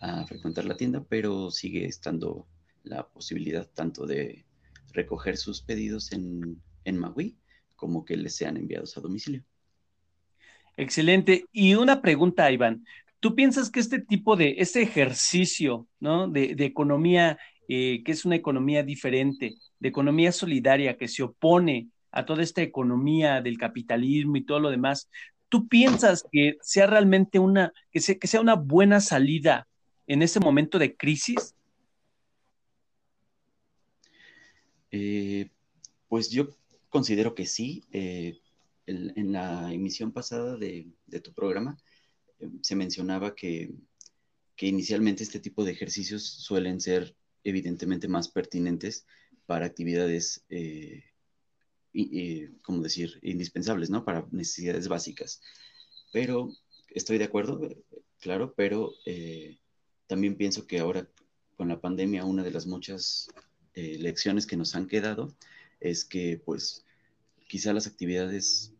a 0.00 0.26
frecuentar 0.26 0.64
la 0.64 0.76
tienda, 0.76 1.04
pero 1.04 1.50
sigue 1.50 1.86
estando 1.86 2.46
la 2.82 3.08
posibilidad 3.08 3.68
tanto 3.68 4.06
de 4.06 4.44
recoger 4.92 5.36
sus 5.36 5.62
pedidos 5.62 6.12
en, 6.12 6.60
en 6.84 6.98
Maui 6.98 7.36
como 7.76 8.04
que 8.04 8.16
les 8.16 8.34
sean 8.34 8.56
enviados 8.56 8.96
a 8.96 9.00
domicilio. 9.00 9.44
Excelente. 10.76 11.44
Y 11.52 11.74
una 11.74 12.02
pregunta, 12.02 12.50
Iván. 12.50 12.84
¿Tú 13.20 13.34
piensas 13.34 13.70
que 13.70 13.80
este 13.80 14.00
tipo 14.00 14.36
de, 14.36 14.56
este 14.58 14.82
ejercicio, 14.82 15.88
¿no? 15.98 16.28
De, 16.28 16.54
economía, 16.60 17.38
eh, 17.68 18.02
que 18.04 18.12
es 18.12 18.24
una 18.24 18.36
economía 18.36 18.82
diferente, 18.82 19.56
de 19.80 19.88
economía 19.88 20.30
solidaria 20.30 20.96
que 20.96 21.08
se 21.08 21.24
opone 21.24 21.88
a 22.12 22.24
toda 22.24 22.42
esta 22.42 22.62
economía 22.62 23.40
del 23.40 23.58
capitalismo 23.58 24.36
y 24.36 24.44
todo 24.44 24.60
lo 24.60 24.70
demás, 24.70 25.10
¿tú 25.48 25.68
piensas 25.68 26.24
que 26.30 26.56
sea 26.62 26.86
realmente 26.86 27.38
una, 27.38 27.72
que 27.90 28.00
sea, 28.00 28.16
que 28.16 28.28
sea 28.28 28.40
una 28.40 28.54
buena 28.54 29.00
salida 29.00 29.66
en 30.06 30.22
ese 30.22 30.38
momento 30.38 30.78
de 30.78 30.96
crisis? 30.96 31.56
Eh, 34.90 35.50
pues 36.08 36.30
yo 36.30 36.48
considero 36.88 37.34
que 37.34 37.46
sí. 37.46 37.84
Eh, 37.92 38.40
en 38.86 39.32
la 39.32 39.70
emisión 39.70 40.12
pasada 40.12 40.56
de, 40.56 40.90
tu 41.22 41.34
programa 41.34 41.78
eh, 42.38 42.48
se 42.62 42.74
mencionaba 42.74 43.34
que, 43.34 43.70
inicialmente 44.60 45.22
este 45.22 45.40
tipo 45.40 45.62
de 45.64 45.72
ejercicios 45.72 46.24
suelen 46.24 46.80
ser 46.80 47.14
evidentemente 47.44 48.08
más 48.08 48.28
pertinentes 48.28 49.06
para 49.46 49.66
actividades, 49.66 50.42
como 52.62 52.82
decir, 52.82 53.18
indispensables, 53.22 53.90
¿no? 53.90 54.04
Para 54.04 54.26
necesidades 54.32 54.88
básicas. 54.88 55.40
Pero 56.12 56.50
estoy 56.88 57.18
de 57.18 57.24
acuerdo, 57.24 57.60
claro, 58.20 58.54
pero 58.56 58.94
también 60.08 60.36
pienso 60.36 60.66
que 60.66 60.80
ahora 60.80 61.08
con 61.56 61.68
la 61.68 61.80
pandemia 61.80 62.24
una 62.24 62.42
de 62.42 62.50
las 62.50 62.66
muchas 62.66 63.28
eh, 63.78 63.96
lecciones 63.96 64.44
que 64.44 64.56
nos 64.56 64.74
han 64.74 64.88
quedado 64.88 65.32
es 65.78 66.04
que 66.04 66.42
pues 66.44 66.84
quizá 67.46 67.72
las 67.72 67.86
actividades 67.86 68.72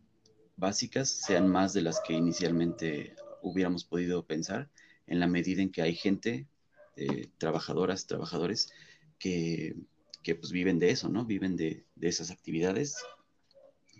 básicas 0.57 1.07
sean 1.07 1.47
más 1.47 1.71
de 1.71 1.83
las 1.83 2.01
que 2.01 2.11
inicialmente 2.11 3.15
hubiéramos 3.41 3.85
podido 3.85 4.25
pensar 4.25 4.69
en 5.07 5.21
la 5.21 5.27
medida 5.27 5.61
en 5.61 5.71
que 5.71 5.81
hay 5.81 5.95
gente, 5.95 6.49
eh, 6.97 7.29
trabajadoras, 7.37 8.07
trabajadores, 8.07 8.73
que, 9.19 9.77
pues 10.25 10.51
viven 10.51 10.79
de 10.79 10.89
eso, 10.89 11.07
¿no? 11.07 11.23
Viven 11.23 11.55
de, 11.55 11.85
esas 12.01 12.29
actividades, 12.29 12.97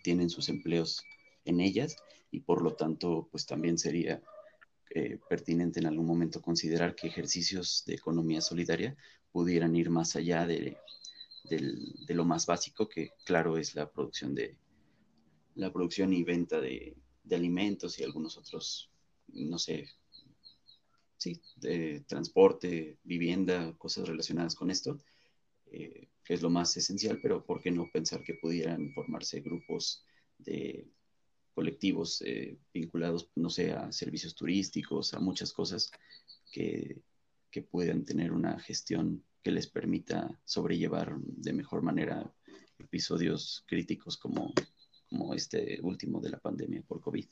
tienen 0.04 0.30
sus 0.30 0.50
empleos 0.50 1.02
en 1.46 1.62
ellas 1.62 1.96
y 2.30 2.42
por 2.42 2.62
lo 2.62 2.74
tanto 2.74 3.30
pues 3.32 3.46
también 3.46 3.78
sería 3.78 4.22
eh, 4.92 5.20
pertinente 5.30 5.80
en 5.80 5.86
algún 5.86 6.08
momento 6.08 6.42
considerar 6.42 6.96
que 6.96 7.08
ejercicios 7.08 7.84
de 7.86 7.94
economía 7.94 8.42
solidaria 8.42 8.98
pudieran 9.32 9.76
ir 9.76 9.92
más 9.92 10.16
allá 10.16 10.48
de, 10.48 10.78
lo 12.08 12.26
más 12.26 12.48
básico, 12.48 12.90
que 12.90 13.12
claro 13.24 13.58
es 13.58 13.76
la 13.76 13.92
producción 13.92 14.34
de 14.34 14.58
la 15.54 15.72
producción 15.72 16.12
y 16.14 16.24
venta 16.24 16.60
de, 16.60 16.98
alimentos 17.32 18.00
y 18.00 18.04
algunos 18.04 18.36
otros, 18.38 18.90
no 19.28 19.60
sé, 19.60 19.86
sí, 21.18 21.40
de 21.58 22.04
transporte, 22.08 22.98
vivienda, 23.04 23.76
cosas 23.78 24.08
relacionadas 24.08 24.56
con 24.56 24.72
esto, 24.72 24.98
eh, 25.72 26.10
que 26.24 26.34
es 26.34 26.42
lo 26.42 26.50
más 26.50 26.76
esencial, 26.76 27.20
pero 27.22 27.46
¿por 27.46 27.62
qué 27.62 27.70
no 27.70 27.88
pensar 27.94 28.24
que 28.24 28.34
pudieran 28.34 28.92
formarse 28.94 29.42
grupos 29.42 30.04
de 30.40 30.90
colectivos 31.60 32.24
eh, 32.26 32.58
vinculados, 32.74 33.30
no 33.36 33.50
sé, 33.50 33.74
a 33.74 33.92
servicios 33.92 34.34
turísticos, 34.34 35.14
a 35.14 35.20
muchas 35.20 35.52
cosas 35.52 35.92
que, 36.54 37.02
que 37.52 37.62
puedan 37.62 38.06
tener 38.06 38.32
una 38.32 38.58
gestión 38.62 39.26
que 39.44 39.52
les 39.52 39.68
permita 39.68 40.40
sobrellevar 40.46 41.18
de 41.20 41.52
mejor 41.52 41.82
manera 41.82 42.34
episodios 42.78 43.66
críticos 43.68 44.16
como, 44.16 44.54
como 45.10 45.34
este 45.34 45.82
último 45.82 46.22
de 46.22 46.30
la 46.30 46.40
pandemia 46.40 46.82
por 46.88 47.02
COVID. 47.02 47.26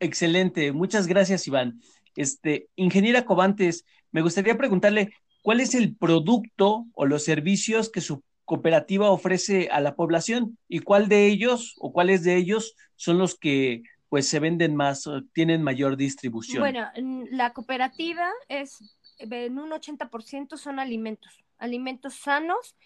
Excelente, 0.00 0.72
muchas 0.72 1.06
gracias 1.06 1.46
Iván. 1.46 1.78
Este, 2.16 2.70
ingeniera 2.74 3.26
Cobantes, 3.26 3.84
me 4.12 4.22
gustaría 4.22 4.56
preguntarle 4.56 5.12
cuál 5.42 5.60
es 5.60 5.74
el 5.74 5.94
producto 5.94 6.86
o 6.94 7.04
los 7.04 7.22
servicios 7.22 7.90
que 7.90 8.00
su 8.00 8.22
cooperativa 8.44 9.10
ofrece 9.10 9.68
a 9.70 9.80
la 9.80 9.94
población 9.94 10.58
y 10.68 10.80
cuál 10.80 11.08
de 11.08 11.26
ellos 11.26 11.74
o 11.78 11.92
cuáles 11.92 12.24
de 12.24 12.36
ellos 12.36 12.74
son 12.96 13.18
los 13.18 13.38
que 13.38 13.82
pues 14.08 14.28
se 14.28 14.40
venden 14.40 14.76
más, 14.76 15.08
tienen 15.32 15.62
mayor 15.62 15.96
distribución. 15.96 16.60
Bueno, 16.60 16.86
la 17.30 17.54
cooperativa 17.54 18.28
es, 18.48 18.94
en 19.18 19.58
un 19.58 19.70
80% 19.70 20.58
son 20.58 20.78
alimentos, 20.78 21.42
alimentos 21.56 22.14
sanos. 22.16 22.76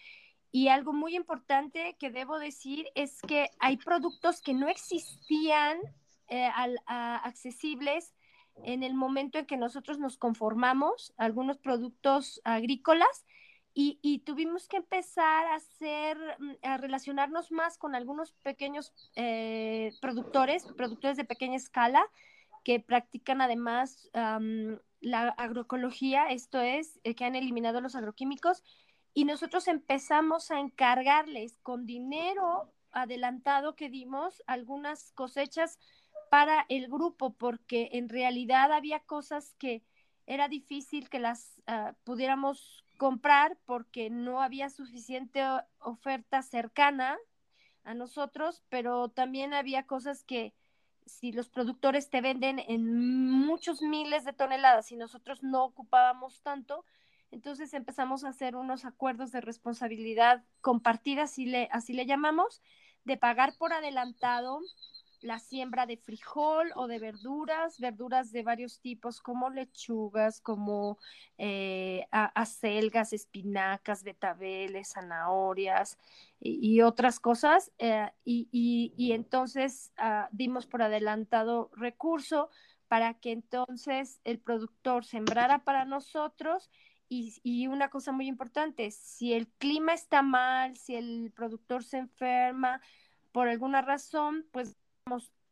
Y 0.53 0.69
algo 0.69 0.93
muy 0.93 1.17
importante 1.17 1.97
que 1.99 2.11
debo 2.11 2.39
decir 2.39 2.87
es 2.95 3.21
que 3.27 3.49
hay 3.59 3.75
productos 3.75 4.41
que 4.41 4.53
no 4.53 4.69
existían 4.69 5.79
eh, 6.29 6.49
accesibles 6.87 8.13
en 8.63 8.83
el 8.83 8.93
momento 8.93 9.37
en 9.37 9.45
que 9.45 9.57
nosotros 9.57 9.99
nos 9.99 10.17
conformamos, 10.17 11.13
algunos 11.17 11.57
productos 11.57 12.41
agrícolas, 12.43 13.25
y, 13.79 14.19
tuvimos 14.25 14.67
que 14.67 14.77
empezar 14.77 15.45
a 15.45 15.55
hacer, 15.55 16.17
mm, 16.39 16.51
a 16.63 16.77
relacionarnos 16.77 17.51
más 17.51 17.77
con 17.77 17.93
algunos 17.93 18.31
pequeños 18.41 18.91
eh, 19.15 19.93
productores, 20.01 20.65
productores 20.75 21.15
de 21.15 21.25
pequeña 21.25 21.57
escala, 21.57 22.03
que 22.63 22.79
practican 22.79 23.39
además 23.39 24.09
la 24.99 25.29
agroecología, 25.29 26.29
esto 26.29 26.59
es, 26.59 26.99
eh, 27.03 27.13
que 27.13 27.23
han 27.25 27.35
eliminado 27.35 27.79
los 27.79 27.95
agroquímicos, 27.95 28.63
y 29.13 29.25
nosotros 29.25 29.67
empezamos 29.67 30.49
a 30.49 30.59
encargarles 30.59 31.59
con 31.61 31.85
dinero 31.85 32.73
adelantado 32.91 33.75
que 33.75 33.89
dimos 33.89 34.41
algunas 34.47 35.11
cosechas 35.11 35.77
para 36.31 36.65
el 36.69 36.87
grupo, 36.87 37.35
porque 37.35 37.89
en 37.93 38.09
realidad 38.09 38.71
había 38.71 39.01
cosas 39.01 39.53
que 39.59 39.83
era 40.25 40.47
difícil 40.47 41.09
que 41.09 41.19
las 41.19 41.61
ah, 41.67 41.93
pudiéramos 42.03 42.86
comprar 42.97 43.57
porque 43.65 44.09
no 44.09 44.41
había 44.41 44.69
suficiente 44.69 45.43
oferta 45.79 46.41
cercana 46.41 47.17
a 47.83 47.93
nosotros, 47.93 48.63
pero 48.69 49.09
también 49.09 49.53
había 49.53 49.85
cosas 49.87 50.23
que 50.23 50.53
si 51.05 51.31
los 51.31 51.49
productores 51.49 52.09
te 52.09 52.21
venden 52.21 52.59
en 52.59 53.29
muchos 53.29 53.81
miles 53.81 54.25
de 54.25 54.33
toneladas 54.33 54.91
y 54.91 54.97
nosotros 54.97 55.41
no 55.41 55.63
ocupábamos 55.63 56.41
tanto, 56.41 56.83
Entonces 57.31 57.73
empezamos 57.73 58.23
a 58.23 58.29
hacer 58.29 58.55
unos 58.55 58.85
acuerdos 58.85 59.31
de 59.31 59.41
responsabilidad 59.41 60.43
compartida, 60.61 61.23
así 61.23 61.45
le, 61.45 61.67
así 61.71 61.93
le 61.93 62.05
llamamos, 62.05 62.61
de 63.03 63.17
pagar 63.17 63.57
por 63.57 63.73
adelantado 63.73 64.61
la 65.21 65.39
siembra 65.39 65.85
de 65.85 65.97
frijol 65.97 66.71
o 66.75 66.87
de 66.87 66.99
verduras, 66.99 67.79
verduras 67.79 68.31
de 68.31 68.43
varios 68.43 68.79
tipos 68.79 69.21
como 69.21 69.49
lechugas, 69.49 70.41
como 70.41 70.97
eh, 71.37 72.07
acelgas, 72.11 73.13
espinacas, 73.13 74.03
betabeles, 74.03 74.93
zanahorias 74.93 75.97
y, 76.39 76.81
otras 76.81 77.19
cosas. 77.19 77.71
Eh, 77.79 78.09
y, 78.23 79.11
entonces 79.11 79.91
ah, 79.97 80.29
dimos 80.31 80.67
por 80.67 80.81
adelantado 80.81 81.71
recurso 81.73 82.49
para 82.87 83.15
que 83.15 83.31
entonces 83.31 84.21
el 84.23 84.39
productor 84.39 85.03
sembrara 85.03 85.63
para 85.63 85.85
nosotros. 85.85 86.69
Y, 87.09 87.39
y, 87.41 87.67
una 87.67 87.89
cosa 87.89 88.11
muy 88.11 88.27
importante, 88.27 88.91
si 88.91 89.33
el 89.33 89.47
clima 89.47 89.93
está 89.93 90.21
mal, 90.21 90.75
si 90.75 90.95
el 90.95 91.31
productor 91.33 91.83
se 91.83 91.97
enferma 91.97 92.81
por 93.31 93.47
alguna 93.47 93.81
razón, 93.81 94.45
pues 94.51 94.75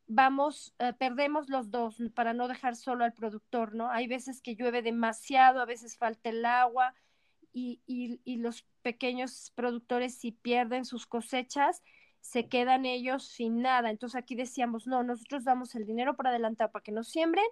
vamos, 0.08 0.74
eh, 0.80 0.94
perdemos 0.98 1.50
los 1.50 1.72
dos 1.72 1.98
para 2.13 2.34
no 2.34 2.48
dejar 2.48 2.76
solo 2.76 3.04
al 3.04 3.13
productor, 3.13 3.76
¿no? 3.76 3.89
Hay 3.89 4.08
veces 4.08 4.41
que 4.41 4.56
llueve 4.56 4.82
demasiado, 4.82 5.62
a 5.62 5.65
veces 5.65 5.98
falta 5.98 6.30
el 6.30 6.46
agua 6.46 6.94
y, 7.52 7.82
y, 7.88 8.36
los 8.38 8.65
pequeños 8.82 9.52
productores 9.56 10.15
si 10.15 10.32
pierden 10.32 10.84
sus 10.84 11.08
cosechas, 11.08 11.84
se 12.20 12.50
quedan 12.50 12.86
ellos 12.86 13.28
sin 13.28 13.62
nada. 13.62 13.89
Entonces 13.89 14.18
aquí 14.18 14.36
decíamos, 14.36 14.88
no, 14.88 15.04
nosotros 15.04 15.44
damos 15.46 15.74
el 15.76 15.86
dinero 15.86 16.15
por 16.15 16.28
adelantado 16.28 16.72
para 16.72 16.84
que 16.84 16.91
nos 16.91 17.08
siembren 17.08 17.46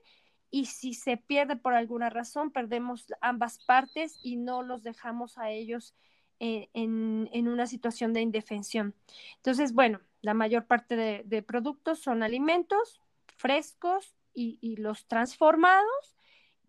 y 0.52 0.66
si 0.66 0.94
se 0.94 1.18
pierde 1.18 1.56
por 1.56 1.74
alguna 1.74 2.10
razón, 2.10 2.52
perdemos 2.52 3.08
ambas 3.22 3.63
partes 3.66 4.20
y 4.22 4.36
no 4.36 4.62
los 4.62 4.84
dejamos 4.84 5.38
a 5.38 5.50
ellos 5.50 5.96
eh, 6.39 6.70
en, 6.74 7.30
en, 7.32 7.48
una 7.48 7.66
situación 7.66 8.13
de 8.13 8.22
indefensión. 8.22 8.94
Entonces, 9.38 9.74
bueno, 9.74 10.02
la 10.24 10.34
mayor 10.34 10.66
parte 10.66 10.96
de, 10.96 11.42
productos 11.44 12.00
son 12.00 12.24
alimentos 12.24 13.02
frescos 13.36 14.16
y, 14.34 14.78
los 14.78 15.06
transformados, 15.06 16.16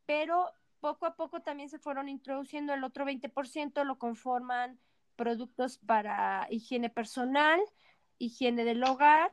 pero 0.06 0.50
poco 0.80 1.06
a 1.06 1.14
poco 1.14 1.40
también 1.40 1.70
se 1.70 1.78
fueron 1.78 2.08
introduciendo 2.08 2.74
el 2.74 2.82
otro 2.82 3.06
20%, 3.06 3.84
lo 3.84 3.96
conforman 3.96 4.78
productos 5.14 5.78
para 5.78 6.48
higiene 6.50 6.90
personal, 6.90 7.60
higiene 8.18 8.64
del 8.64 8.82
hogar 8.82 9.32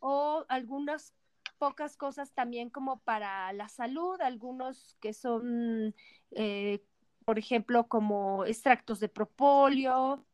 o 0.00 0.46
algunas 0.48 1.12
pocas 1.58 1.98
cosas 1.98 2.32
también 2.32 2.70
como 2.70 3.00
para 3.00 3.52
la 3.52 3.68
salud, 3.68 4.18
algunos 4.22 4.96
que 4.98 5.12
son, 5.12 5.94
eh, 6.30 6.82
por 7.26 7.38
ejemplo, 7.38 7.86
como 7.86 8.46
extractos 8.46 8.98
de 8.98 9.10
propóleo, 9.10 10.24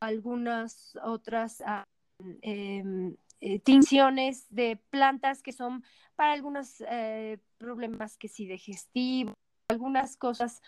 algunas 0.00 0.98
otras 1.02 1.62
ah, 1.64 1.84
eh, 2.20 3.60
tinciones 3.60 4.46
de 4.50 4.76
plantas 4.90 5.42
que 5.42 5.52
son 5.52 5.84
para 6.16 6.32
algunos 6.32 6.82
eh, 6.88 7.38
problemas 7.58 8.16
que 8.16 8.28
sí 8.28 8.46
digestivos, 8.46 9.34
algunas 9.68 10.16
cosas 10.16 10.60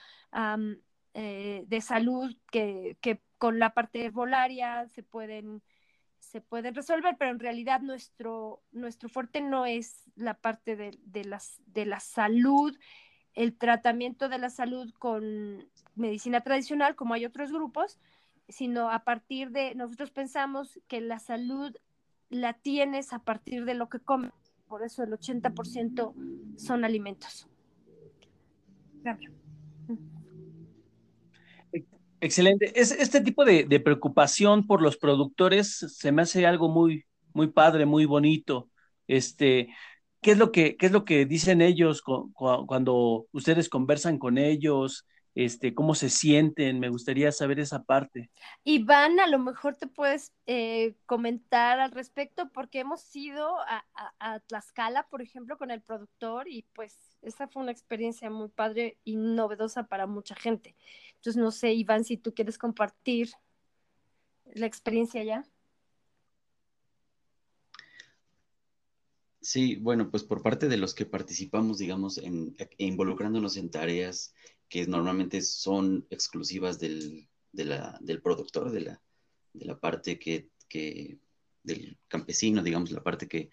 eh, 1.14 1.64
de 1.66 1.80
salud 1.80 2.36
que, 2.52 2.96
que, 3.00 3.20
con 3.38 3.58
la 3.58 3.70
parte 3.70 4.04
herbolaria 4.04 4.86
se 4.88 5.02
pueden, 5.02 5.62
se 6.18 6.40
pueden 6.40 6.74
resolver, 6.74 7.16
pero 7.18 7.30
en 7.30 7.40
realidad 7.40 7.80
nuestro, 7.80 8.62
nuestro 8.70 9.08
fuerte 9.08 9.40
no 9.40 9.66
es 9.66 10.04
la 10.14 10.34
parte 10.34 10.76
de, 10.76 10.96
de, 11.02 11.24
las, 11.24 11.60
de 11.66 11.86
la 11.86 11.98
salud, 11.98 12.78
el 13.34 13.56
tratamiento 13.56 14.28
de 14.28 14.38
la 14.38 14.50
salud 14.50 14.92
con 14.98 15.68
medicina 15.94 16.42
tradicional, 16.42 16.94
como 16.94 17.14
hay 17.14 17.24
otros 17.24 17.50
grupos, 17.50 17.98
sino 18.50 18.90
a 18.90 19.04
partir 19.04 19.50
de, 19.50 19.74
nosotros 19.74 20.10
pensamos 20.10 20.80
que 20.88 21.00
la 21.00 21.18
salud 21.18 21.74
la 22.28 22.52
tienes 22.54 23.12
a 23.12 23.18
partir 23.20 23.64
de 23.64 23.74
lo 23.74 23.88
que 23.88 23.98
comes, 23.98 24.32
por 24.68 24.82
eso 24.84 25.02
el 25.02 25.10
80% 25.10 26.14
son 26.56 26.84
alimentos. 26.84 27.48
Excelente. 32.20 32.78
Es, 32.78 32.92
este 32.92 33.22
tipo 33.22 33.44
de, 33.44 33.80
preocupación 33.80 34.66
por 34.66 34.82
los 34.82 34.96
productores 34.96 35.74
se 35.74 36.12
me 36.12 36.22
hace 36.22 36.46
algo 36.46 36.68
muy, 36.68 37.04
muy 37.32 37.48
padre, 37.48 37.86
muy 37.86 38.04
bonito. 38.04 38.68
Este, 39.08 39.74
¿qué 40.20 40.32
es 40.32 40.38
lo 40.38 40.52
que, 40.52 40.76
qué 40.76 40.86
es 40.86 40.92
lo 40.92 41.04
que 41.04 41.24
dicen 41.24 41.62
ellos 41.62 42.02
cuando 42.34 43.26
ustedes 43.32 43.68
conversan 43.68 44.18
con 44.18 44.36
ellos? 44.36 45.06
Este, 45.44 45.74
cómo 45.74 45.94
se 45.94 46.10
sienten, 46.10 46.80
me 46.80 46.90
gustaría 46.90 47.32
saber 47.32 47.60
esa 47.60 47.82
parte. 47.82 48.30
Iván, 48.62 49.20
a 49.20 49.26
lo 49.26 49.38
mejor 49.38 49.76
te 49.76 49.86
puedes 49.86 50.32
eh, 50.46 50.96
comentar 51.06 51.80
al 51.80 51.90
respecto, 51.92 52.50
porque 52.52 52.80
hemos 52.80 53.14
ido 53.16 53.58
a, 53.60 53.84
a, 54.18 54.40
Tlaxcala, 54.40 55.08
por 55.08 55.22
ejemplo, 55.22 55.56
con 55.56 55.70
el 55.70 55.80
productor, 55.80 56.48
y 56.48 56.66
pues 56.74 56.96
esa 57.22 57.48
fue 57.48 57.62
una 57.62 57.72
experiencia 57.72 58.28
muy 58.28 58.48
padre 58.48 58.98
y 59.04 59.16
novedosa 59.16 59.84
para 59.84 60.06
mucha 60.06 60.34
gente. 60.34 60.76
Entonces, 61.16 61.40
no 61.40 61.50
sé, 61.50 61.72
Iván, 61.72 62.04
si 62.04 62.16
tú 62.16 62.34
quieres 62.34 62.58
compartir 62.58 63.30
la 64.54 64.66
experiencia 64.66 65.22
ya. 65.24 65.44
Sí, 69.40 69.76
bueno, 69.76 70.10
pues 70.10 70.22
por 70.22 70.42
parte 70.42 70.68
de 70.68 70.76
los 70.76 70.94
que 70.94 71.06
participamos, 71.06 71.78
digamos, 71.78 72.18
en, 72.18 72.54
involucrándonos 72.76 73.56
en 73.56 73.70
tareas 73.70 74.34
que 74.70 74.86
normalmente 74.86 75.42
son 75.42 76.06
exclusivas 76.10 76.78
del, 76.78 77.28
del 77.52 78.22
productor, 78.22 78.70
de 78.70 78.80
la, 78.82 79.02
de 79.52 79.64
la 79.66 79.78
parte 79.78 80.18
que, 80.18 80.48
del 81.64 81.98
campesino, 82.08 82.62
digamos, 82.62 82.92
la 82.92 83.02
parte 83.02 83.28
que, 83.28 83.50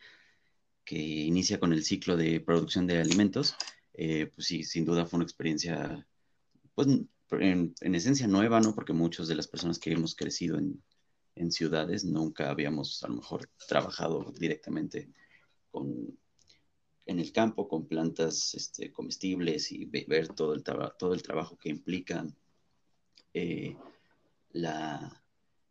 inicia 0.89 1.59
con 1.59 1.73
el 1.73 1.83
ciclo 1.83 2.15
de 2.15 2.39
producción 2.39 2.87
de 2.87 2.99
alimentos, 2.99 3.57
eh, 3.93 4.31
pues 4.33 4.47
sí, 4.47 4.63
sin 4.63 4.85
duda 4.85 5.05
fue 5.05 5.17
una 5.17 5.25
experiencia, 5.25 6.07
pues 6.75 6.87
en, 7.31 7.73
esencia 7.81 8.27
nueva, 8.27 8.61
¿no? 8.61 8.73
Porque 8.73 8.93
muchas 8.93 9.27
de 9.27 9.35
las 9.35 9.47
personas 9.47 9.79
que 9.79 9.91
hemos 9.91 10.15
crecido 10.15 10.57
en, 10.57 10.81
en 11.35 11.51
ciudades 11.51 12.05
nunca 12.05 12.49
habíamos 12.51 13.03
a 13.03 13.09
lo 13.09 13.15
mejor 13.15 13.49
trabajado 13.67 14.31
directamente 14.39 15.11
con, 15.71 16.17
en 17.07 17.19
el 17.19 17.31
campo 17.31 17.67
con 17.67 17.87
plantas 17.87 18.53
este, 18.53 18.91
comestibles 18.91 19.71
y 19.71 19.85
ver 19.85 20.27
todo 20.27 20.53
el, 20.53 20.63
todo 20.63 21.13
el 21.13 21.23
trabajo 21.23 21.57
que 21.57 21.69
implica 21.69 22.27
eh, 23.33 23.75
la, 24.51 25.21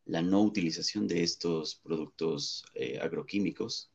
no 0.06 0.42
utilización 0.42 1.06
de 1.06 1.22
estos 1.22 1.76
productos 1.76 2.64
eh, 2.74 2.98
agroquímicos, 3.00 3.90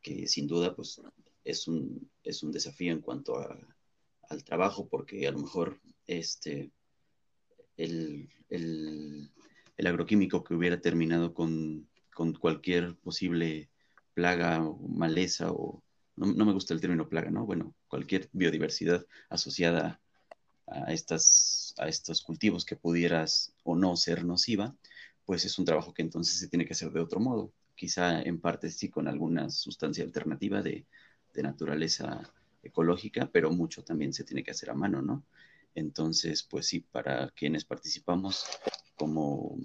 que 0.00 0.28
sin 0.28 0.46
duda 0.46 0.76
pues, 0.76 1.00
es, 1.44 1.66
un, 1.66 2.08
es 2.22 2.42
un 2.42 2.52
desafío 2.52 2.92
en 2.92 3.00
cuanto 3.00 3.36
al 4.28 4.44
trabajo, 4.44 4.88
porque 4.88 5.26
a 5.26 5.32
lo 5.32 5.40
mejor 5.40 5.80
este, 6.06 6.70
el, 7.76 8.28
agroquímico 9.84 10.44
que 10.44 10.54
hubiera 10.54 10.80
terminado 10.80 11.34
con, 11.34 11.88
con 12.14 12.32
cualquier 12.34 12.96
posible 12.96 13.70
plaga 14.14 14.64
o 14.64 14.76
maleza 14.88 15.50
o 15.50 15.82
no, 16.16 16.44
me 16.44 16.52
gusta 16.52 16.74
el 16.74 16.80
término 16.80 17.08
plaga, 17.08 17.30
¿no? 17.30 17.44
Bueno, 17.46 17.74
cualquier 17.88 18.28
biodiversidad 18.32 19.06
asociada 19.28 20.00
a, 20.66 20.92
estas, 20.92 21.74
a 21.78 21.88
estos 21.88 22.22
cultivos 22.22 22.64
que 22.64 22.76
pudieras 22.76 23.52
o 23.64 23.76
no 23.76 23.96
ser 23.96 24.24
nociva, 24.24 24.74
pues 25.24 25.44
es 25.44 25.58
un 25.58 25.64
trabajo 25.64 25.92
que 25.92 26.02
entonces 26.02 26.38
se 26.38 26.48
tiene 26.48 26.64
que 26.64 26.72
hacer 26.72 26.90
de 26.90 27.00
otro 27.00 27.20
modo. 27.20 27.52
Quizá 27.74 28.22
en 28.22 28.40
parte 28.40 28.70
sí 28.70 28.88
con 28.88 29.08
alguna 29.08 29.50
sustancia 29.50 30.04
alternativa 30.04 30.62
de, 30.62 30.86
de 31.34 31.42
naturaleza 31.42 32.22
ecológica, 32.62 33.28
pero 33.30 33.50
mucho 33.50 33.84
también 33.84 34.12
se 34.12 34.24
tiene 34.24 34.42
que 34.42 34.50
hacer 34.50 34.70
a 34.70 34.74
mano, 34.74 35.02
¿no? 35.02 35.24
Entonces, 35.74 36.42
pues 36.42 36.66
sí, 36.66 36.80
para 36.80 37.30
quienes 37.30 37.64
participamos 37.64 38.46
como, 38.96 39.58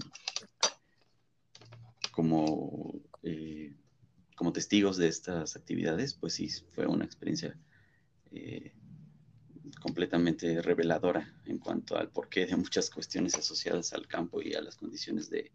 como 2.11 2.93
eh, 3.23 3.73
como 4.41 4.53
testigos 4.53 4.97
de 4.97 5.07
estas 5.07 5.55
actividades, 5.55 6.15
pues 6.15 6.33
sí, 6.33 6.49
fue 6.73 6.87
una 6.87 7.05
experiencia 7.05 7.55
eh, 8.31 8.73
completamente 9.79 10.63
reveladora 10.63 11.31
en 11.45 11.59
cuanto 11.59 11.95
al 11.95 12.09
porqué 12.09 12.47
de 12.47 12.55
muchas 12.55 12.89
cuestiones 12.89 13.35
asociadas 13.35 13.93
al 13.93 14.07
campo 14.07 14.41
y 14.41 14.55
a 14.55 14.61
las 14.63 14.77
condiciones 14.77 15.29
de, 15.29 15.51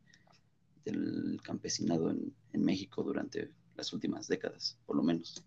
del 0.85 1.41
campesinado 1.43 2.13
en, 2.13 2.33
México 2.63 3.03
durante 3.03 3.51
las 3.75 3.93
últimas 3.93 4.29
décadas, 4.29 4.79
por 4.87 4.95
lo 4.95 5.03
menos. 5.03 5.45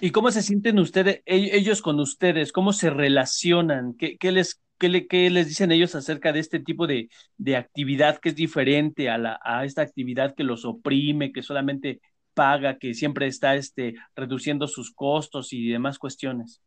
¿Y 0.00 0.10
cómo 0.10 0.32
se 0.32 0.42
sienten 0.42 0.80
ustedes, 0.80 1.22
e-, 1.24 1.56
ellos 1.56 1.82
con 1.82 2.00
ustedes? 2.00 2.50
¿Cómo 2.50 2.72
se 2.72 2.90
relacionan? 2.90 3.94
¿Qué, 3.94 4.18
qué 4.18 4.32
les, 4.32 4.60
¿Qué, 4.78 5.30
les 5.30 5.48
dicen 5.48 5.72
ellos 5.72 5.94
acerca 5.94 6.32
de 6.32 6.40
este 6.40 6.60
tipo 6.60 6.86
de, 6.86 7.08
actividad 7.56 8.18
que 8.18 8.30
es 8.30 8.34
diferente 8.34 9.08
a, 9.08 9.18
la, 9.18 9.40
a 9.42 9.64
esta 9.64 9.82
actividad 9.82 10.34
que 10.34 10.44
los 10.44 10.64
oprime, 10.64 11.32
que 11.32 11.42
solamente 11.42 12.00
paga, 12.34 12.78
que 12.78 12.94
siempre 12.94 13.26
está 13.26 13.54
este, 13.54 13.94
reduciendo 14.14 14.66
sus 14.66 14.92
costos 14.92 15.52
y 15.52 15.68
demás 15.68 15.98
cuestiones? 15.98 16.60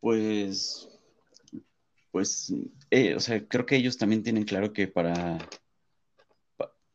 Pues, 0.00 0.88
pues, 2.10 2.52
eh, 2.90 3.14
o 3.14 3.20
sea, 3.20 3.44
creo 3.48 3.66
que 3.66 3.76
ellos 3.76 3.96
también 3.96 4.22
tienen 4.22 4.44
claro 4.44 4.72
que 4.72 4.86
para, 4.86 5.38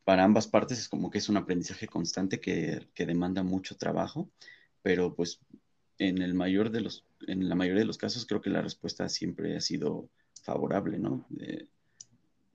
para 0.09 0.23
ambas 0.23 0.47
partes 0.47 0.79
es 0.79 0.89
como 0.89 1.09
que 1.09 1.17
es 1.17 1.27
un 1.27 1.37
aprendizaje 1.37 1.87
constante 1.87 2.39
que, 2.39 2.87
demanda 2.95 3.43
mucho 3.43 3.77
trabajo, 3.77 4.31
pero 4.81 5.15
pues 5.15 5.39
en 5.97 6.21
el 6.21 6.33
mayor 6.33 6.71
de 6.71 6.81
los, 6.81 7.05
en 7.27 7.47
la 7.47 7.55
mayoría 7.55 7.81
de 7.81 7.87
los 7.87 7.97
casos 7.97 8.25
creo 8.25 8.41
que 8.41 8.49
la 8.49 8.61
respuesta 8.61 9.09
siempre 9.09 9.55
ha 9.55 9.61
sido 9.61 10.09
favorable, 10.43 10.97
¿no? 10.99 11.27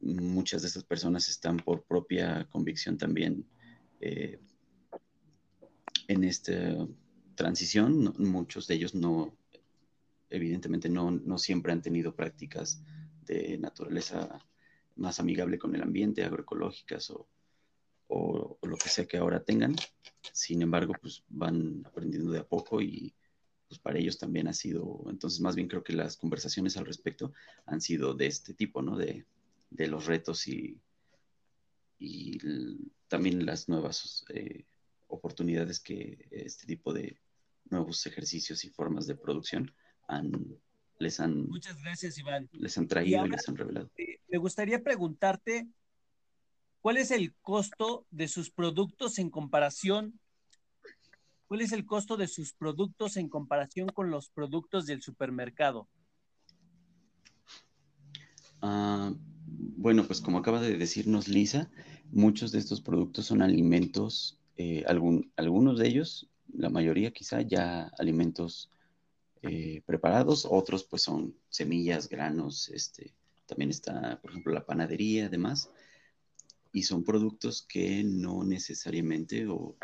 Muchas 0.00 0.62
de 0.62 0.68
estas 0.68 0.84
personas 0.84 1.28
están 1.28 1.58
por 1.58 1.84
propia 1.84 2.46
convicción 2.50 2.98
también 2.98 3.46
eh, 4.00 4.38
en 6.08 6.24
esta 6.24 6.86
transición. 7.34 8.14
muchos 8.18 8.66
de 8.66 8.74
ellos 8.74 8.94
no, 8.94 9.36
evidentemente 10.30 10.88
no, 10.88 11.38
siempre 11.38 11.72
han 11.72 11.82
tenido 11.82 12.14
prácticas 12.14 12.82
de 13.24 13.58
naturaleza 13.58 14.38
más 14.96 15.18
amigable 15.20 15.58
con 15.58 15.74
el 15.74 15.82
ambiente, 15.82 16.24
agroecológicas 16.24 17.10
o, 17.10 17.26
o, 18.08 18.58
lo 18.62 18.76
que 18.76 18.88
sea 18.88 19.06
que 19.06 19.16
ahora 19.16 19.42
tengan. 19.42 19.74
Sin 20.32 20.62
embargo, 20.62 20.94
pues 21.00 21.24
van 21.28 21.82
aprendiendo 21.86 22.32
de 22.32 22.40
a 22.40 22.46
poco 22.46 22.80
y 22.80 23.14
pues 23.68 23.80
para 23.80 23.98
ellos 23.98 24.18
también 24.18 24.48
ha 24.48 24.52
sido, 24.52 25.04
entonces 25.08 25.40
más 25.40 25.54
bien 25.56 25.68
creo 25.68 25.82
que 25.82 25.92
las 25.92 26.16
conversaciones 26.16 26.76
al 26.76 26.86
respecto 26.86 27.32
han 27.66 27.80
sido 27.80 28.14
de 28.14 28.26
este 28.26 28.54
tipo, 28.54 28.82
¿no? 28.82 28.96
De, 28.96 29.26
de 29.70 29.88
los 29.88 30.06
retos 30.06 30.46
y, 30.46 30.80
y 31.98 32.38
también 33.08 33.44
las 33.46 33.68
nuevas 33.68 34.24
eh, 34.28 34.64
oportunidades 35.08 35.80
que 35.80 36.28
este 36.30 36.66
tipo 36.66 36.92
de 36.92 37.18
nuevos 37.70 38.04
ejercicios 38.06 38.64
y 38.64 38.70
formas 38.70 39.06
de 39.06 39.16
producción 39.16 39.74
han, 40.06 40.32
les 40.98 41.20
han... 41.20 41.48
Muchas 41.48 41.80
gracias, 41.82 42.18
Iván. 42.18 42.48
Les 42.52 42.76
han 42.78 42.86
traído 42.86 43.26
y, 43.26 43.30
les 43.30 43.48
han 43.48 43.56
revelado. 43.56 43.90
Eh, 43.96 44.20
me 44.28 44.38
gustaría 44.38 44.82
preguntarte, 44.82 45.66
¿cuál 46.80 46.98
es 46.98 47.10
el 47.10 47.34
costo 47.36 48.06
de 48.10 48.28
sus 48.28 48.50
productos 48.50 49.18
en 49.18 49.30
comparación? 49.30 50.20
¿Cuál 51.46 51.60
es 51.60 51.72
el 51.72 51.84
costo 51.84 52.16
de 52.16 52.28
sus 52.28 52.52
productos 52.52 53.16
en 53.16 53.28
comparación 53.28 53.88
con 53.88 54.10
los 54.10 54.30
productos 54.30 54.86
del 54.86 55.02
supermercado? 55.02 55.88
Ah, 58.60 59.12
bueno, 59.76 60.06
pues 60.06 60.20
como 60.20 60.38
acaba 60.38 60.60
de 60.60 60.76
decirnos 60.78 61.28
Lisa, 61.28 61.70
muchos 62.10 62.50
de 62.50 62.58
estos 62.58 62.80
productos 62.80 63.26
son 63.26 63.42
alimentos, 63.42 64.38
eh, 64.56 64.84
algunos 64.86 65.78
de 65.78 65.86
ellos, 65.86 66.30
la 66.52 66.70
mayoría 66.70 67.12
quizá 67.12 67.42
ya 67.42 67.90
alimentos 67.98 68.70
eh, 69.42 69.82
preparados, 69.84 70.46
otros 70.50 70.84
pues 70.84 71.02
son 71.02 71.34
semillas, 71.50 72.08
granos, 72.08 72.70
este, 72.70 73.14
también 73.46 73.70
está, 73.70 74.18
por 74.22 74.30
ejemplo, 74.30 74.54
la 74.54 74.64
panadería, 74.64 75.26
además, 75.26 75.70
y 76.72 76.84
son 76.84 77.04
productos 77.04 77.62
que 77.62 78.02
no 78.02 78.42
necesariamente 78.44 79.46
o 79.46 79.76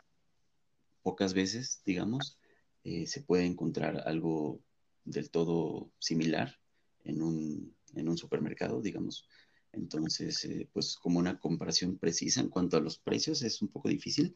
pocas 1.02 1.34
veces, 1.34 1.82
digamos, 1.84 2.38
eh, 2.84 3.06
se 3.06 3.22
puede 3.22 3.44
encontrar 3.44 4.02
algo 4.06 4.60
del 5.04 5.30
todo 5.30 5.90
similar 5.98 6.58
en 7.04 7.22
un, 7.22 7.74
en 7.94 8.08
un 8.08 8.18
supermercado, 8.18 8.80
digamos. 8.80 9.28
Entonces, 9.72 10.44
eh, 10.44 10.68
pues 10.72 10.96
como 10.96 11.18
una 11.18 11.38
comparación 11.38 11.98
precisa 11.98 12.40
en 12.40 12.48
cuanto 12.48 12.76
a 12.76 12.80
los 12.80 12.98
precios 12.98 13.42
es 13.42 13.62
un 13.62 13.68
poco 13.68 13.88
difícil, 13.88 14.34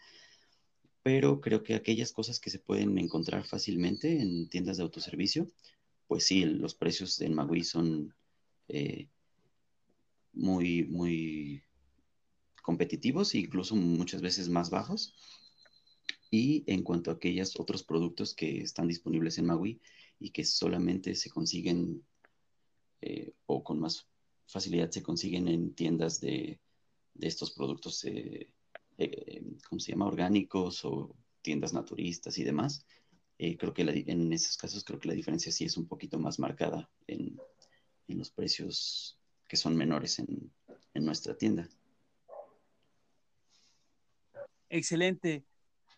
pero 1.03 1.41
creo 1.41 1.63
que 1.63 1.75
aquellas 1.75 2.13
cosas 2.13 2.41
que 2.41 2.51
se 2.51 2.59
pueden 2.59 2.97
encontrar 2.99 3.45
fácilmente 3.45 4.21
en 4.21 4.49
tiendas 4.49 4.79
de 4.79 4.85
autoservicio, 4.85 5.47
pues 6.07 6.25
sí, 6.25 6.45
los 6.45 6.75
precios 6.75 7.21
en 7.21 7.35
Magui 7.35 7.65
son 7.65 8.15
eh, 8.69 9.09
muy, 10.33 10.85
muy 10.85 11.63
competitivos 12.63 13.35
e 13.35 13.39
incluso 13.39 13.77
muchas 13.77 14.23
veces 14.23 14.49
más 14.49 14.71
bajos. 14.71 15.15
Y 16.37 16.65
en 16.67 16.83
cuanto 16.83 17.13
a 17.13 17.15
aquellos 17.15 17.55
otros 17.61 17.85
productos 17.85 18.35
que 18.35 18.59
están 18.61 18.89
disponibles 18.89 19.39
en 19.39 19.47
Magui 19.47 19.81
y 20.19 20.31
que 20.31 20.45
solamente 20.45 21.15
se 21.15 21.31
consiguen 21.31 22.05
eh, 23.03 23.35
o 23.47 23.63
con 23.63 23.79
más 23.79 24.09
facilidad 24.49 24.91
se 24.91 25.01
consiguen 25.01 25.47
en 25.47 25.77
tiendas 25.77 26.21
de, 26.21 26.59
estos 27.21 27.53
productos, 27.53 28.05
eh, 28.07 28.51
eh, 28.99 29.45
¿cómo 29.69 29.79
se 29.79 29.93
llama? 29.93 30.09
Orgánicos 30.09 30.85
o 30.85 31.15
tiendas 31.41 31.73
naturistas 31.73 32.37
y 32.39 32.43
demás. 32.43 32.85
Eh, 33.39 33.57
creo 33.57 33.73
que 33.73 33.83
en 33.83 34.33
esos 34.33 34.57
casos 34.57 34.83
creo 34.83 34.99
que 34.99 35.07
la 35.07 35.15
diferencia 35.15 35.53
sí 35.53 35.65
es 35.67 35.77
un 35.77 35.87
poquito 35.87 36.19
más 36.19 36.41
marcada 36.41 36.91
en, 37.07 37.39
los 38.09 38.33
precios 38.33 39.21
que 39.49 39.57
son 39.57 39.77
menores 39.77 40.19
en, 40.19 40.53
en 40.95 41.05
nuestra 41.05 41.37
tienda. 41.37 41.69
Excelente. 44.69 45.45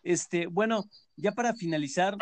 Este, 0.03 0.47
bueno, 0.47 0.85
ya 1.15 1.31
para 1.31 1.53
finalizar, 1.53 2.15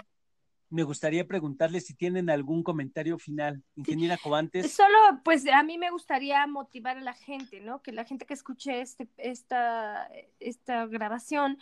me 0.69 0.83
gustaría 0.83 1.27
preguntarle 1.27 1.79
si 1.79 1.93
tienen 1.93 2.29
algún 2.29 2.63
comentario 2.63 3.17
final. 3.17 3.63
Ingeniera 3.75 4.17
Covantes. 4.17 4.71
Solo, 4.71 4.97
pues 5.23 5.47
a 5.47 5.63
mí 5.63 5.77
me 5.77 5.91
gustaría 5.91 6.45
motivar 6.47 6.97
a 6.97 7.01
la 7.01 7.13
gente, 7.13 7.59
¿no? 7.61 7.81
Que 7.81 7.91
la 7.91 8.05
gente 8.05 8.25
que 8.25 8.33
escuche 8.33 8.81
este, 8.81 9.07
esta, 9.17 10.09
esta 10.39 10.85
grabación 10.87 11.57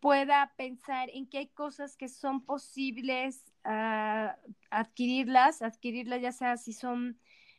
pueda 0.00 0.52
pensar 0.56 1.10
en 1.12 1.26
que 1.26 1.38
hay 1.38 1.46
cosas 1.48 1.96
que 1.96 2.08
son 2.08 2.44
posibles 2.44 3.44
uh, 3.64 4.30
adquirirlas, 4.70 5.62
adquirirlas 5.62 6.22
ya 6.22 6.32
sea 6.32 6.56
si 6.56 6.72
son 6.72 7.18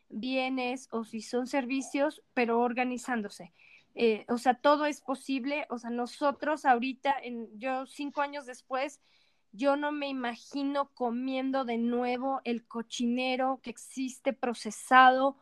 bienes 0.10 0.88
o 0.92 1.04
si 1.04 1.22
son 1.22 1.48
servicios, 1.48 2.22
pero 2.34 2.60
organizándose. 2.60 3.54
Eh, 3.96 4.26
o 4.30 4.38
sea, 4.38 4.56
todo 4.56 4.86
es 4.86 5.02
posible. 5.02 5.66
O 5.70 5.78
sea, 5.78 5.90
nosotros 5.90 6.66
ahorita, 6.66 7.16
en, 7.22 7.48
yo 7.60 7.86
cinco 7.86 8.22
años 8.22 8.46
después, 8.46 9.02
yo 9.52 9.76
no 9.76 9.92
me 9.92 10.08
imagino 10.08 10.90
comiendo 10.94 11.66
de 11.66 11.78
nuevo 11.78 12.42
el 12.46 12.66
cochinero 12.66 13.60
que 13.62 13.70
existe 13.70 14.34
procesado 14.34 15.38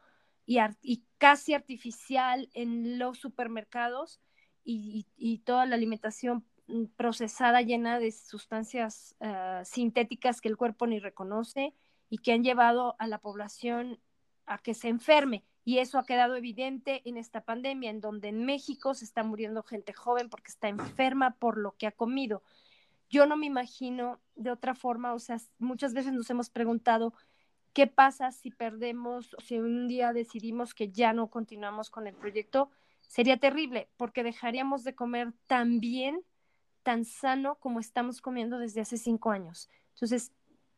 y, 0.45 1.03
casi 1.19 1.53
artificial 1.53 2.49
en 2.53 2.97
los 2.97 3.19
supermercados 3.19 4.19
y, 4.63 5.05
toda 5.45 5.65
la 5.65 5.75
alimentación 5.75 6.45
mm, 6.67 6.85
procesada 6.95 7.61
llena 7.61 7.99
de 7.99 8.11
sustancias 8.11 9.15
ah, 9.19 9.61
sintéticas 9.63 10.41
que 10.41 10.49
el 10.49 10.57
cuerpo 10.57 10.87
ni 10.87 10.99
reconoce 10.99 11.73
y 12.09 12.19
que 12.19 12.33
han 12.33 12.43
llevado 12.43 12.95
a 12.99 13.07
la 13.07 13.19
población 13.19 13.99
a 14.45 14.57
que 14.57 14.73
se 14.73 14.87
enferme. 14.87 15.43
Y 15.65 15.79
eso 15.79 15.99
ha 15.99 16.05
quedado 16.05 16.35
evidente 16.35 17.01
en 17.05 17.17
esta 17.17 17.41
pandemia, 17.41 17.91
en 17.91 18.01
donde 18.01 18.29
en 18.29 18.45
México 18.45 18.93
se 18.93 19.05
está 19.05 19.23
muriendo 19.23 19.63
gente 19.63 19.93
joven 19.93 20.29
porque 20.29 20.51
está 20.51 20.67
enferma 20.69 21.35
por 21.35 21.57
lo 21.57 21.75
que 21.77 21.87
ha 21.87 21.91
comido 21.91 22.43
yo 23.09 23.25
no 23.25 23.37
me 23.37 23.47
imagino 23.47 24.19
de 24.35 24.51
otra 24.51 24.75
forma, 24.75 25.13
o 25.13 25.19
sea, 25.19 25.37
muchas 25.57 25.93
veces 25.93 26.13
nos 26.13 26.29
hemos 26.29 26.49
preguntado, 26.49 27.13
¿qué 27.73 27.87
pasa 27.87 28.31
si 28.31 28.51
perdemos, 28.51 29.35
si 29.43 29.57
un 29.57 29.87
día 29.87 30.13
decidimos 30.13 30.73
que 30.73 30.91
ya 30.91 31.11
no 31.11 31.29
continuamos 31.29 31.89
con 31.89 32.07
el 32.07 32.13
proyecto? 32.13 32.69
Sería 33.01 33.37
terrible 33.37 33.89
porque 33.97 34.23
dejaríamos 34.23 34.83
de 34.83 34.93
comer 34.93 35.33
tan 35.47 35.79
bien, 35.79 36.21
tan 36.83 37.03
sano 37.03 37.55
como 37.55 37.79
estamos 37.79 38.21
comiendo 38.21 38.59
desde 38.59 38.81
hace 38.81 38.97
cinco 38.97 39.31
años. 39.31 39.69
Entonces, 39.95 40.31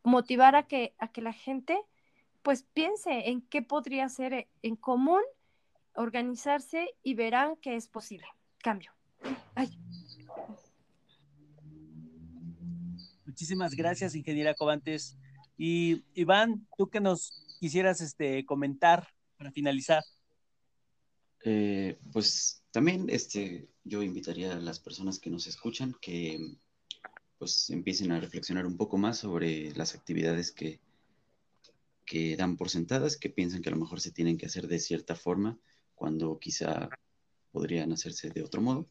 motivar 0.03 0.55
a 0.55 0.63
que, 0.63 0.95
a 0.99 1.09
que 1.09 1.21
la 1.21 1.33
gente 1.33 1.81
pues 2.41 2.63
piense 2.73 3.29
en 3.29 3.41
qué 3.41 3.61
podría 3.61 4.09
ser 4.09 4.47
en 4.61 4.75
común, 4.75 5.21
organizarse 5.95 6.89
y 7.03 7.13
verán 7.13 7.55
que 7.57 7.75
es 7.75 7.87
posible. 7.87 8.27
Cambio. 8.59 8.91
Ay. 9.55 9.69
Muchísimas 13.25 13.75
gracias, 13.75 14.15
ingeniera 14.15 14.53
Covantes. 14.53 15.17
Y 15.57 16.03
Iván, 16.15 16.67
tú 16.77 16.89
que 16.89 16.99
nos 16.99 17.31
quisieras 17.59 18.01
este, 18.01 18.45
comentar 18.45 19.07
para 19.37 19.51
finalizar. 19.51 20.03
Eh, 21.43 21.99
pues 22.11 22.63
también 22.71 23.07
este, 23.09 23.67
yo 23.83 24.03
invitaría 24.03 24.53
a 24.53 24.59
las 24.59 24.79
personas 24.79 25.19
que 25.19 25.29
nos 25.29 25.47
escuchan 25.47 25.95
que 26.01 26.39
pues 27.37 27.71
empiecen 27.71 28.11
a 28.11 28.19
reflexionar 28.19 28.67
un 28.67 28.77
poco 28.77 28.97
más 28.97 29.17
sobre 29.17 29.71
las 29.73 29.95
actividades 29.95 30.51
que, 30.51 30.79
que 32.11 32.35
dan 32.35 32.57
por 32.57 32.69
sentadas, 32.69 33.15
que 33.15 33.29
piensan 33.29 33.61
que 33.61 33.69
a 33.69 33.71
lo 33.71 33.79
mejor 33.79 34.01
se 34.01 34.11
tienen 34.11 34.37
que 34.37 34.45
hacer 34.45 34.67
de 34.67 34.79
cierta 34.79 35.15
forma 35.15 35.57
cuando 35.95 36.37
quizá 36.39 36.89
podrían 37.53 37.93
hacerse 37.93 38.29
de 38.29 38.43
otro 38.43 38.61
modo. 38.61 38.89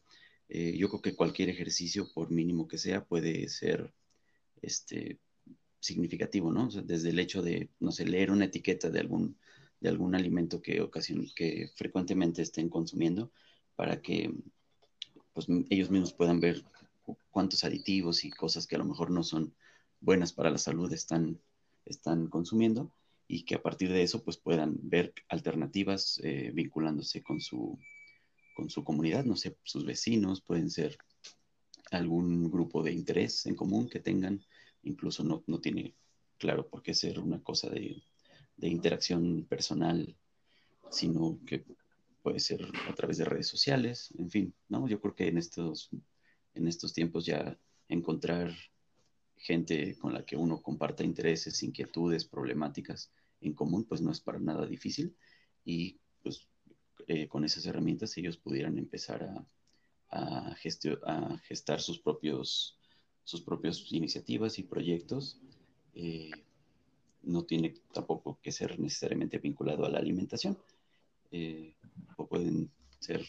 Eh, 0.49 0.75
yo 0.75 0.89
creo 0.89 1.03
que 1.03 1.15
cualquier 1.15 1.49
ejercicio, 1.49 2.11
por 2.15 2.31
mínimo 2.31 2.67
que 2.67 2.79
sea, 2.79 3.05
puede 3.05 3.47
ser 3.47 3.93
este, 4.63 5.19
significativo, 5.79 6.51
¿no? 6.51 6.67
desde 6.69 7.09
el 7.11 7.19
hecho 7.19 7.43
de, 7.43 7.69
no 7.79 7.91
sé, 7.91 8.05
leer 8.05 8.31
una 8.31 8.45
etiqueta 8.45 8.89
de 8.89 8.99
algún, 9.01 9.37
de 9.79 9.89
algún 9.89 10.15
alimento 10.15 10.59
que, 10.59 10.81
ocasión, 10.81 11.27
que 11.35 11.69
frecuentemente 11.75 12.41
estén 12.41 12.69
consumiendo 12.69 13.31
para 13.75 14.01
que 14.01 14.33
pues, 15.33 15.45
ellos 15.69 15.91
mismos 15.91 16.13
puedan 16.13 16.39
ver 16.39 16.65
cuántos 17.29 17.63
aditivos 17.65 18.25
y 18.25 18.31
cosas 18.31 18.65
que 18.65 18.77
a 18.77 18.79
lo 18.79 18.85
mejor 18.85 19.11
no 19.11 19.21
son 19.21 19.53
buenas 19.99 20.33
para 20.33 20.49
la 20.49 20.57
salud 20.57 20.91
están, 20.91 21.39
están 21.85 22.25
consumiendo 22.25 22.91
y 23.31 23.43
que 23.43 23.55
a 23.55 23.61
partir 23.61 23.89
de 23.93 24.03
eso 24.03 24.25
pues 24.25 24.35
puedan 24.35 24.77
ver 24.81 25.13
alternativas 25.29 26.19
eh, 26.21 26.51
vinculándose 26.53 27.23
con 27.23 27.39
su, 27.39 27.79
con 28.53 28.69
su 28.69 28.83
comunidad, 28.83 29.23
no 29.23 29.37
sé, 29.37 29.55
sus 29.63 29.85
vecinos, 29.85 30.41
pueden 30.41 30.69
ser 30.69 30.97
algún 31.91 32.51
grupo 32.51 32.83
de 32.83 32.91
interés 32.91 33.45
en 33.45 33.55
común 33.55 33.87
que 33.87 34.01
tengan, 34.01 34.43
incluso 34.83 35.23
no, 35.23 35.45
no 35.47 35.61
tiene 35.61 35.95
claro 36.37 36.67
por 36.67 36.83
qué 36.83 36.93
ser 36.93 37.19
una 37.19 37.41
cosa 37.41 37.69
de, 37.69 38.03
de 38.57 38.67
interacción 38.67 39.45
personal, 39.45 40.13
sino 40.89 41.39
que 41.47 41.63
puede 42.21 42.41
ser 42.41 42.67
a 42.89 42.93
través 42.95 43.17
de 43.17 43.23
redes 43.23 43.47
sociales, 43.47 44.13
en 44.17 44.29
fin, 44.29 44.53
¿no? 44.67 44.89
Yo 44.89 44.99
creo 44.99 45.15
que 45.15 45.29
en 45.29 45.37
estos, 45.37 45.89
en 46.53 46.67
estos 46.67 46.91
tiempos 46.91 47.25
ya 47.25 47.57
encontrar 47.87 48.53
gente 49.37 49.97
con 49.97 50.13
la 50.13 50.25
que 50.25 50.35
uno 50.35 50.61
comparta 50.61 51.05
intereses, 51.05 51.63
inquietudes, 51.63 52.25
problemáticas 52.25 53.09
en 53.41 53.53
común, 53.53 53.85
pues 53.85 54.01
no 54.01 54.11
es 54.11 54.19
para 54.19 54.39
nada 54.39 54.65
difícil 54.65 55.15
y 55.65 55.99
pues 56.23 56.47
eh, 57.07 57.27
con 57.27 57.43
esas 57.43 57.65
herramientas 57.65 58.17
ellos 58.17 58.37
pudieran 58.37 58.77
empezar 58.77 59.23
a, 59.23 59.45
a, 60.09 60.55
a 60.55 61.37
gestar 61.39 61.81
sus 61.81 61.99
propios 61.99 62.77
sus 63.23 63.41
propias 63.41 63.91
iniciativas 63.91 64.59
y 64.59 64.63
proyectos. 64.63 65.39
Eh, 65.93 66.31
no 67.23 67.43
tiene 67.43 67.75
tampoco 67.93 68.39
que 68.41 68.51
ser 68.51 68.79
necesariamente 68.79 69.37
vinculado 69.37 69.85
a 69.85 69.89
la 69.89 69.99
alimentación. 69.99 70.57
Eh, 71.31 71.75
o 72.17 72.27
pueden 72.27 72.69
ser 72.99 73.25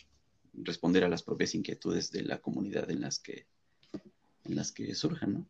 responder 0.54 1.04
a 1.04 1.08
las 1.08 1.22
propias 1.22 1.54
inquietudes 1.54 2.10
de 2.10 2.22
la 2.22 2.38
comunidad 2.40 2.90
en 2.90 3.00
las 3.00 3.18
que 3.18 3.46
en 4.44 4.56
las 4.56 4.72
que 4.72 4.92
surjan, 4.94 5.34
¿no? 5.34 5.46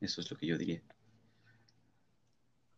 Eso 0.00 0.20
es 0.20 0.30
lo 0.30 0.36
que 0.36 0.46
yo 0.46 0.58
diría. 0.58 0.82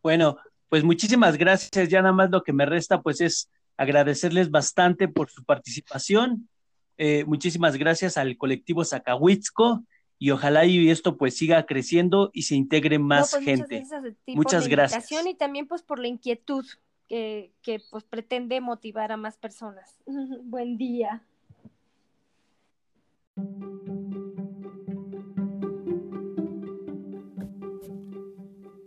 Bueno, 0.01 0.37
pues 0.69 0.83
muchísimas 0.83 1.37
gracias. 1.37 1.89
Ya 1.89 2.01
nada 2.01 2.13
más 2.13 2.29
lo 2.29 2.43
que 2.43 2.53
me 2.53 2.65
resta, 2.65 3.01
pues 3.01 3.21
es 3.21 3.49
agradecerles 3.77 4.49
bastante 4.51 5.07
por 5.07 5.29
su 5.29 5.43
participación. 5.43 6.49
Eh, 6.97 7.25
muchísimas 7.25 7.75
gracias 7.77 8.17
al 8.17 8.37
colectivo 8.37 8.85
Zacahuitzco 8.85 9.83
y 10.17 10.31
ojalá 10.31 10.65
y 10.65 10.89
esto 10.89 11.17
pues 11.17 11.35
siga 11.37 11.65
creciendo 11.65 12.31
y 12.33 12.43
se 12.43 12.55
integre 12.55 12.99
más 12.99 13.31
pues, 13.31 13.43
gente. 13.43 13.83
Muchas 14.27 14.67
gracias. 14.67 15.11
Y 15.11 15.35
también 15.35 15.67
pues 15.67 15.81
por 15.81 15.99
la 15.99 16.07
inquietud 16.07 16.65
que, 17.07 17.51
que 17.61 17.81
pues 17.91 18.03
pretende 18.03 18.61
motivar 18.61 19.11
a 19.11 19.17
más 19.17 19.37
personas. 19.37 19.97
Buen 20.43 20.77
día. 20.77 21.21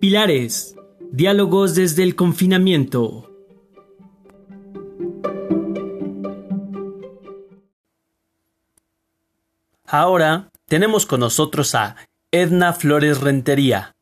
Pilares. 0.00 0.77
Diálogos 1.12 1.74
desde 1.74 2.02
el 2.02 2.14
confinamiento. 2.14 3.30
Ahora 9.86 10.50
tenemos 10.66 11.06
con 11.06 11.20
nosotros 11.20 11.74
a 11.74 11.96
Edna 12.30 12.74
Flores 12.74 13.20
Rentería. 13.20 13.96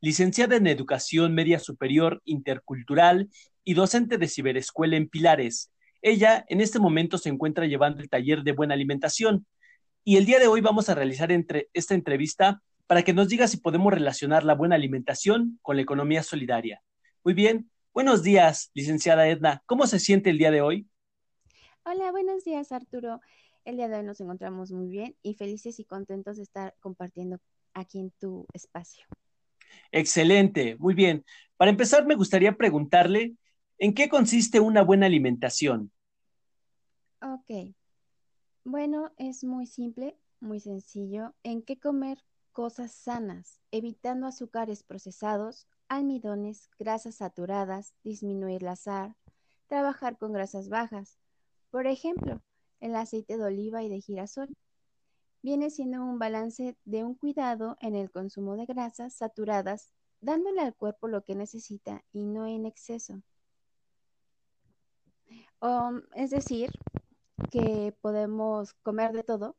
Licenciada 0.00 0.56
en 0.56 0.66
Educación 0.66 1.34
Media 1.34 1.58
Superior 1.58 2.20
Intercultural 2.26 3.30
y 3.64 3.74
docente 3.74 4.18
de 4.18 4.28
ciberescuela 4.28 4.96
en 4.96 5.08
Pilares. 5.08 5.72
Ella 6.02 6.44
en 6.48 6.60
este 6.60 6.78
momento 6.78 7.16
se 7.16 7.30
encuentra 7.30 7.66
llevando 7.66 8.02
el 8.02 8.10
taller 8.10 8.42
de 8.42 8.52
buena 8.52 8.74
alimentación 8.74 9.46
y 10.04 10.16
el 10.16 10.26
día 10.26 10.38
de 10.38 10.48
hoy 10.48 10.60
vamos 10.60 10.88
a 10.88 10.94
realizar 10.94 11.32
entre, 11.32 11.68
esta 11.72 11.94
entrevista 11.94 12.60
para 12.92 13.04
que 13.04 13.14
nos 13.14 13.26
diga 13.26 13.48
si 13.48 13.56
podemos 13.56 13.90
relacionar 13.90 14.44
la 14.44 14.54
buena 14.54 14.74
alimentación 14.74 15.58
con 15.62 15.76
la 15.76 15.82
economía 15.82 16.22
solidaria. 16.22 16.82
Muy 17.24 17.32
bien, 17.32 17.70
buenos 17.94 18.22
días, 18.22 18.70
licenciada 18.74 19.26
Edna. 19.28 19.62
¿Cómo 19.64 19.86
se 19.86 19.98
siente 19.98 20.28
el 20.28 20.36
día 20.36 20.50
de 20.50 20.60
hoy? 20.60 20.86
Hola, 21.86 22.10
buenos 22.10 22.44
días, 22.44 22.70
Arturo. 22.70 23.22
El 23.64 23.78
día 23.78 23.88
de 23.88 23.96
hoy 23.96 24.04
nos 24.04 24.20
encontramos 24.20 24.72
muy 24.72 24.88
bien 24.88 25.16
y 25.22 25.32
felices 25.36 25.80
y 25.80 25.86
contentos 25.86 26.36
de 26.36 26.42
estar 26.42 26.74
compartiendo 26.80 27.38
aquí 27.72 27.98
en 27.98 28.10
tu 28.20 28.44
espacio. 28.52 29.06
Excelente, 29.90 30.76
muy 30.76 30.92
bien. 30.92 31.24
Para 31.56 31.70
empezar, 31.70 32.04
me 32.04 32.14
gustaría 32.14 32.58
preguntarle, 32.58 33.36
¿en 33.78 33.94
qué 33.94 34.10
consiste 34.10 34.60
una 34.60 34.82
buena 34.82 35.06
alimentación? 35.06 35.90
Ok. 37.22 37.74
Bueno, 38.64 39.14
es 39.16 39.44
muy 39.44 39.66
simple, 39.66 40.14
muy 40.40 40.60
sencillo. 40.60 41.34
¿En 41.42 41.62
qué 41.62 41.78
comer 41.78 42.18
cosas 42.52 42.92
sanas, 42.92 43.60
evitando 43.70 44.26
azúcares 44.26 44.82
procesados, 44.82 45.66
almidones, 45.88 46.70
grasas 46.78 47.16
saturadas, 47.16 47.94
disminuir 48.04 48.62
la 48.62 48.76
sal, 48.76 49.16
trabajar 49.66 50.18
con 50.18 50.32
grasas 50.32 50.68
bajas? 50.68 51.18
Por 51.70 51.86
ejemplo, 51.86 52.42
el 52.80 52.96
aceite 52.96 53.38
de 53.38 53.44
oliva 53.44 53.82
y 53.82 53.88
de 53.88 54.00
girasol. 54.00 54.48
Viene 55.42 55.70
siendo 55.70 56.04
un 56.04 56.18
balance 56.18 56.76
de 56.84 57.04
un 57.04 57.14
cuidado 57.14 57.76
en 57.80 57.94
el 57.94 58.10
consumo 58.10 58.56
de 58.56 58.66
grasas 58.66 59.14
saturadas, 59.14 59.92
dándole 60.20 60.60
al 60.60 60.74
cuerpo 60.74 61.08
lo 61.08 61.24
que 61.24 61.34
necesita 61.34 62.04
y 62.12 62.26
no 62.26 62.46
en 62.46 62.66
exceso. 62.66 63.22
es 66.14 66.30
decir, 66.30 66.70
que 67.50 67.94
podemos 68.00 68.74
comer 68.82 69.12
de 69.12 69.22
todo 69.22 69.56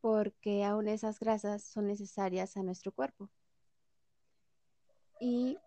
porque 0.00 0.64
aún 0.64 0.88
esas 0.88 1.18
grasas 1.20 1.62
son 1.62 1.86
necesarias 1.86 2.56
a 2.56 2.62
nuestro 2.62 2.92
cuerpo. 2.92 3.30
Y 5.20 5.58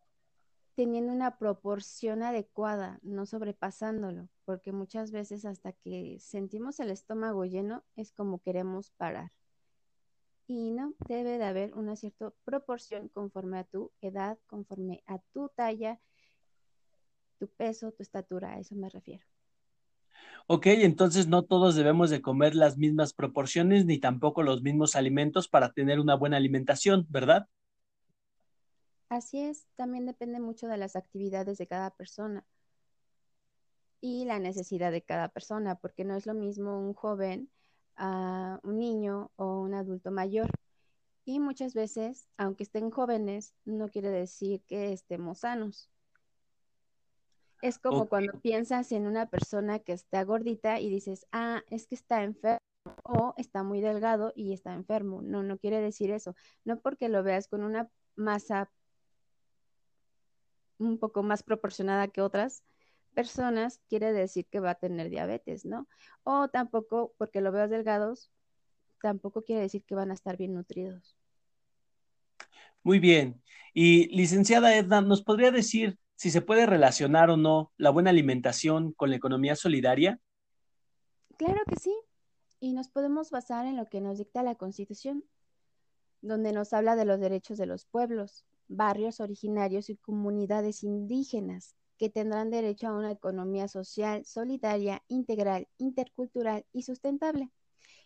teniendo 0.75 1.11
una 1.11 1.37
proporción 1.37 2.23
adecuada, 2.23 2.99
no 3.03 3.25
sobrepasándolo, 3.25 4.29
porque 4.45 4.71
muchas 4.71 5.11
veces 5.11 5.45
hasta 5.45 5.73
que 5.73 6.17
sentimos 6.19 6.79
el 6.79 6.91
estómago 6.91 7.45
lleno 7.45 7.83
es 7.95 8.11
como 8.11 8.39
queremos 8.39 8.91
parar. 8.91 9.31
Y 10.47 10.71
no, 10.71 10.93
debe 11.07 11.37
de 11.37 11.45
haber 11.45 11.73
una 11.75 11.95
cierta 11.95 12.33
proporción 12.43 13.09
conforme 13.09 13.59
a 13.59 13.63
tu 13.63 13.91
edad, 14.01 14.37
conforme 14.47 15.03
a 15.07 15.19
tu 15.33 15.49
talla, 15.49 15.99
tu 17.37 17.47
peso, 17.47 17.91
tu 17.91 18.03
estatura, 18.03 18.53
a 18.53 18.59
eso 18.59 18.75
me 18.75 18.89
refiero. 18.89 19.30
Ok, 20.47 20.65
entonces 20.67 21.27
no 21.27 21.43
todos 21.43 21.75
debemos 21.75 22.09
de 22.09 22.21
comer 22.21 22.55
las 22.55 22.77
mismas 22.77 23.13
proporciones 23.13 23.85
ni 23.85 23.99
tampoco 23.99 24.43
los 24.43 24.61
mismos 24.61 24.95
alimentos 24.95 25.47
para 25.47 25.71
tener 25.71 25.99
una 25.99 26.15
buena 26.15 26.37
alimentación, 26.37 27.05
¿verdad? 27.09 27.47
Así 29.09 29.39
es, 29.41 29.67
también 29.75 30.05
depende 30.05 30.39
mucho 30.39 30.67
de 30.67 30.77
las 30.77 30.95
actividades 30.95 31.57
de 31.57 31.67
cada 31.67 31.91
persona 31.91 32.45
y 34.01 34.25
la 34.25 34.39
necesidad 34.39 34.91
de 34.91 35.03
cada 35.03 35.29
persona, 35.29 35.75
porque 35.75 36.03
no 36.03 36.15
es 36.15 36.25
lo 36.25 36.33
mismo 36.33 36.79
un 36.79 36.93
joven, 36.93 37.49
a 37.95 38.59
un 38.63 38.79
niño 38.79 39.31
o 39.35 39.61
un 39.61 39.75
adulto 39.75 40.11
mayor. 40.11 40.49
Y 41.23 41.39
muchas 41.39 41.73
veces, 41.75 42.27
aunque 42.37 42.63
estén 42.63 42.89
jóvenes, 42.89 43.53
no 43.63 43.89
quiere 43.89 44.09
decir 44.09 44.63
que 44.67 44.91
estemos 44.91 45.39
sanos. 45.39 45.89
Es 47.61 47.77
como 47.77 48.07
cuando 48.07 48.39
piensas 48.39 48.91
en 48.91 49.05
una 49.05 49.29
persona 49.29 49.79
que 49.79 49.93
está 49.93 50.23
gordita 50.23 50.79
y 50.79 50.89
dices, 50.89 51.27
ah, 51.31 51.61
es 51.69 51.87
que 51.87 51.95
está 51.95 52.23
enfermo 52.23 52.59
o 53.03 53.33
está 53.37 53.63
muy 53.63 53.81
delgado 53.81 54.33
y 54.35 54.53
está 54.53 54.73
enfermo. 54.73 55.21
No, 55.21 55.43
no 55.43 55.57
quiere 55.57 55.79
decir 55.79 56.11
eso. 56.11 56.35
No 56.65 56.79
porque 56.79 57.09
lo 57.09 57.23
veas 57.23 57.47
con 57.47 57.63
una 57.63 57.89
masa 58.15 58.71
un 60.79 60.97
poco 60.97 61.21
más 61.23 61.43
proporcionada 61.43 62.07
que 62.07 62.21
otras 62.21 62.63
personas, 63.13 63.79
quiere 63.89 64.13
decir 64.13 64.47
que 64.47 64.59
va 64.59 64.71
a 64.71 64.75
tener 64.75 65.09
diabetes, 65.09 65.65
¿no? 65.65 65.87
O 66.23 66.47
tampoco, 66.47 67.13
porque 67.17 67.41
lo 67.41 67.51
veas 67.51 67.69
delgados, 67.69 68.31
tampoco 69.01 69.43
quiere 69.43 69.61
decir 69.61 69.83
que 69.83 69.95
van 69.95 70.11
a 70.11 70.13
estar 70.13 70.37
bien 70.37 70.53
nutridos. 70.53 71.15
Muy 72.83 72.99
bien. 72.99 73.41
Y 73.73 74.07
licenciada 74.15 74.75
Edna, 74.75 75.01
¿nos 75.01 75.21
podría 75.21 75.51
decir 75.51 75.99
si 76.21 76.29
se 76.29 76.43
puede 76.43 76.67
relacionar 76.67 77.31
o 77.31 77.35
no 77.35 77.71
la 77.77 77.89
buena 77.89 78.11
alimentación 78.11 78.91
con 78.91 79.09
la 79.09 79.15
economía 79.15 79.55
solidaria? 79.55 80.19
Claro 81.35 81.59
que 81.67 81.77
sí. 81.77 81.91
Y 82.59 82.73
nos 82.73 82.89
podemos 82.89 83.31
basar 83.31 83.65
en 83.65 83.75
lo 83.75 83.87
que 83.87 84.01
nos 84.01 84.19
dicta 84.19 84.43
la 84.43 84.53
Constitución, 84.53 85.23
donde 86.21 86.53
nos 86.53 86.73
habla 86.73 86.95
de 86.95 87.05
los 87.05 87.19
derechos 87.19 87.57
de 87.57 87.65
los 87.65 87.85
pueblos, 87.85 88.45
barrios 88.67 89.19
originarios 89.19 89.89
y 89.89 89.97
comunidades 89.97 90.83
indígenas 90.83 91.75
que 91.97 92.11
tendrán 92.11 92.51
derecho 92.51 92.89
a 92.89 92.93
una 92.93 93.09
economía 93.09 93.67
social, 93.67 94.23
solidaria, 94.23 95.01
integral, 95.07 95.69
intercultural 95.79 96.67
y 96.71 96.83
sustentable, 96.83 97.49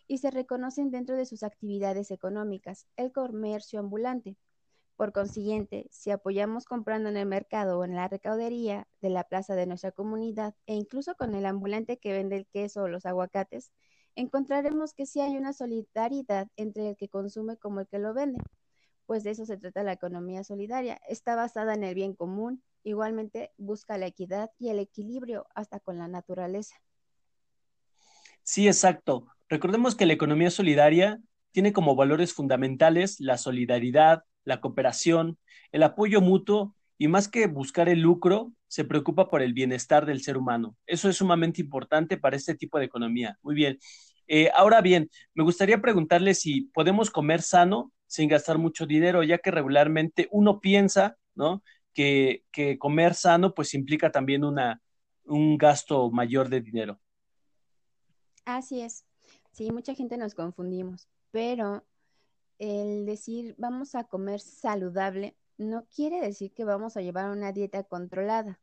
y 0.07 0.19
se 0.19 0.31
reconocen 0.31 0.89
dentro 0.89 1.17
de 1.17 1.25
sus 1.25 1.43
actividades 1.43 2.11
económicas 2.11 2.87
el 2.95 3.11
comercio 3.11 3.81
ambulante. 3.81 4.37
Por 4.95 5.11
consiguiente, 5.11 5.87
si 5.91 6.11
apoyamos 6.11 6.65
comprando 6.65 7.09
en 7.09 7.17
el 7.17 7.25
mercado 7.25 7.79
o 7.79 7.83
en 7.83 7.95
la 7.95 8.07
recaudería 8.07 8.87
de 9.01 9.09
la 9.09 9.25
plaza 9.25 9.55
de 9.55 9.65
nuestra 9.65 9.91
comunidad 9.91 10.55
e 10.65 10.75
incluso 10.75 11.15
con 11.15 11.35
el 11.35 11.45
ambulante 11.45 11.97
que 11.97 12.13
vende 12.13 12.37
el 12.37 12.47
queso 12.47 12.83
o 12.83 12.87
los 12.87 13.05
aguacates, 13.05 13.71
encontraremos 14.15 14.93
que 14.93 15.05
sí 15.05 15.19
hay 15.19 15.37
una 15.37 15.53
solidaridad 15.53 16.47
entre 16.55 16.89
el 16.89 16.95
que 16.95 17.09
consume 17.09 17.57
como 17.57 17.81
el 17.81 17.87
que 17.87 17.99
lo 17.99 18.13
vende 18.13 18.39
pues 19.05 19.23
de 19.23 19.29
eso 19.29 19.45
se 19.45 19.57
trata 19.57 19.83
la 19.83 19.91
economía 19.91 20.43
solidaria. 20.43 20.99
Está 21.07 21.35
basada 21.35 21.75
en 21.75 21.83
el 21.83 21.93
bien 21.93 22.15
común 22.15 22.63
Igualmente 22.85 23.51
busca 23.57 23.97
la 23.97 24.05
equidad 24.05 24.51
y 24.59 24.69
el 24.69 24.77
equilibrio 24.77 25.47
hasta 25.55 25.79
con 25.79 25.97
la 25.97 26.07
naturaleza. 26.07 26.75
Sí, 28.43 28.67
exacto. 28.67 29.25
Recordemos 29.49 29.95
que 29.95 30.05
la 30.05 30.13
economía 30.13 30.51
solidaria 30.51 31.19
tiene 31.51 31.73
como 31.73 31.95
valores 31.95 32.31
fundamentales 32.31 33.19
la 33.19 33.39
solidaridad, 33.39 34.21
la 34.45 34.61
cooperación, 34.61 35.37
el 35.71 35.83
apoyo 35.83 36.21
mutuo 36.21 36.75
y 36.97 37.07
más 37.09 37.27
que 37.27 37.47
buscar 37.47 37.89
el 37.89 37.99
lucro, 37.99 38.53
se 38.67 38.85
preocupa 38.85 39.29
por 39.29 39.41
el 39.41 39.53
bienestar 39.53 40.05
del 40.05 40.21
ser 40.21 40.37
humano. 40.37 40.77
Eso 40.85 41.09
es 41.09 41.17
sumamente 41.17 41.61
importante 41.61 42.17
para 42.17 42.37
este 42.37 42.55
tipo 42.55 42.79
de 42.79 42.85
economía. 42.85 43.37
Muy 43.41 43.55
bien. 43.55 43.79
Eh, 44.27 44.49
ahora 44.55 44.81
bien, 44.81 45.09
me 45.33 45.43
gustaría 45.43 45.81
preguntarle 45.81 46.33
si 46.33 46.61
podemos 46.73 47.11
comer 47.11 47.41
sano 47.41 47.91
sin 48.07 48.29
gastar 48.29 48.57
mucho 48.57 48.85
dinero, 48.85 49.23
ya 49.23 49.39
que 49.39 49.51
regularmente 49.51 50.27
uno 50.31 50.61
piensa, 50.61 51.17
¿no? 51.35 51.63
Que, 51.93 52.43
que 52.51 52.77
comer 52.77 53.13
sano 53.13 53.53
pues 53.53 53.73
implica 53.73 54.11
también 54.11 54.43
una, 54.43 54.81
un 55.25 55.57
gasto 55.57 56.09
mayor 56.11 56.49
de 56.49 56.61
dinero. 56.61 56.99
Así 58.45 58.81
es. 58.81 59.05
Sí, 59.51 59.71
mucha 59.71 59.95
gente 59.95 60.17
nos 60.17 60.35
confundimos, 60.35 61.07
pero 61.31 61.85
el 62.59 63.05
decir 63.05 63.55
vamos 63.57 63.95
a 63.95 64.05
comer 64.05 64.39
saludable 64.39 65.35
no 65.57 65.85
quiere 65.85 66.19
decir 66.19 66.53
que 66.53 66.65
vamos 66.65 66.97
a 66.97 67.01
llevar 67.01 67.31
una 67.31 67.51
dieta 67.51 67.83
controlada. 67.83 68.59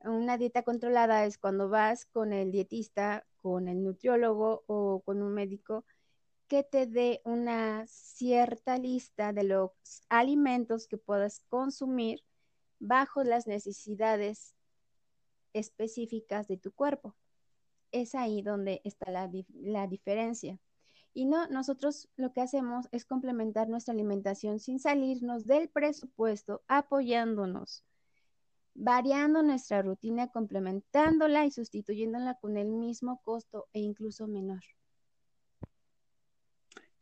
Una 0.00 0.38
dieta 0.38 0.62
controlada 0.62 1.24
es 1.24 1.38
cuando 1.38 1.68
vas 1.68 2.06
con 2.06 2.32
el 2.32 2.50
dietista, 2.50 3.26
con 3.36 3.68
el 3.68 3.84
nutriólogo 3.84 4.64
o 4.66 5.02
con 5.04 5.22
un 5.22 5.34
médico 5.34 5.84
que 6.48 6.64
te 6.64 6.86
dé 6.86 7.20
una 7.24 7.86
cierta 7.86 8.76
lista 8.76 9.32
de 9.32 9.44
los 9.44 9.70
alimentos 10.08 10.88
que 10.88 10.96
puedas 10.96 11.40
consumir 11.48 12.24
bajo 12.80 13.22
las 13.22 13.46
necesidades 13.46 14.56
específicas 15.52 16.48
de 16.48 16.56
tu 16.56 16.72
cuerpo. 16.72 17.14
Es 17.92 18.14
ahí 18.14 18.42
donde 18.42 18.80
está 18.84 19.10
la, 19.12 19.30
la 19.54 19.86
diferencia. 19.86 20.58
Y 21.12 21.26
no, 21.26 21.48
nosotros 21.48 22.08
lo 22.16 22.32
que 22.32 22.40
hacemos 22.40 22.88
es 22.92 23.04
complementar 23.04 23.68
nuestra 23.68 23.92
alimentación 23.92 24.60
sin 24.60 24.78
salirnos 24.78 25.46
del 25.46 25.68
presupuesto, 25.68 26.62
apoyándonos, 26.68 27.84
variando 28.74 29.42
nuestra 29.42 29.82
rutina, 29.82 30.28
complementándola 30.28 31.44
y 31.44 31.50
sustituyéndola 31.50 32.34
con 32.34 32.56
el 32.56 32.68
mismo 32.68 33.20
costo 33.24 33.66
e 33.72 33.80
incluso 33.80 34.28
menor. 34.28 34.62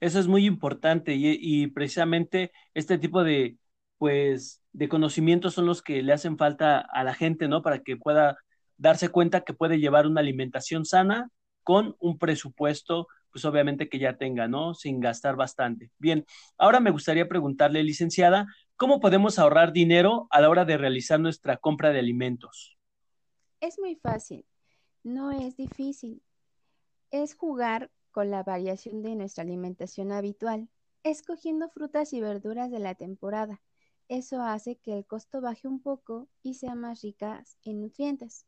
Eso 0.00 0.20
es 0.20 0.28
muy 0.28 0.46
importante 0.46 1.14
y, 1.16 1.66
precisamente 1.68 2.52
este 2.72 2.98
tipo 2.98 3.24
de, 3.24 3.58
pues, 3.98 4.62
de 4.72 4.88
conocimientos 4.88 5.54
son 5.54 5.66
los 5.66 5.82
que 5.82 6.02
le 6.02 6.12
hacen 6.12 6.38
falta 6.38 6.78
a 6.80 7.02
la 7.02 7.14
gente, 7.14 7.48
¿no? 7.48 7.62
Para 7.62 7.80
que 7.80 7.96
pueda 7.96 8.38
darse 8.76 9.08
cuenta 9.08 9.40
que 9.40 9.54
puede 9.54 9.80
llevar 9.80 10.06
una 10.06 10.20
alimentación 10.20 10.84
sana 10.84 11.30
con 11.64 11.96
un 11.98 12.16
presupuesto 12.16 13.08
pues 13.30 13.44
obviamente 13.44 13.88
que 13.88 13.98
ya 13.98 14.16
tenga, 14.16 14.48
¿no? 14.48 14.74
Sin 14.74 15.00
gastar 15.00 15.36
bastante. 15.36 15.90
Bien, 15.98 16.24
ahora 16.56 16.80
me 16.80 16.90
gustaría 16.90 17.28
preguntarle, 17.28 17.82
licenciada, 17.82 18.46
¿cómo 18.76 19.00
podemos 19.00 19.38
ahorrar 19.38 19.72
dinero 19.72 20.26
a 20.30 20.40
la 20.40 20.50
hora 20.50 20.64
de 20.64 20.76
realizar 20.78 21.20
nuestra 21.20 21.56
compra 21.56 21.90
de 21.90 21.98
alimentos? 21.98 22.78
Es 23.60 23.78
muy 23.78 23.96
fácil, 23.96 24.44
no 25.02 25.30
es 25.32 25.56
difícil. 25.56 26.22
Es 27.10 27.34
jugar 27.34 27.90
con 28.10 28.30
la 28.30 28.42
variación 28.42 29.02
de 29.02 29.14
nuestra 29.14 29.42
alimentación 29.44 30.10
habitual, 30.10 30.68
escogiendo 31.04 31.68
frutas 31.68 32.12
y 32.12 32.20
verduras 32.20 32.70
de 32.70 32.80
la 32.80 32.94
temporada. 32.94 33.62
Eso 34.08 34.42
hace 34.42 34.76
que 34.76 34.92
el 34.96 35.06
costo 35.06 35.40
baje 35.40 35.68
un 35.68 35.80
poco 35.80 36.28
y 36.42 36.54
sea 36.54 36.74
más 36.74 37.02
rica 37.02 37.44
en 37.62 37.80
nutrientes. 37.82 38.47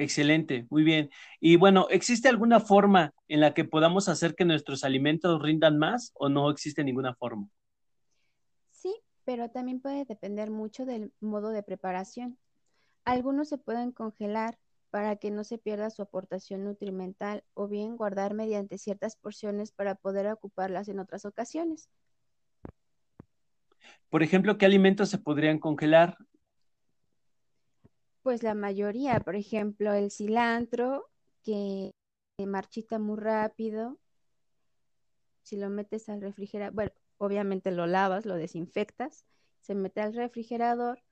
Excelente, 0.00 0.66
muy 0.70 0.82
bien. 0.82 1.10
Y 1.40 1.56
bueno, 1.56 1.86
¿existe 1.90 2.30
alguna 2.30 2.58
forma 2.58 3.12
en 3.28 3.40
la 3.40 3.52
que 3.52 3.64
podamos 3.66 4.08
hacer 4.08 4.34
que 4.34 4.46
nuestros 4.46 4.82
alimentos 4.82 5.42
rindan 5.42 5.76
más 5.76 6.12
o 6.14 6.30
no 6.30 6.50
existe 6.50 6.82
ninguna 6.82 7.14
forma? 7.14 7.50
Sí, 8.70 8.96
pero 9.26 9.50
también 9.50 9.78
puede 9.78 10.06
depender 10.06 10.50
mucho 10.50 10.86
del 10.86 11.12
modo 11.20 11.50
de 11.50 11.62
preparación. 11.62 12.38
Algunos 13.04 13.50
se 13.50 13.58
pueden 13.58 13.92
congelar 13.92 14.58
para 14.90 15.16
que 15.16 15.30
no 15.30 15.44
se 15.44 15.58
pierda 15.58 15.90
su 15.90 16.00
aportación 16.00 16.64
nutrimental 16.64 17.44
o 17.52 17.68
bien 17.68 17.98
guardar 17.98 18.32
mediante 18.32 18.78
ciertas 18.78 19.16
porciones 19.16 19.70
para 19.70 19.96
poder 19.96 20.28
ocuparlas 20.28 20.88
en 20.88 21.00
otras 21.00 21.26
ocasiones. 21.26 21.90
Por 24.08 24.22
ejemplo, 24.22 24.56
¿qué 24.56 24.66
alimentos 24.66 25.10
se 25.10 25.18
podrían 25.18 25.58
congelar? 25.58 26.16
Pues 28.22 28.42
la 28.42 28.54
mayoría, 28.54 29.20
por 29.20 29.34
ejemplo, 29.34 29.92
el 29.92 30.10
cilantro, 30.10 31.08
que 31.42 31.92
marchita 32.46 32.98
muy 32.98 33.18
rápido. 33.18 33.98
Si 35.42 35.56
lo 35.56 35.70
metes 35.70 36.08
al 36.08 36.20
refrigerador, 36.20 36.74
bueno, 36.74 36.92
obviamente 37.18 37.70
lo 37.70 37.86
lavas, 37.86 38.26
lo 38.26 38.36
desinfectas, 38.36 39.24
se 39.60 39.74
mete 39.74 40.00
al 40.00 40.14
refrigerador 40.14 41.02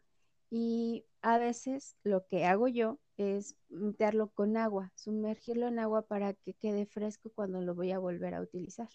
y 0.50 1.04
a 1.22 1.38
veces 1.38 1.96
lo 2.04 2.26
que 2.26 2.44
hago 2.44 2.68
yo 2.68 2.98
es 3.16 3.56
meterlo 3.68 4.28
con 4.28 4.56
agua, 4.56 4.92
sumergirlo 4.94 5.66
en 5.66 5.78
agua 5.78 6.02
para 6.06 6.34
que 6.34 6.54
quede 6.54 6.86
fresco 6.86 7.30
cuando 7.34 7.60
lo 7.60 7.74
voy 7.74 7.90
a 7.92 7.98
volver 7.98 8.34
a 8.34 8.40
utilizar. 8.40 8.88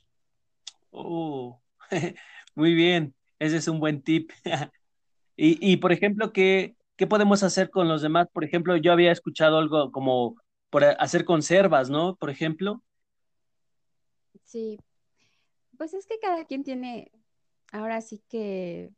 Oh, 0.91 1.59
muy 2.55 2.73
bien, 2.73 3.13
ese 3.39 3.57
es 3.57 3.67
un 3.67 3.79
buen 3.79 4.01
tip. 4.01 4.31
y, 5.35 5.73
y, 5.73 5.77
por 5.77 5.91
ejemplo, 5.91 6.31
¿qué, 6.31 6.75
¿qué 6.95 7.07
podemos 7.07 7.43
hacer 7.43 7.69
con 7.69 7.87
los 7.87 8.01
demás? 8.01 8.27
Por 8.31 8.43
ejemplo, 8.43 8.77
yo 8.77 8.91
había 8.91 9.11
escuchado 9.11 9.57
algo 9.57 9.91
como 9.91 10.35
por 10.69 10.83
hacer 10.83 11.25
conservas, 11.25 11.89
¿no? 11.89 12.15
Por 12.15 12.29
ejemplo. 12.29 12.81
Sí, 14.43 14.79
pues 15.77 15.93
es 15.93 16.05
que 16.05 16.19
cada 16.19 16.45
quien 16.45 16.63
tiene 16.63 17.11
ahora 17.71 18.01
sí 18.01 18.23
que 18.29 18.91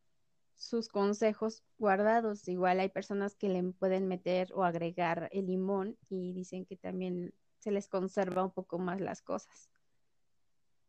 sus 0.56 0.88
consejos 0.88 1.64
guardados. 1.78 2.48
Igual 2.48 2.80
hay 2.80 2.90
personas 2.90 3.36
que 3.36 3.50
le 3.50 3.64
pueden 3.74 4.08
meter 4.08 4.52
o 4.54 4.64
agregar 4.64 5.30
el 5.32 5.48
limón 5.48 5.98
y 6.10 6.34
dicen 6.34 6.66
que 6.66 6.78
también 6.78 7.34
se 7.60 7.72
les 7.72 7.88
conserva 7.88 8.44
un 8.44 8.52
poco 8.52 8.78
más 8.80 9.02
las 9.02 9.22
cosas, 9.22 9.70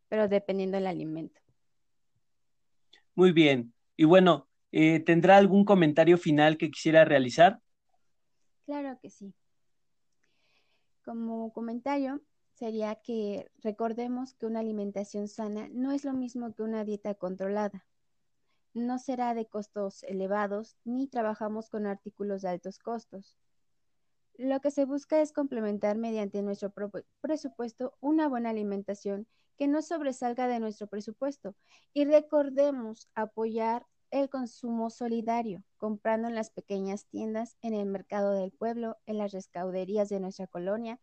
pero 0.08 0.28
dependiendo 0.28 0.76
del 0.76 0.86
alimento. 0.86 1.40
Muy 3.14 3.32
bien. 3.32 3.72
Y 3.96 4.04
bueno, 4.04 4.45
eh, 4.72 5.00
¿Tendrá 5.00 5.36
algún 5.36 5.64
comentario 5.64 6.18
final 6.18 6.56
que 6.56 6.70
quisiera 6.70 7.04
realizar? 7.04 7.60
Claro 8.66 8.98
que 9.00 9.10
sí. 9.10 9.32
Como 11.04 11.52
comentario, 11.52 12.20
sería 12.54 12.96
que 12.96 13.50
recordemos 13.62 14.34
que 14.34 14.46
una 14.46 14.60
alimentación 14.60 15.28
sana 15.28 15.68
no 15.72 15.92
es 15.92 16.04
lo 16.04 16.12
mismo 16.12 16.52
que 16.54 16.62
una 16.62 16.84
dieta 16.84 17.14
controlada. 17.14 17.86
No 18.74 18.98
será 18.98 19.34
de 19.34 19.46
costos 19.46 20.02
elevados 20.02 20.76
ni 20.84 21.06
trabajamos 21.06 21.70
con 21.70 21.86
artículos 21.86 22.42
de 22.42 22.48
altos 22.48 22.78
costos. 22.78 23.38
Lo 24.38 24.60
que 24.60 24.70
se 24.70 24.84
busca 24.84 25.22
es 25.22 25.32
complementar 25.32 25.96
mediante 25.96 26.42
nuestro 26.42 26.72
presupuesto 27.20 27.96
una 28.00 28.28
buena 28.28 28.50
alimentación 28.50 29.26
que 29.56 29.68
no 29.68 29.80
sobresalga 29.80 30.48
de 30.48 30.60
nuestro 30.60 30.86
presupuesto 30.88 31.54
y 31.94 32.04
recordemos 32.04 33.08
apoyar 33.14 33.86
el 34.10 34.28
consumo 34.28 34.90
solidario, 34.90 35.62
comprando 35.76 36.28
en 36.28 36.34
las 36.34 36.50
pequeñas 36.50 37.06
tiendas, 37.06 37.56
en 37.62 37.74
el 37.74 37.86
mercado 37.86 38.32
del 38.32 38.52
pueblo, 38.52 38.96
en 39.06 39.18
las 39.18 39.32
rescauderías 39.32 40.08
de 40.08 40.20
nuestra 40.20 40.46
colonia, 40.46 41.00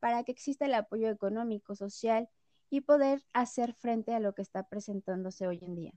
para 0.00 0.24
que 0.24 0.32
exista 0.32 0.66
el 0.66 0.74
apoyo 0.74 1.08
económico, 1.08 1.74
social 1.74 2.28
y 2.70 2.80
poder 2.80 3.22
hacer 3.34 3.74
frente 3.74 4.14
a 4.14 4.20
lo 4.20 4.34
que 4.34 4.42
está 4.42 4.68
presentándose 4.68 5.46
hoy 5.46 5.60
en 5.62 5.74
día, 5.74 5.92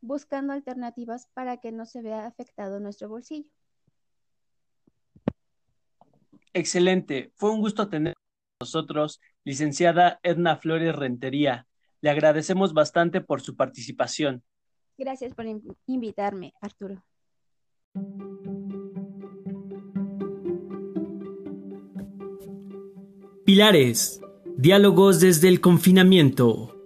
buscando 0.00 0.52
alternativas 0.52 1.28
para 1.34 1.58
que 1.58 1.72
no 1.72 1.86
se 1.86 2.02
vea 2.02 2.26
afectado 2.26 2.80
nuestro 2.80 3.08
bolsillo. 3.08 3.50
Excelente, 6.54 7.32
fue 7.36 7.50
un 7.50 7.60
gusto 7.60 7.88
tener 7.88 8.14
con 8.14 8.66
nosotros, 8.66 9.20
licenciada 9.44 10.20
Edna 10.22 10.56
Flores 10.56 10.94
Rentería. 10.94 11.66
Le 12.00 12.10
agradecemos 12.10 12.74
bastante 12.74 13.20
por 13.20 13.40
su 13.40 13.56
participación. 13.56 14.42
Gracias 14.98 15.34
por 15.34 15.46
invitarme, 15.86 16.54
Arturo. 16.60 17.02
Pilares. 23.44 24.20
Diálogos 24.56 25.18
desde 25.20 25.48
el 25.48 25.60
confinamiento. 25.60 26.76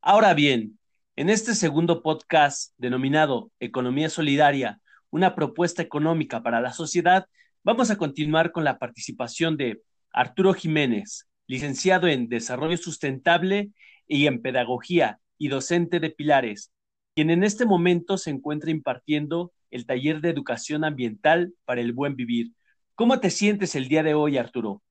Ahora 0.00 0.34
bien, 0.34 0.78
en 1.14 1.30
este 1.30 1.54
segundo 1.54 2.02
podcast 2.02 2.72
denominado 2.76 3.52
Economía 3.60 4.10
Solidaria, 4.10 4.80
una 5.10 5.34
propuesta 5.34 5.80
económica 5.82 6.42
para 6.42 6.60
la 6.60 6.72
sociedad, 6.72 7.26
vamos 7.62 7.90
a 7.90 7.96
continuar 7.96 8.50
con 8.50 8.64
la 8.64 8.78
participación 8.78 9.56
de 9.56 9.80
Arturo 10.10 10.54
Jiménez, 10.54 11.28
licenciado 11.46 12.08
en 12.08 12.28
Desarrollo 12.28 12.76
Sustentable 12.76 13.70
y 14.06 14.26
en 14.26 14.42
Pedagogía 14.42 15.20
y 15.38 15.48
docente 15.48 16.00
de 16.00 16.10
Pilares, 16.10 16.72
quien 17.14 17.30
en 17.30 17.44
este 17.44 17.66
momento 17.66 18.16
se 18.18 18.30
encuentra 18.30 18.70
impartiendo 18.70 19.52
el 19.70 19.86
taller 19.86 20.20
de 20.20 20.30
educación 20.30 20.84
ambiental 20.84 21.54
para 21.64 21.80
el 21.80 21.92
buen 21.92 22.16
vivir. 22.16 22.52
¿Cómo 22.94 23.20
te 23.20 23.30
sientes 23.30 23.74
el 23.74 23.88
día 23.88 24.02
de 24.02 24.14
hoy, 24.14 24.38
Arturo? 24.38 24.82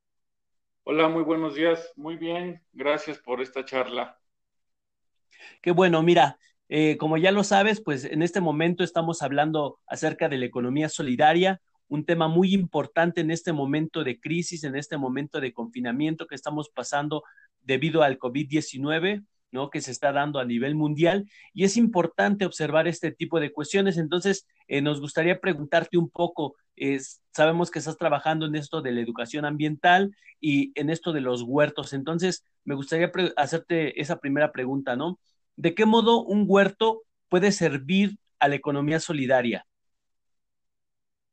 Hola, 0.83 1.07
muy 1.07 1.23
buenos 1.23 1.55
días. 1.55 1.91
Muy 1.95 2.17
bien, 2.17 2.61
gracias 2.73 3.19
por 3.19 3.41
esta 3.41 3.63
charla. 3.63 4.19
Qué 5.61 5.71
bueno, 5.71 6.01
mira, 6.01 6.37
eh, 6.69 6.97
como 6.97 7.17
ya 7.17 7.31
lo 7.31 7.43
sabes, 7.43 7.81
pues 7.81 8.05
en 8.05 8.21
este 8.21 8.41
momento 8.41 8.83
estamos 8.83 9.21
hablando 9.21 9.79
acerca 9.87 10.29
de 10.29 10.37
la 10.37 10.45
economía 10.45 10.89
solidaria, 10.89 11.61
un 11.91 12.05
tema 12.05 12.29
muy 12.29 12.53
importante 12.53 13.19
en 13.19 13.31
este 13.31 13.51
momento 13.51 14.05
de 14.05 14.17
crisis, 14.17 14.63
en 14.63 14.77
este 14.77 14.97
momento 14.97 15.41
de 15.41 15.51
confinamiento 15.51 16.25
que 16.25 16.35
estamos 16.35 16.69
pasando 16.69 17.23
debido 17.61 18.01
al 18.01 18.17
COVID-19. 18.17 19.25
¿no? 19.53 19.69
que 19.69 19.81
se 19.81 19.91
está 19.91 20.13
dando 20.13 20.39
a 20.39 20.45
nivel 20.45 20.75
mundial 20.75 21.29
y 21.53 21.65
es 21.65 21.75
importante 21.75 22.45
observar 22.45 22.87
este 22.87 23.11
tipo 23.11 23.37
de 23.41 23.51
cuestiones. 23.51 23.97
Entonces, 23.97 24.47
eh, 24.69 24.81
nos 24.81 25.01
gustaría 25.01 25.41
preguntarte 25.41 25.97
un 25.97 26.09
poco, 26.09 26.55
sabemos 27.31 27.69
que 27.69 27.79
estás 27.79 27.97
trabajando 27.97 28.45
en 28.45 28.55
esto 28.55 28.81
de 28.81 28.93
la 28.93 29.01
educación 29.01 29.43
ambiental 29.43 30.15
y 30.39 30.71
en 30.79 30.89
esto 30.89 31.11
de 31.11 31.19
los 31.19 31.41
huertos, 31.41 31.91
entonces 31.91 32.45
me 32.63 32.75
gustaría 32.75 33.11
hacerte 33.35 33.99
esa 33.99 34.21
primera 34.21 34.53
pregunta, 34.53 34.95
¿no? 34.95 35.19
¿De 35.57 35.75
qué 35.75 35.85
modo 35.85 36.23
un 36.23 36.45
huerto 36.47 37.01
puede 37.27 37.51
servir 37.51 38.17
a 38.39 38.47
la 38.47 38.55
economía 38.55 39.01
solidaria? 39.01 39.65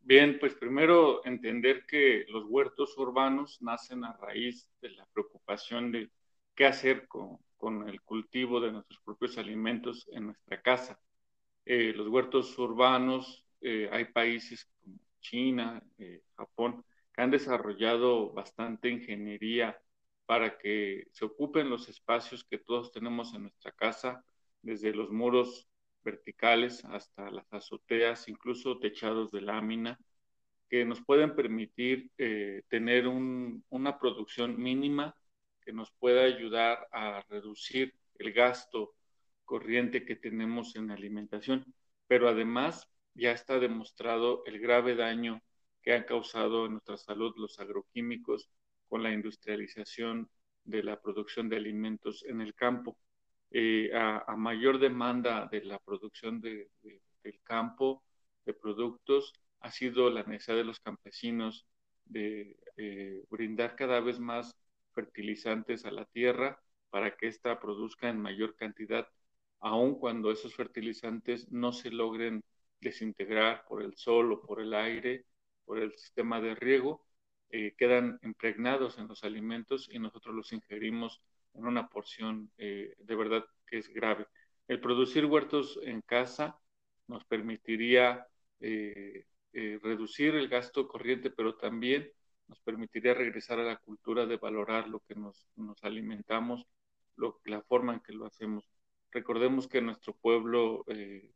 Bien, 0.09 0.38
pues 0.40 0.54
primero 0.54 1.20
entender 1.26 1.84
que 1.86 2.24
los 2.28 2.46
huertos 2.46 2.96
urbanos 2.96 3.61
nacen 3.61 4.04
a 4.04 4.16
raíz 4.16 4.66
de 4.80 4.88
la 4.92 5.04
preocupación 5.12 5.92
de 5.92 6.11
qué 6.54 6.64
hacer 6.64 7.06
con, 7.06 7.38
el 7.86 8.00
cultivo 8.00 8.59
de 8.59 8.72
nuestros 8.72 8.98
propios 9.04 9.36
alimentos 9.36 10.09
en 10.11 10.24
nuestra 10.28 10.62
casa. 10.62 10.98
Eh, 11.66 11.92
los 11.94 12.09
huertos 12.09 12.59
urbanos, 12.59 13.44
eh, 13.61 13.90
hay 13.92 14.06
países 14.06 14.66
como 14.80 14.96
China, 15.20 15.82
eh, 15.98 16.22
Japón, 16.38 16.82
que 17.12 17.20
han 17.20 17.30
desarrollado 17.30 18.32
bastante 18.32 18.88
ingeniería 18.88 19.78
para 20.24 20.56
que 20.56 21.06
se 21.12 21.26
ocupen 21.26 21.68
los 21.68 21.86
espacios 21.90 22.44
que 22.44 22.56
todos 22.56 22.92
tenemos 22.92 23.34
en 23.34 23.42
nuestra 23.42 23.72
casa, 23.72 24.24
desde 24.62 24.94
los 24.94 25.11
muros 25.11 25.67
verticales 26.05 26.84
hasta 26.84 27.30
las 27.30 27.53
azoteas, 27.53 28.28
incluso 28.28 28.78
techados 28.78 29.30
de 29.30 29.40
lámina, 29.42 29.99
que 30.68 30.84
nos 30.84 31.03
pueden 31.03 31.34
permitir 31.34 32.11
tener 32.68 33.07
una 33.09 33.99
producción 33.99 34.61
mínima 34.61 35.16
que 35.62 35.72
nos 35.72 35.90
pueda 35.92 36.22
ayudar 36.22 36.86
a 36.92 37.22
reducir 37.28 37.94
el 38.18 38.32
gasto 38.32 38.94
corriente 39.44 40.05
que 40.05 40.16
tenemos 40.16 40.76
en 40.76 40.90
alimentación, 40.90 41.64
pero 42.07 42.28
además 42.28 42.88
ya 43.14 43.32
está 43.32 43.59
demostrado 43.59 44.42
el 44.46 44.61
grave 44.61 44.94
daño 44.94 45.42
que 45.82 45.94
han 45.94 46.05
causado 46.05 46.66
en 46.66 46.72
nuestra 46.72 46.96
salud 46.96 47.34
los 47.36 47.59
agroquímicos 47.59 48.51
con 48.88 49.03
la 49.03 49.12
industrialización 49.12 50.28
de 50.64 50.82
la 50.82 51.01
producción 51.01 51.49
de 51.49 51.57
alimentos 51.57 52.24
en 52.26 52.40
el 52.42 52.55
campo. 52.55 52.99
Eh, 53.51 53.90
a, 53.94 54.36
mayor 54.36 54.78
demanda 54.78 55.46
de 55.51 55.64
la 55.64 55.78
producción 55.78 56.40
de, 56.40 56.70
del 56.82 57.40
campo, 57.42 58.03
de 58.44 58.55
productos, 58.55 59.32
ha 59.61 59.70
sido 59.70 60.11
la 60.11 60.22
necesidad 60.22 60.57
de 60.57 60.64
los 60.64 60.80
campesinos 60.80 61.66
de 62.05 62.57
eh, 62.76 63.24
brindar 63.30 63.76
cada 63.76 64.01
vez 64.01 64.20
más 64.20 64.57
fertilizantes 64.94 65.84
a 65.84 65.90
la 65.90 66.05
tierra 66.07 66.61
para 66.90 67.16
que 67.16 67.28
ésta 67.28 67.61
produzca 67.61 68.09
en 68.09 68.20
mayor 68.20 68.57
cantidad, 68.57 69.09
aun 69.61 69.99
cuando 69.99 70.30
esos 70.30 70.55
fertilizantes 70.55 71.51
no 71.51 71.72
se 71.72 71.90
logren 71.90 72.42
desintegrar 72.80 73.64
por 73.66 73.82
el 73.82 73.96
sol 73.96 74.32
o 74.32 74.40
por 74.40 74.61
el 74.61 74.74
aire, 74.74 75.26
por 75.64 75.78
el 75.78 75.92
sistema 75.96 76.40
de 76.40 76.55
riego, 76.55 77.05
eh, 77.51 77.74
quedan 77.76 78.18
impregnados 78.22 78.99
en 78.99 79.09
los 79.09 79.24
alimentos 79.24 79.88
y 79.92 79.99
nosotros 79.99 80.34
los 80.34 80.53
ingerimos 80.53 81.22
en 81.59 81.66
una 81.66 81.88
porción 81.88 82.50
eh, 82.59 82.94
de 82.98 83.16
verdad 83.16 83.44
que 83.66 83.78
es 83.78 83.88
grave. 83.88 84.26
El 84.68 84.80
producir 84.80 85.26
huertos 85.26 85.78
en 85.82 86.00
casa 86.02 86.59
nos 87.06 87.24
permitiría 87.24 88.26
eh, 88.61 89.26
reducir 89.52 90.34
el 90.34 90.48
gasto 90.48 90.86
corriente, 90.86 91.30
pero 91.30 91.56
también 91.56 92.11
nos 92.48 92.61
permitiría 92.61 93.14
regresar 93.14 93.59
a 93.61 93.64
la 93.64 93.76
cultura 93.76 94.26
de 94.26 94.36
valorar 94.36 94.88
lo 94.88 95.00
que 95.00 95.14
nos, 95.14 95.46
alimentamos, 95.82 96.66
la 97.44 97.62
forma 97.62 97.94
en 97.94 98.00
que 98.00 98.12
lo 98.12 98.26
hacemos. 98.26 98.68
Recordemos 99.11 99.68
que 99.68 99.82
nuestro 99.82 100.14
pueblo 100.14 100.84
eh, 100.88 101.32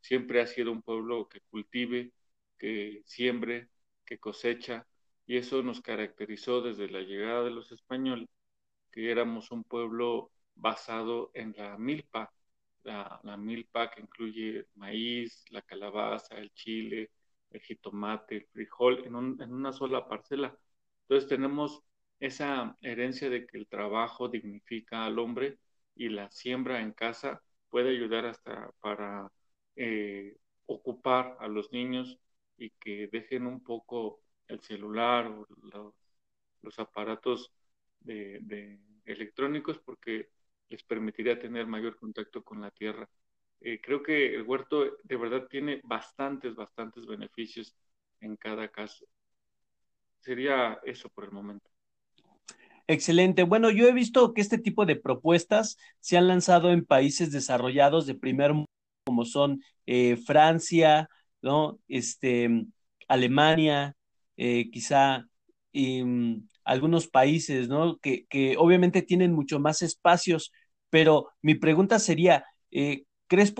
siempre 0.00 0.40
ha 0.40 0.46
sido 0.46 0.72
un 0.72 0.82
pueblo 0.82 1.28
que 1.28 1.40
cultive, 1.42 2.12
que 2.58 3.02
siembre, 3.04 3.68
que 4.04 4.18
cosecha, 4.18 4.86
y 5.26 5.36
eso 5.36 5.62
nos 5.62 5.80
caracterizó 5.80 6.62
desde 6.62 6.88
la 6.88 7.00
llegada 7.00 7.44
de 7.44 7.50
los 7.50 7.72
españoles, 7.72 8.28
que 8.92 9.10
éramos 9.10 9.50
un 9.50 9.64
pueblo 9.64 10.30
basado 10.54 11.30
en 11.34 11.54
la 11.56 11.78
milpa, 11.78 12.32
la, 12.84 13.20
milpa 13.38 13.90
que 13.90 14.02
incluye 14.02 14.66
maíz, 14.76 15.44
la 15.50 15.62
calabaza, 15.62 16.36
el 16.36 16.52
chile, 16.52 17.10
el 17.50 17.60
jitomate, 17.62 18.36
el 18.36 18.46
frijol, 18.46 19.04
en, 19.06 19.14
una 19.14 19.72
sola 19.72 20.06
parcela. 20.08 20.56
Entonces 21.02 21.28
tenemos 21.28 21.82
esa 22.20 22.76
herencia 22.82 23.30
de 23.30 23.46
que 23.46 23.58
el 23.58 23.66
trabajo 23.66 24.28
dignifica 24.28 25.04
al 25.04 25.18
hombre 25.18 25.58
y 25.96 26.08
la 26.08 26.30
siembra 26.30 26.80
en 26.80 26.92
casa 26.92 27.42
puede 27.68 27.90
ayudar 27.90 28.26
hasta 28.26 28.70
para 28.80 29.30
eh, 29.76 30.36
ocupar 30.66 31.36
a 31.40 31.48
los 31.48 31.72
niños 31.72 32.18
y 32.56 32.70
que 32.70 33.08
dejen 33.10 33.46
un 33.46 33.62
poco 33.62 34.20
el 34.48 34.60
celular 34.60 35.26
o 35.26 35.46
los, 36.62 36.78
aparatos 36.78 37.52
de, 38.04 38.78
electrónicos 39.04 39.78
porque 39.78 40.28
les 40.68 40.82
permitiría 40.84 41.38
tener 41.38 41.66
mayor 41.66 41.96
contacto 41.96 42.42
con 42.42 42.60
la 42.60 42.70
tierra. 42.70 43.08
Eh, 43.60 43.80
creo 43.80 44.02
que 44.02 44.34
el 44.34 44.42
huerto 44.42 44.96
de 45.02 45.16
verdad 45.16 45.46
tiene 45.48 45.80
bastantes, 45.84 46.54
bastantes 46.54 47.06
beneficios 47.06 47.74
en 48.20 48.36
cada 48.36 48.68
caso. 48.68 49.06
Sería 50.20 50.80
eso 50.84 51.08
por 51.08 51.24
el 51.24 51.32
momento. 51.32 51.68
Excelente. 52.86 53.44
Bueno, 53.44 53.70
yo 53.70 53.88
he 53.88 53.92
visto 53.92 54.34
que 54.34 54.40
este 54.40 54.58
tipo 54.58 54.86
de 54.86 54.96
propuestas 54.96 55.78
se 56.00 56.16
han 56.16 56.28
lanzado 56.28 56.72
en 56.72 56.84
países 56.84 57.30
desarrollados 57.30 58.06
de 58.06 58.14
primer 58.14 58.52
mundo, 58.52 58.68
como 59.04 59.24
son 59.24 59.62
eh, 59.86 60.16
Francia, 60.16 61.08
¿no? 61.40 61.78
Este, 61.88 62.66
Alemania, 63.08 63.96
eh, 64.36 64.70
quizá 64.70 65.26
mm, 65.72 66.36
algunos 66.64 67.08
países, 67.08 67.68
¿no? 67.68 67.98
Que, 67.98 68.26
que, 68.28 68.56
obviamente 68.58 69.02
tienen 69.02 69.32
mucho 69.32 69.60
más 69.60 69.82
espacios, 69.82 70.52
pero 70.90 71.30
mi 71.42 71.54
pregunta 71.54 71.98
sería, 71.98 72.44
eh, 72.70 73.04
¿Crees, 73.28 73.54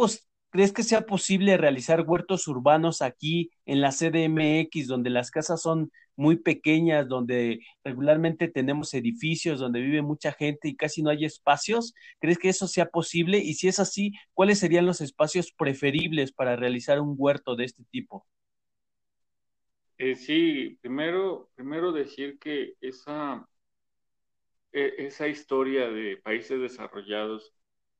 ¿Crees 0.50 0.72
que 0.72 0.82
sea 0.82 1.06
posible 1.06 1.56
realizar 1.56 2.02
huertos 2.06 2.46
urbanos 2.46 3.00
aquí 3.00 3.50
en 3.64 3.80
la 3.80 3.90
CDMX, 3.90 4.86
donde 4.86 5.08
las 5.08 5.30
casas 5.30 5.62
son 5.62 5.90
muy 6.14 6.36
pequeñas, 6.36 7.08
donde 7.08 7.60
regularmente 7.84 8.48
tenemos 8.48 8.92
edificios, 8.92 9.60
donde 9.60 9.80
vive 9.80 10.02
mucha 10.02 10.32
gente 10.32 10.68
y 10.68 10.76
casi 10.76 11.02
no 11.02 11.08
hay 11.10 11.24
espacios? 11.24 11.94
¿Crees 12.20 12.38
que 12.38 12.50
eso 12.50 12.68
sea 12.68 12.86
posible? 12.90 13.38
Y 13.38 13.54
si 13.54 13.68
es 13.68 13.80
así, 13.80 14.12
¿cuáles 14.34 14.58
serían 14.58 14.84
los 14.84 15.00
espacios 15.00 15.52
preferibles 15.52 16.32
para 16.32 16.54
realizar 16.56 17.00
un 17.00 17.14
huerto 17.16 17.56
de 17.56 17.64
este 17.64 17.84
tipo? 17.90 18.26
Eh, 20.04 20.16
sí, 20.16 20.78
primero, 20.80 21.48
primero 21.54 21.92
decir 21.92 22.36
que 22.40 22.74
esa, 22.80 23.46
e, 24.72 24.94
esa 25.06 25.28
historia 25.28 25.88
de 25.90 26.16
países 26.16 26.60
desarrollados 26.60 27.52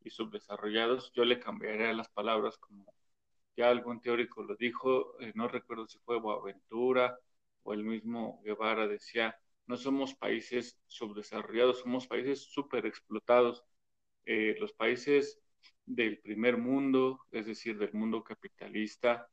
y 0.04 0.10
subdesarrollados, 0.10 1.12
yo 1.14 1.24
le 1.24 1.38
cambiaría 1.38 1.92
las 1.92 2.08
palabras 2.08 2.58
como 2.58 2.92
ya 3.56 3.70
algún 3.70 4.00
teórico 4.00 4.42
lo 4.42 4.56
dijo, 4.56 5.20
eh, 5.20 5.32
no 5.36 5.48
recuerdo 5.48 5.86
si 5.86 5.98
fue 6.00 6.18
Boaventura 6.20 7.18
o 7.62 7.74
el 7.74 7.84
mismo 7.84 8.42
Guevara 8.44 8.88
decía, 8.88 9.36
no 9.66 9.76
somos 9.76 10.14
países 10.14 10.78
subdesarrollados, 10.86 11.80
somos 11.80 12.06
países 12.08 12.42
súper 12.52 12.86
explotados. 12.86 13.64
Eh, 14.26 14.56
los 14.60 14.72
países 14.72 15.40
del 15.86 16.18
primer 16.20 16.58
mundo, 16.58 17.20
es 17.30 17.46
decir, 17.46 17.78
del 17.78 17.92
mundo 17.94 18.24
capitalista, 18.24 19.28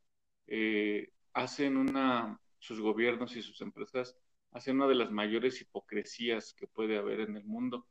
eh, 0.47 1.11
hacen 1.33 1.77
una, 1.77 2.39
sus 2.59 2.79
gobiernos 2.81 3.35
y 3.35 3.41
sus 3.41 3.61
empresas 3.61 4.17
hacen 4.51 4.77
una 4.77 4.87
de 4.87 4.95
las 4.95 5.11
mayores 5.11 5.61
hipocresías 5.61 6.53
que 6.53 6.67
puede 6.67 6.97
haber 6.97 7.21
en 7.21 7.37
el 7.37 7.45
mundo. 7.45 7.87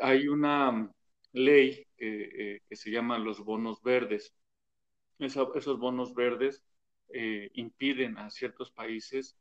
Hay 0.00 0.28
una 0.28 0.92
ley 1.32 1.86
eh, 1.98 2.60
que 2.68 2.76
se 2.76 2.90
llama 2.90 3.18
los 3.18 3.40
bonos 3.44 3.82
verdes. 3.82 4.34
esos 5.18 5.78
bonos 5.78 6.14
verdes 6.14 6.62
eh, 7.10 7.50
impiden 7.54 8.18
a 8.18 8.30
ciertos 8.30 8.70
países 8.70 9.36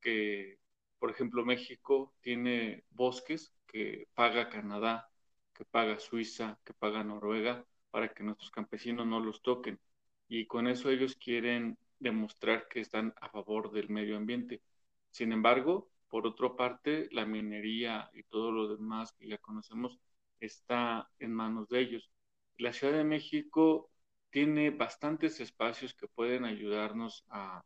que 0.00 0.58
Por 0.98 1.10
ejemplo, 1.10 1.44
México 1.44 2.14
tiene 2.22 2.84
bosques 2.90 3.54
que 3.66 4.08
paga 4.14 4.48
Canadá, 4.50 5.10
que 5.54 5.64
paga 5.64 5.98
Suiza, 6.00 6.58
que 6.64 6.74
paga 6.74 7.04
Noruega, 7.04 7.64
para 7.90 8.08
que 8.14 8.24
nuestros 8.24 8.50
campesinos 8.50 9.06
no 9.06 9.20
los 9.20 9.42
toquen. 9.42 9.80
Y 10.28 10.46
con 10.46 10.66
eso 10.68 10.90
ellos 10.90 11.16
quieren 11.16 11.78
demostrar 11.98 12.68
que 12.68 12.80
están 12.80 13.14
a 13.20 13.28
favor 13.28 13.72
del 13.72 13.88
medio 13.88 14.16
ambiente. 14.16 14.62
Sin 15.10 15.32
embargo, 15.32 15.90
por 16.08 16.26
otra 16.26 16.56
parte, 16.56 17.08
la 17.12 17.26
minería 17.26 18.10
y 18.14 18.22
todo 18.24 18.52
lo 18.52 18.68
demás 18.68 19.12
que 19.12 19.28
ya 19.28 19.38
conocemos 19.38 19.98
está 20.40 21.10
en 21.18 21.34
manos 21.34 21.68
de 21.68 21.80
ellos. 21.80 22.10
La 22.56 22.72
Ciudad 22.72 22.94
de 22.94 23.04
México 23.04 23.90
tiene 24.30 24.70
bastantes 24.70 25.40
espacios 25.40 25.94
que 25.94 26.08
pueden 26.08 26.44
ayudarnos 26.44 27.24
a, 27.28 27.64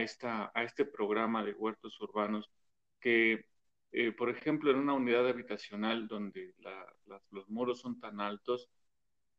esta, 0.00 0.50
a 0.54 0.64
este 0.64 0.84
programa 0.84 1.44
de 1.44 1.52
huertos 1.52 2.00
urbanos 2.00 2.50
que, 3.00 3.46
eh, 3.92 4.12
por 4.12 4.30
ejemplo, 4.30 4.70
en 4.70 4.78
una 4.78 4.94
unidad 4.94 5.28
habitacional 5.28 6.08
donde 6.08 6.54
los 7.30 7.48
muros 7.48 7.80
son 7.80 7.98
tan 8.00 8.20
altos, 8.20 8.68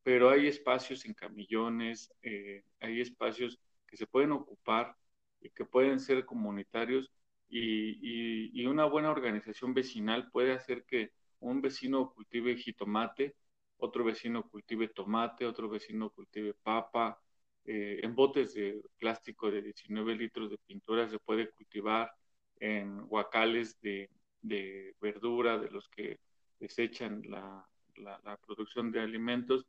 pero 0.03 0.29
hay 0.29 0.47
espacios 0.47 1.05
en 1.05 1.13
camillones, 1.13 2.11
eh, 2.21 2.63
hay 2.79 3.01
espacios 3.01 3.59
que 3.89 3.97
se 3.97 4.07
pueden 4.07 4.31
ocupar 4.31 4.95
y 5.41 5.49
que 5.49 5.65
pueden 5.65 5.99
ser 5.99 6.25
comunitarios 6.25 7.11
y, 7.49 8.65
una 8.65 8.85
buena 8.85 9.09
organización 9.09 9.73
vecinal 9.73 10.29
puede 10.31 10.53
hacer 10.53 10.85
que 10.85 11.11
un 11.39 11.61
vecino 11.61 12.11
cultive 12.13 12.55
jitomate, 12.55 13.35
otro 13.77 14.03
vecino 14.03 14.43
cultive 14.47 14.89
tomate, 14.89 15.45
otro 15.45 15.69
vecino 15.69 16.11
cultive 16.11 16.53
papa, 16.53 17.19
eh, 17.65 17.99
en 18.03 18.13
botes 18.15 18.53
de 18.53 18.81
plástico 18.97 19.49
de 19.49 19.61
19 19.63 20.15
litros 20.15 20.51
de 20.51 20.57
pintura 20.59 21.07
se 21.07 21.19
puede 21.19 21.49
cultivar, 21.49 22.11
en 22.59 23.07
guacales 23.07 23.79
de, 23.81 24.09
verdura 25.01 25.57
de 25.57 25.69
los 25.69 25.87
que 25.89 26.19
desechan 26.59 27.21
la, 27.29 27.65
producción 28.45 28.91
de 28.91 29.01
alimentos, 29.01 29.65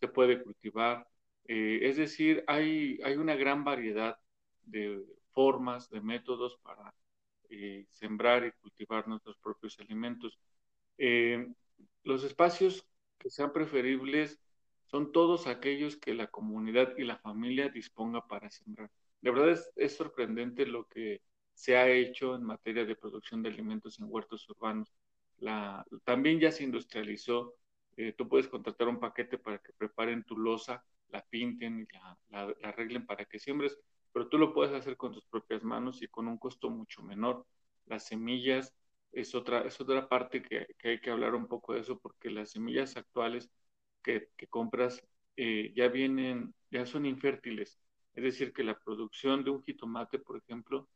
se 0.00 0.08
puede 0.08 0.42
cultivar. 0.42 1.06
Eh, 1.46 1.80
es 1.82 1.96
decir, 1.96 2.44
hay, 2.46 3.00
hay 3.04 3.16
una 3.16 3.34
gran 3.34 3.64
variedad 3.64 4.18
de 4.64 5.04
formas, 5.32 5.90
de 5.90 6.00
métodos 6.00 6.56
para 6.62 6.94
eh, 7.50 7.86
sembrar 7.90 8.44
y 8.46 8.52
cultivar 8.52 9.08
nuestros 9.08 9.36
propios 9.38 9.78
alimentos. 9.80 10.38
Eh, 10.98 11.48
los 12.04 12.24
espacios 12.24 12.86
que 13.18 13.30
sean 13.30 13.52
preferibles 13.52 14.40
son 14.86 15.10
todos 15.12 15.46
aquellos 15.46 15.96
que 15.96 16.14
la 16.14 16.28
comunidad 16.28 16.96
y 16.96 17.04
la 17.04 17.18
familia 17.18 17.68
disponga 17.68 18.26
para 18.26 18.50
sembrar. 18.50 18.90
De 19.20 19.30
verdad 19.30 19.58
es, 19.76 19.96
sorprendente 19.96 20.66
lo 20.66 20.86
que 20.86 21.22
se 21.54 21.76
ha 21.76 21.88
hecho 21.88 22.34
en 22.34 22.44
materia 22.44 22.84
de 22.84 22.96
producción 22.96 23.42
de 23.42 23.50
alimentos 23.50 23.98
en 23.98 24.06
huertos 24.08 24.48
urbanos. 24.48 24.92
También 26.04 26.40
ya 26.40 26.50
se 26.50 26.64
industrializó. 26.64 27.54
Tú 28.16 28.28
puedes 28.28 28.48
contratar 28.48 28.88
un 28.88 28.98
paquete 29.00 29.38
para 29.38 29.58
que 29.58 29.72
preparen 29.72 30.24
tu 30.24 30.36
losa, 30.36 30.84
la 31.12 31.22
pinten 31.22 31.80
y 31.80 31.86
la, 32.30 32.54
arreglen 32.62 33.06
para 33.06 33.24
que 33.26 33.38
siembres 33.38 33.78
pero 34.12 34.28
tú 34.28 34.38
lo 34.38 34.52
puedes 34.52 34.74
hacer 34.74 34.96
con 34.96 35.12
tus 35.12 35.24
propias 35.26 35.64
manos 35.64 36.02
y 36.02 36.08
con 36.08 36.28
un 36.28 36.38
costo 36.38 36.70
mucho 36.70 37.02
menor. 37.02 37.46
Las 37.86 38.06
semillas 38.06 38.74
es 39.12 39.34
otra, 39.34 39.62
es 39.62 39.80
otra 39.80 40.08
parte 40.08 40.42
que, 40.42 40.66
hay 40.84 41.00
que 41.00 41.10
hablar 41.10 41.34
un 41.34 41.46
poco 41.48 41.74
de 41.74 41.80
eso, 41.80 41.98
porque 41.98 42.30
las 42.30 42.50
semillas 42.50 42.96
actuales 42.96 43.50
que, 44.02 44.28
compras 44.50 45.02
eh, 45.36 45.72
ya 45.74 45.88
vienen, 45.88 46.54
ya 46.70 46.86
son 46.86 47.06
infértiles. 47.06 47.78
Es 48.14 48.24
decir, 48.24 48.52
que 48.52 48.64
la 48.64 48.78
producción 48.78 49.44
de 49.44 49.50
un 49.50 49.62
jitomate, 49.62 50.18
por 50.18 50.36
ejemplo, 50.36 50.88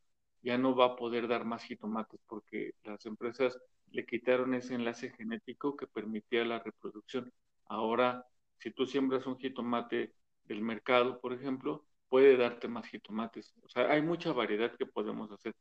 ya 0.43 0.57
no 0.57 0.75
va 0.75 0.85
a 0.85 0.95
poder 0.95 1.27
dar 1.27 1.45
más 1.45 1.63
jitomates 1.63 2.21
porque 2.27 2.75
las 2.83 3.05
empresas 3.05 3.59
le 3.91 4.05
quitaron 4.05 4.53
ese 4.53 4.75
enlace 4.75 5.11
genético 5.11 5.75
que 5.75 5.87
permitía 5.87 6.45
la 6.45 6.59
reproducción. 6.59 7.33
Ahora, 7.65 8.25
si 8.59 8.71
tú 8.71 8.85
siembras 8.85 9.25
un 9.25 9.37
jitomate 9.37 10.13
del 10.45 10.61
mercado, 10.61 11.19
por 11.19 11.33
ejemplo, 11.33 11.85
puede 12.09 12.37
darte 12.37 12.67
más 12.67 12.87
jitomates. 12.87 13.53
O 13.63 13.69
sea, 13.69 13.91
hay 13.91 14.01
mucha 14.01 14.31
variedad 14.31 14.71
que 14.77 14.85
podemos 14.85 15.31
hacer. 15.31 15.53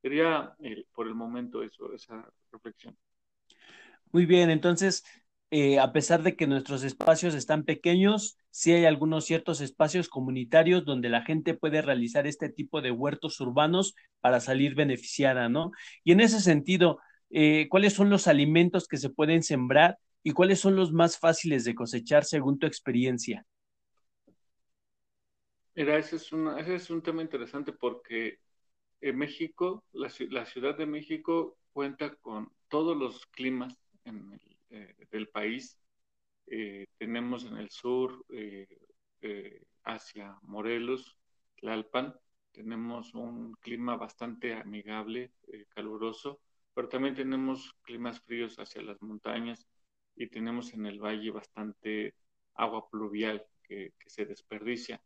Sería 0.00 0.54
eh, 0.60 0.84
por 0.92 1.06
el 1.06 1.14
momento 1.14 1.62
eso, 1.62 1.92
esa 1.92 2.28
reflexión. 2.50 2.96
Muy 4.10 4.26
bien, 4.26 4.50
entonces, 4.50 5.04
eh, 5.50 5.78
a 5.78 5.92
pesar 5.92 6.22
de 6.22 6.34
que 6.34 6.46
nuestros 6.46 6.82
espacios 6.82 7.34
están 7.34 7.64
pequeños, 7.64 8.36
sí 8.50 8.72
hay 8.72 8.84
algunos 8.84 9.24
ciertos 9.24 9.60
espacios 9.60 10.08
comunitarios 10.08 10.84
donde 10.84 11.08
la 11.08 11.22
gente 11.22 11.54
puede 11.54 11.82
realizar 11.82 12.26
este 12.26 12.48
tipo 12.48 12.82
de 12.82 12.90
huertos 12.90 13.40
urbanos 13.40 13.94
para 14.20 14.40
salir 14.40 14.74
beneficiada, 14.74 15.48
¿no? 15.48 15.70
Y 16.04 16.12
en 16.12 16.20
ese 16.20 16.40
sentido, 16.40 16.98
eh, 17.30 17.68
¿cuáles 17.70 17.92
son 17.94 18.10
los 18.10 18.26
alimentos 18.26 18.88
que 18.88 18.96
se 18.96 19.08
pueden 19.10 19.42
sembrar 19.42 19.98
y 20.22 20.32
cuáles 20.32 20.60
son 20.60 20.76
los 20.76 20.92
más 20.92 21.18
fáciles 21.18 21.64
de 21.64 21.74
cosechar 21.74 22.24
según 22.24 22.58
tu 22.58 22.66
experiencia? 22.66 23.46
Mira, 25.74 25.96
ese 25.96 26.16
es, 26.16 26.30
es 26.68 26.90
un 26.90 27.02
tema 27.02 27.22
interesante 27.22 27.72
porque 27.72 28.38
en 29.00 29.18
México, 29.18 29.84
la, 29.92 30.10
Ciudad 30.10 30.76
de 30.76 30.86
México 30.86 31.58
cuenta 31.72 32.14
con 32.16 32.52
todos 32.68 32.96
los 32.96 33.26
climas 33.26 33.74
eh, 34.70 34.94
del 35.10 35.28
país. 35.28 35.78
Eh, 36.46 36.86
tenemos 36.98 37.44
en 37.44 37.56
el 37.56 37.70
sur, 37.70 38.24
eh, 38.30 39.64
hacia 39.84 40.36
Morelos, 40.42 41.16
Tlalpan, 41.56 42.14
tenemos 42.52 43.14
un 43.14 43.54
clima 43.54 43.96
bastante 43.96 44.54
amigable, 44.54 45.32
caluroso, 45.70 46.40
pero 46.74 46.88
también 46.88 47.14
tenemos 47.14 47.72
climas 47.82 48.20
fríos 48.20 48.56
hacia 48.58 48.82
las 48.82 49.00
montañas 49.00 49.66
y 50.16 50.28
tenemos 50.28 50.74
en 50.74 50.86
el 50.86 51.00
valle 51.00 51.30
bastante 51.30 52.14
agua 52.54 52.88
pluvial 52.90 53.46
que 53.62 53.92
se 54.06 54.26
desperdicia 54.26 55.02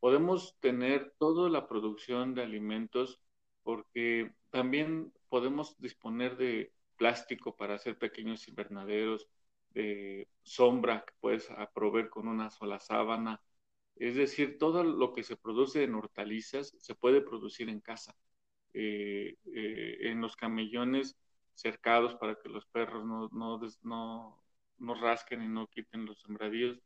podemos 0.00 0.58
tener 0.60 1.14
toda 1.18 1.48
la 1.48 1.68
producción 1.68 2.34
de 2.34 2.42
alimentos 2.42 3.20
porque 3.62 4.32
también 4.50 5.12
podemos 5.28 5.78
disponer 5.78 6.36
de 6.36 6.72
plástico 6.96 7.54
para 7.54 7.74
hacer 7.74 7.98
pequeños 7.98 8.48
invernaderos, 8.48 9.28
de 9.70 10.26
sombra 10.42 11.04
que 11.06 11.14
puedes 11.20 11.48
proveer 11.72 12.08
con 12.08 12.26
una 12.26 12.50
sola 12.50 12.80
sábana. 12.80 13.40
Es 13.94 14.16
decir, 14.16 14.58
todo 14.58 14.82
lo 14.82 15.12
que 15.12 15.22
se 15.22 15.36
produce 15.36 15.84
en 15.84 15.94
hortalizas 15.94 16.74
se 16.78 16.94
puede 16.94 17.20
producir 17.20 17.68
en 17.68 17.80
casa. 17.80 18.16
Eh, 18.72 19.36
eh, 19.52 19.98
en 20.02 20.20
los 20.20 20.36
camellones 20.36 21.16
cercados 21.60 22.14
para 22.16 22.36
que 22.36 22.48
los 22.48 22.66
perros 22.66 23.04
no, 23.04 23.28
no, 23.32 23.60
no, 23.82 24.44
no 24.78 24.94
rasquen 24.94 25.42
y 25.42 25.48
no 25.48 25.66
quiten 25.68 26.06
los 26.06 26.20
sembradíos 26.20 26.80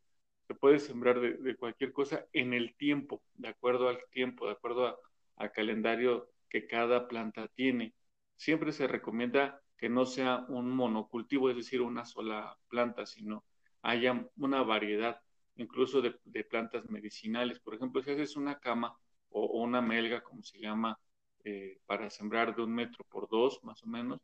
se 0.47 0.55
puede 0.55 0.79
sembrar 0.79 1.19
de, 1.19 1.55
cualquier 1.55 1.91
cosa 1.91 2.25
en 2.33 2.53
el 2.53 2.75
tiempo, 2.75 3.23
de 3.33 3.49
acuerdo 3.49 3.89
al 3.89 3.99
tiempo, 4.11 4.45
de 4.45 4.53
acuerdo 4.53 4.99
al 5.37 5.51
calendario 5.51 6.29
que 6.49 6.67
cada 6.67 7.07
planta 7.07 7.47
tiene. 7.47 7.93
Siempre 8.35 8.71
se 8.71 8.87
recomienda 8.87 9.61
que 9.77 9.89
no 9.89 10.05
sea 10.05 10.45
un 10.49 10.69
monocultivo, 10.71 11.49
es 11.49 11.55
decir, 11.57 11.81
una 11.81 12.05
sola 12.05 12.57
planta, 12.69 13.05
sino 13.05 13.43
haya 13.81 14.27
una 14.37 14.61
variedad, 14.63 15.21
incluso 15.55 16.01
de, 16.01 16.11
plantas 16.43 16.89
medicinales. 16.89 17.59
Por 17.59 17.75
ejemplo, 17.75 18.01
si 18.03 18.11
haces 18.11 18.35
una 18.35 18.59
cama 18.59 18.95
o, 19.29 19.45
una 19.63 19.81
melga, 19.81 20.21
como 20.21 20.43
se 20.43 20.59
llama, 20.59 20.99
eh, 21.43 21.79
para 21.85 22.09
sembrar 22.09 22.55
de 22.55 22.63
un 22.63 22.73
metro 22.73 23.05
por 23.09 23.27
dos, 23.29 23.63
más 23.63 23.83
o 23.83 23.87
menos, 23.87 24.19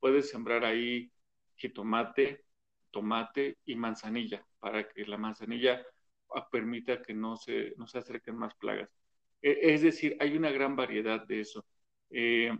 puedes 0.00 0.30
sembrar 0.30 0.64
ahí 0.64 1.10
jitomate, 1.56 2.44
tomate 2.90 3.58
y 3.64 3.76
manzanilla, 3.76 4.46
para 4.58 4.88
que 4.88 5.04
la 5.06 5.18
manzanilla 5.18 5.84
ah, 6.34 6.48
permita 6.48 7.02
que 7.02 7.14
no 7.14 7.36
se, 7.36 7.74
no 7.76 7.86
se 7.86 7.98
acerquen 7.98 8.36
más 8.36 8.54
plagas. 8.56 8.90
E, 9.42 9.74
es 9.74 9.82
decir, 9.82 10.16
hay 10.20 10.36
una 10.36 10.50
gran 10.50 10.76
variedad 10.76 11.26
de 11.26 11.40
eso. 11.40 11.66
Eh, 12.10 12.56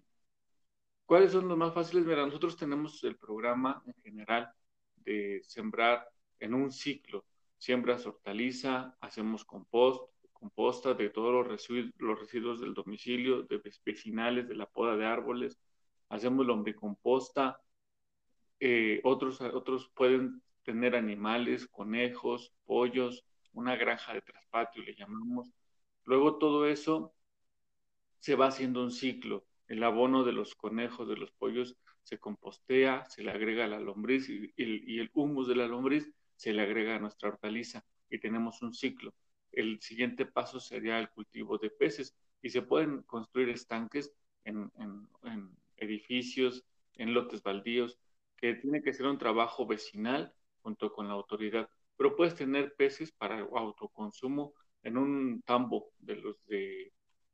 ¿Cuáles 1.04 1.32
son 1.32 1.48
los 1.48 1.56
más 1.56 1.72
fáciles? 1.72 2.04
Mira, 2.04 2.26
nosotros 2.26 2.56
tenemos 2.56 3.02
el 3.04 3.16
programa 3.16 3.82
en 3.86 3.94
general 4.02 4.50
de 4.96 5.40
sembrar 5.44 6.08
en 6.40 6.54
un 6.54 6.72
ciclo. 6.72 7.24
Siembras 7.58 8.06
hortaliza, 8.06 8.96
hacemos 9.00 9.44
compost, 9.44 10.10
composta 10.32 10.94
de 10.94 11.08
todos 11.10 11.32
los 11.32 11.46
residuos, 11.46 11.92
los 11.98 12.18
residuos 12.18 12.60
del 12.60 12.74
domicilio, 12.74 13.42
de 13.44 13.62
vecinales, 13.84 14.48
de 14.48 14.56
la 14.56 14.66
poda 14.66 14.96
de 14.96 15.06
árboles, 15.06 15.58
hacemos 16.08 16.46
lombricomposta, 16.46 17.60
eh, 18.60 19.00
otros, 19.04 19.40
otros 19.40 19.90
pueden 19.94 20.42
tener 20.62 20.96
animales, 20.96 21.66
conejos, 21.68 22.52
pollos, 22.64 23.24
una 23.52 23.76
granja 23.76 24.14
de 24.14 24.22
traspatio 24.22 24.82
le 24.82 24.94
llamamos. 24.94 25.50
Luego 26.04 26.38
todo 26.38 26.66
eso 26.66 27.14
se 28.20 28.34
va 28.34 28.48
haciendo 28.48 28.82
un 28.82 28.90
ciclo. 28.90 29.46
El 29.68 29.82
abono 29.82 30.24
de 30.24 30.32
los 30.32 30.54
conejos, 30.54 31.08
de 31.08 31.16
los 31.16 31.32
pollos, 31.32 31.76
se 32.02 32.18
compostea, 32.18 33.04
se 33.06 33.22
le 33.22 33.30
agrega 33.30 33.66
la 33.66 33.80
lombriz 33.80 34.28
y, 34.28 34.52
el 34.56 35.10
humus 35.12 35.48
de 35.48 35.56
la 35.56 35.66
lombriz 35.66 36.10
se 36.36 36.52
le 36.52 36.62
agrega 36.62 36.96
a 36.96 37.00
nuestra 37.00 37.30
hortaliza 37.30 37.84
y 38.10 38.18
tenemos 38.20 38.62
un 38.62 38.74
ciclo. 38.74 39.14
El 39.52 39.80
siguiente 39.80 40.26
paso 40.26 40.60
sería 40.60 40.98
el 40.98 41.10
cultivo 41.10 41.58
de 41.58 41.70
peces 41.70 42.14
y 42.42 42.50
se 42.50 42.62
pueden 42.62 43.02
construir 43.02 43.48
estanques 43.48 44.12
en 44.44 44.70
edificios, 45.76 46.64
en 46.94 47.14
lotes 47.14 47.42
baldíos, 47.42 47.98
que 48.36 48.54
tiene 48.54 48.82
que 48.82 48.92
ser 48.92 49.06
un 49.06 49.18
trabajo 49.18 49.66
vecinal 49.66 50.32
junto 50.62 50.92
con 50.92 51.08
la 51.08 51.14
autoridad. 51.14 51.68
Pero 51.96 52.16
puedes 52.16 52.34
tener 52.34 52.74
peces 52.76 53.12
para 53.12 53.40
autoconsumo 53.40 54.54
en 54.82 54.96
un 54.98 55.42
tambo 55.42 55.90
de 55.98 56.16
los 56.16 56.44
de 56.46 56.92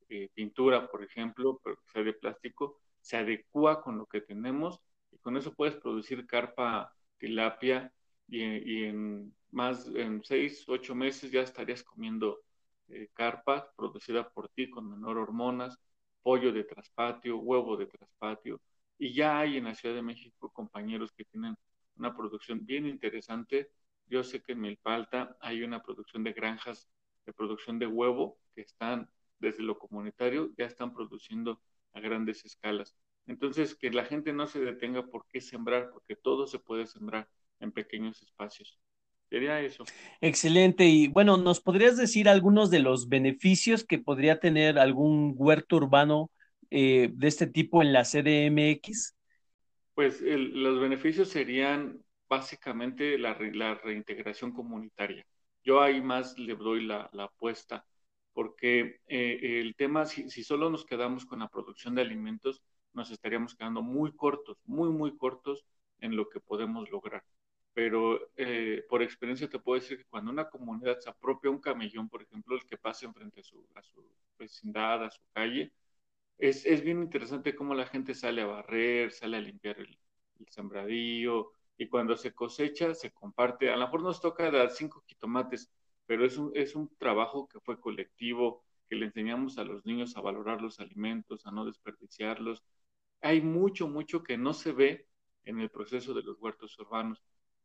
eh, 0.09 0.29
pintura, 0.35 0.89
por 0.91 1.03
ejemplo, 1.03 1.61
pero 1.63 1.77
que 1.77 1.91
sea 1.93 2.03
de 2.03 2.13
plástico, 2.13 2.79
se 3.01 3.17
adecua 3.17 3.83
con 3.83 3.99
lo 3.99 4.07
que 4.07 4.21
tenemos 4.21 4.81
y 5.11 5.19
con 5.19 5.37
eso 5.37 5.55
puedes 5.55 5.77
producir 5.77 6.27
carpa 6.27 6.93
tilapia 7.19 7.93
y, 8.29 8.85
en 8.85 9.35
más, 9.51 9.87
en 9.95 10.23
seis, 10.25 10.65
ocho 10.69 10.95
meses 10.95 11.31
ya 11.31 11.43
estarías 11.43 11.83
comiendo 11.83 12.41
eh, 12.89 13.09
carpa 13.13 13.73
producida 13.77 14.29
por 14.31 14.49
ti 14.49 14.71
con 14.71 14.91
menor 14.91 15.19
hormonas, 15.19 15.79
pollo 16.23 16.53
de 16.53 16.65
traspatio, 16.65 17.39
huevo 17.39 17.77
de 17.77 17.87
traspatio, 17.87 18.61
y 18.99 19.13
ya 19.15 19.39
hay 19.41 19.57
en 19.57 19.65
la 19.65 19.75
Ciudad 19.75 19.95
de 19.95 20.03
México 20.03 20.51
compañeros 20.53 21.13
que 21.13 21.25
tienen 21.25 21.57
una 21.97 22.17
producción 22.17 22.65
bien 22.65 22.87
interesante. 22.87 23.71
Yo 24.07 24.23
sé 24.23 24.43
que 24.43 24.53
en 24.53 24.61
Milpalta 24.61 25.37
hay 25.41 25.63
una 25.63 25.83
producción 25.83 26.23
de 26.25 26.33
granjas 26.33 26.89
de 27.27 27.33
producción 27.33 27.79
de 27.79 27.87
huevo 27.87 28.39
que 28.55 28.63
están 28.63 29.09
desde 29.39 29.63
lo 29.63 29.79
comunitario, 29.79 30.51
ya 30.57 30.67
están 30.67 30.93
produciendo 30.95 31.61
a 31.93 32.01
grandes 32.01 32.45
escalas. 32.45 32.97
Entonces, 33.27 33.75
que 33.75 33.91
la 33.91 34.05
gente 34.05 34.33
no 34.33 34.47
se 34.47 34.61
detenga 34.61 35.07
por 35.07 35.27
qué 35.29 35.41
sembrar, 35.41 35.91
porque 35.93 36.17
todo 36.17 36.47
se 36.47 36.59
puede 36.59 36.87
sembrar 36.87 37.29
en 37.61 37.73
pequeños 37.73 38.23
espacios. 38.23 38.81
Sería 39.33 39.63
eso. 39.63 39.85
Excelente. 40.21 40.85
Y 40.85 41.09
bueno, 41.09 41.39
¿nos 41.39 41.59
podrías 41.59 41.97
decir 41.97 42.29
algunos 42.29 42.71
de 42.71 42.81
los 42.81 43.09
beneficios 43.09 43.83
que 43.83 43.99
podría 43.99 44.39
tener 44.41 44.79
algún 44.79 45.33
huerto 45.39 45.77
urbano 45.77 46.31
eh, 46.71 47.09
de 47.15 47.29
este 47.29 47.47
tipo 47.47 47.81
en 47.81 47.95
la 47.95 48.05
CDMX? 48.05 49.17
Pues 49.95 50.21
los 50.21 50.79
beneficios 50.79 51.31
serían 51.31 51.99
básicamente 52.29 53.17
la, 53.17 53.33
reintegración 53.83 54.53
comunitaria. 54.53 55.25
Yo 55.65 55.81
ahí 55.81 56.03
más 56.03 56.39
le 56.39 56.55
doy 56.55 56.85
la, 56.85 57.09
apuesta, 57.15 57.87
porque 58.35 59.01
eh, 59.07 59.61
el 59.63 59.75
tema, 59.77 60.05
si, 60.05 60.29
si 60.29 60.45
solo 60.45 60.69
nos 60.69 60.85
quedamos 60.85 61.25
con 61.25 61.39
la 61.39 61.49
producción 61.49 61.95
de 61.95 62.03
alimentos, 62.03 62.63
nos 62.93 63.11
estaríamos 63.11 63.55
quedando 63.55 63.81
muy 63.81 64.15
cortos, 64.15 64.59
muy, 64.67 64.91
muy 64.91 65.17
cortos 65.17 65.65
en 66.01 66.17
lo 66.17 66.29
que 66.29 66.39
podemos 66.39 66.91
lograr 66.91 67.25
pero 67.75 68.31
eh, 68.37 68.85
por 68.89 69.03
experiencia 69.03 69.49
te 69.49 69.59
puedo 69.59 69.81
decir 69.81 69.99
que 69.99 70.05
cuando 70.05 70.31
una 70.31 70.49
comunidad 70.49 70.99
se 70.99 71.11
apropia 71.11 71.51
un 71.51 71.61
camellón, 71.61 72.09
por 72.09 72.23
ejemplo, 72.23 72.55
el 72.57 72.67
que 72.67 72.77
pase 72.77 73.07
enfrente 73.07 73.41
a 73.41 73.45
su, 73.45 73.67
a 73.75 73.83
su 73.83 74.05
vecindad, 74.39 75.05
a 75.05 75.11
su 75.11 75.23
calle, 75.33 75.73
es, 76.39 76.67
es, 76.67 76.83
bien 76.83 77.03
interesante 77.03 77.55
cómo 77.55 77.75
la 77.75 77.87
gente 77.87 78.15
sale 78.15 78.43
a 78.43 78.47
barrer, 78.47 79.13
sale 79.13 79.37
a 79.39 79.41
limpiar 79.41 79.79
el, 79.81 79.99
sembradío, 80.51 81.53
y 81.79 81.89
cuando 81.89 82.17
se 82.17 82.35
cosecha, 82.35 82.95
se 82.95 83.13
comparte. 83.13 83.71
A 83.71 83.77
lo 83.77 83.85
mejor 83.87 84.03
nos 84.03 84.21
toca 84.21 84.51
dar 84.51 84.71
cinco 84.71 85.03
jitomates, 85.07 85.71
pero 86.07 86.25
es 86.27 86.37
un, 86.39 86.53
es 86.55 86.75
un 86.75 86.95
trabajo 86.97 87.49
que 87.49 87.61
fue 87.61 87.81
colectivo, 87.81 88.65
que 88.89 88.97
le 88.97 89.07
enseñamos 89.07 89.59
a 89.59 89.65
los 89.65 89.87
niños 89.87 90.17
a 90.17 90.21
valorar 90.21 90.61
los 90.61 90.81
alimentos, 90.81 91.47
a 91.47 91.53
no 91.53 91.65
desperdiciarlos. 91.65 92.63
Hay 93.21 93.41
mucho, 93.41 93.89
mucho 93.89 94.23
que 94.23 94.37
no 94.37 94.53
se 94.53 94.73
ve 94.73 95.09
en 95.45 95.61
el 95.61 95.71
proceso 95.71 96.15
de 96.15 96.23
los 96.23 96.39
huertos 96.41 96.79
urbanos 96.79 97.23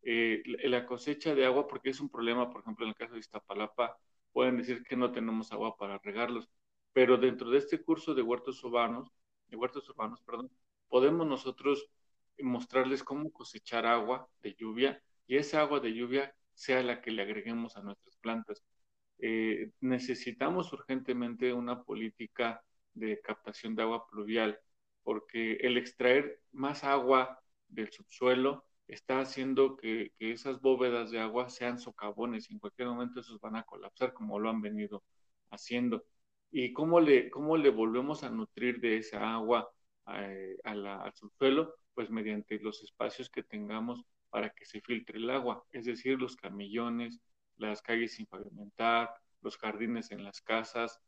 eh, 0.10 0.42
la 0.64 0.86
cosecha 0.86 1.36
de 1.36 1.46
agua, 1.46 1.68
porque 1.68 1.90
es 1.90 2.00
un 2.00 2.08
problema, 2.08 2.50
por 2.50 2.62
ejemplo, 2.62 2.86
en 2.86 2.92
el 2.92 2.96
caso 2.96 3.16
de 3.16 3.20
Iztapalapa, 3.20 3.98
pueden 4.32 4.56
decir 4.56 4.82
que 4.84 4.96
no 4.96 5.12
tenemos 5.12 5.52
agua 5.52 5.76
para 5.76 5.98
regarlos, 5.98 6.48
pero 6.94 7.18
dentro 7.18 7.50
de 7.50 7.58
este 7.58 7.84
curso 7.84 8.14
de 8.16 8.22
huertos 8.22 8.64
urbanos, 8.64 9.12
de 9.50 9.58
huertos 9.58 9.90
urbanos, 9.90 10.22
perdón, 10.22 10.50
podemos 10.88 11.28
nosotros 11.28 11.90
mostrarles 12.40 13.04
cómo 13.04 13.34
cosechar 13.34 13.86
agua 13.86 14.30
de 14.42 14.56
lluvia 14.56 15.04
y 15.28 15.36
esa 15.36 15.60
agua 15.60 15.82
de 15.82 15.94
lluvia 15.94 16.34
sea 16.54 16.82
la 16.84 17.02
que 17.02 17.12
le 17.12 17.24
agreguemos 17.24 17.76
a 17.76 17.82
nuestras 17.82 18.16
plantas. 18.16 18.64
Eh, 19.20 19.72
necesitamos 19.82 20.72
urgentemente 20.72 21.52
una 21.52 21.84
política 21.84 22.64
de 22.94 23.20
captación 23.20 23.76
de 23.76 23.82
agua 23.84 24.08
pluvial, 24.08 24.58
porque 25.04 25.56
el 25.56 25.78
extraer 25.78 26.40
más 26.54 26.86
agua 26.86 27.42
del 27.68 27.92
subsuelo 27.92 28.64
está 28.88 29.20
haciendo 29.20 29.78
que, 29.78 30.14
esas 30.20 30.62
bóvedas 30.62 31.12
de 31.12 31.20
agua 31.20 31.50
sean 31.50 31.80
socavones 31.80 32.50
y 32.50 32.54
en 32.54 32.60
cualquier 32.60 32.88
momento 32.88 33.20
esos 33.20 33.40
van 33.40 33.56
a 33.56 33.64
colapsar 33.64 34.14
como 34.14 34.40
lo 34.40 34.50
han 34.50 34.62
venido 34.62 35.04
haciendo. 35.52 36.06
¿Y 36.52 36.74
cómo 36.74 37.00
le, 37.00 37.30
cómo 37.30 37.58
le 37.58 37.70
volvemos 37.70 38.24
a 38.24 38.30
nutrir 38.30 38.80
de 38.80 38.98
esa 38.98 39.34
agua 39.34 39.70
eh, 40.14 40.58
al 40.64 41.14
subsuelo? 41.14 41.76
Pues 41.94 42.10
mediante 42.10 42.60
los 42.60 42.84
espacios 42.84 43.30
que 43.30 43.44
tengamos 43.44 44.04
para 44.30 44.50
que 44.52 44.66
se 44.66 44.82
filtre 44.82 45.18
el 45.18 45.30
agua, 45.30 45.66
es 45.72 45.86
decir, 45.86 46.20
los 46.20 46.36
camillones, 46.36 47.20
las 47.58 47.82
calles 47.82 48.14
sin 48.14 48.26
pavimentar, 48.28 49.10
los 49.42 49.58
jardines 49.58 50.12
en 50.12 50.24
las 50.24 50.42
casas, 50.42 51.02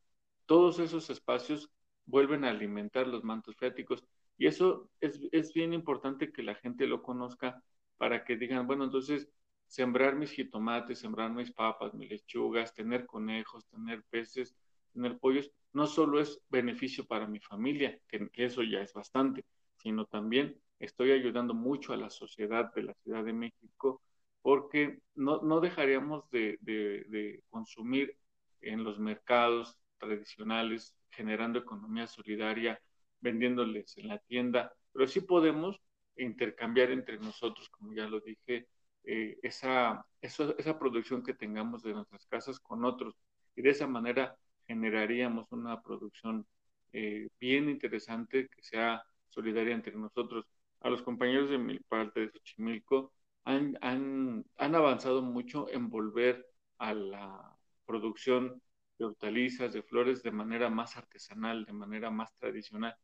todos 0.46 0.80
esos 0.80 1.10
espacios 1.10 1.70
vuelven 2.06 2.44
a 2.44 2.50
alimentar 2.50 3.08
los 3.08 3.24
mantos 3.24 3.56
freáticos 3.56 4.04
y 4.38 4.48
eso 4.48 4.90
es, 5.00 5.20
es 5.32 5.54
bien 5.54 5.74
importante 5.74 6.32
que 6.32 6.44
la 6.44 6.56
gente 6.56 6.88
lo 6.88 7.04
conozca 7.04 7.62
para 8.00 8.24
que 8.24 8.38
digan, 8.38 8.66
bueno, 8.66 8.86
entonces 8.86 9.30
sembrar 9.68 10.16
mis 10.16 10.32
jitomates, 10.32 11.00
sembrar 11.00 11.32
mis 11.32 11.52
papas, 11.52 11.94
mis 11.94 12.10
lechugas, 12.10 12.74
tener 12.74 13.06
conejos, 13.06 13.68
tener 13.68 14.04
peces, 14.10 14.56
tener 14.94 15.20
pollos, 15.20 15.52
no 15.74 15.86
solo 15.86 16.22
es 16.22 16.42
beneficio 16.50 17.06
para 17.06 17.28
mi 17.28 17.40
familia, 17.42 18.00
que, 18.08 18.30
eso 18.38 18.64
ya 18.64 18.82
es 18.82 18.94
bastante, 18.94 19.46
sino 19.78 20.06
también 20.06 20.58
estoy 20.80 21.12
ayudando 21.12 21.54
mucho 21.54 21.92
a 21.92 21.98
la 21.98 22.10
sociedad 22.10 22.74
de 22.74 22.84
la 22.84 22.94
Ciudad 23.04 23.24
de 23.24 23.34
México 23.34 24.02
porque 24.42 25.02
no, 25.16 25.42
no 25.42 25.60
dejaríamos 25.60 26.30
de, 26.32 26.58
de 26.62 27.44
consumir 27.50 28.18
en 28.62 28.86
los 28.86 28.98
mercados 28.98 29.78
tradicionales, 29.98 30.96
generando 31.12 31.60
economía 31.60 32.08
solidaria, 32.08 32.82
vendiéndoles 33.20 33.98
en 33.98 34.08
la 34.08 34.20
tienda, 34.20 34.74
pero 34.94 35.06
sí 35.06 35.20
podemos 35.20 35.82
intercambiar 36.24 36.92
entre 36.92 37.18
nosotros, 37.20 37.70
como 37.70 37.94
ya 37.94 38.08
lo 38.08 38.20
dije, 38.20 38.68
eh, 39.04 39.38
esa, 39.42 40.06
esa 40.22 40.80
producción 40.80 41.24
que 41.24 41.34
tengamos 41.34 41.84
de 41.84 41.94
nuestras 41.94 42.26
casas 42.28 42.60
con 42.60 42.86
otros. 42.86 43.16
Y 43.56 43.62
de 43.62 43.72
esa 43.72 43.88
manera 43.88 44.36
generaríamos 44.68 45.52
una 45.52 45.82
producción 45.82 46.46
eh, 46.94 47.28
bien 47.40 47.70
interesante 47.70 48.48
que 48.50 48.64
sea 48.64 49.04
solidaria 49.30 49.74
entre 49.74 49.96
nosotros. 49.96 50.46
A 50.82 50.90
los 50.90 51.02
compañeros 51.02 51.50
de 51.50 51.58
mi 51.58 51.80
parte 51.80 52.22
de 52.22 52.32
Xochimilco 52.32 53.12
han, 53.44 53.78
han, 53.82 54.46
han 54.58 54.76
avanzado 54.76 55.22
mucho 55.22 55.70
en 55.70 55.90
volver 55.90 56.46
a 56.78 56.94
la 56.94 57.58
producción 57.86 58.62
de 58.98 59.06
hortalizas, 59.06 59.74
de 59.74 59.84
flores 59.84 60.22
de 60.24 60.32
manera 60.32 60.70
más 60.70 60.98
artesanal, 60.98 61.66
de 61.66 61.74
manera 61.74 62.12
más 62.12 62.34
tradicional, 62.38 62.96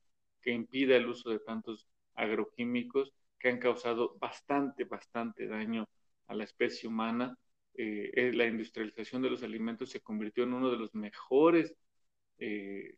que 0.41 0.51
impida 0.51 0.95
el 0.95 1.07
uso 1.07 1.29
de 1.29 1.39
tantos 1.39 1.87
agroquímicos 2.15 3.13
que 3.39 3.49
han 3.49 3.59
causado 3.59 4.15
bastante, 4.19 4.85
bastante 4.85 5.47
daño 5.47 5.87
a 6.27 6.35
la 6.35 6.43
especie 6.43 6.89
humana. 6.89 7.37
Eh, 7.73 8.11
eh, 8.15 8.31
la 8.33 8.45
industrialización 8.45 9.21
de 9.21 9.29
los 9.29 9.43
alimentos 9.43 9.89
se 9.89 10.01
convirtió 10.01 10.43
en 10.43 10.53
uno 10.53 10.71
de 10.71 10.77
los 10.77 10.93
mejores 10.95 11.75
eh, 12.37 12.97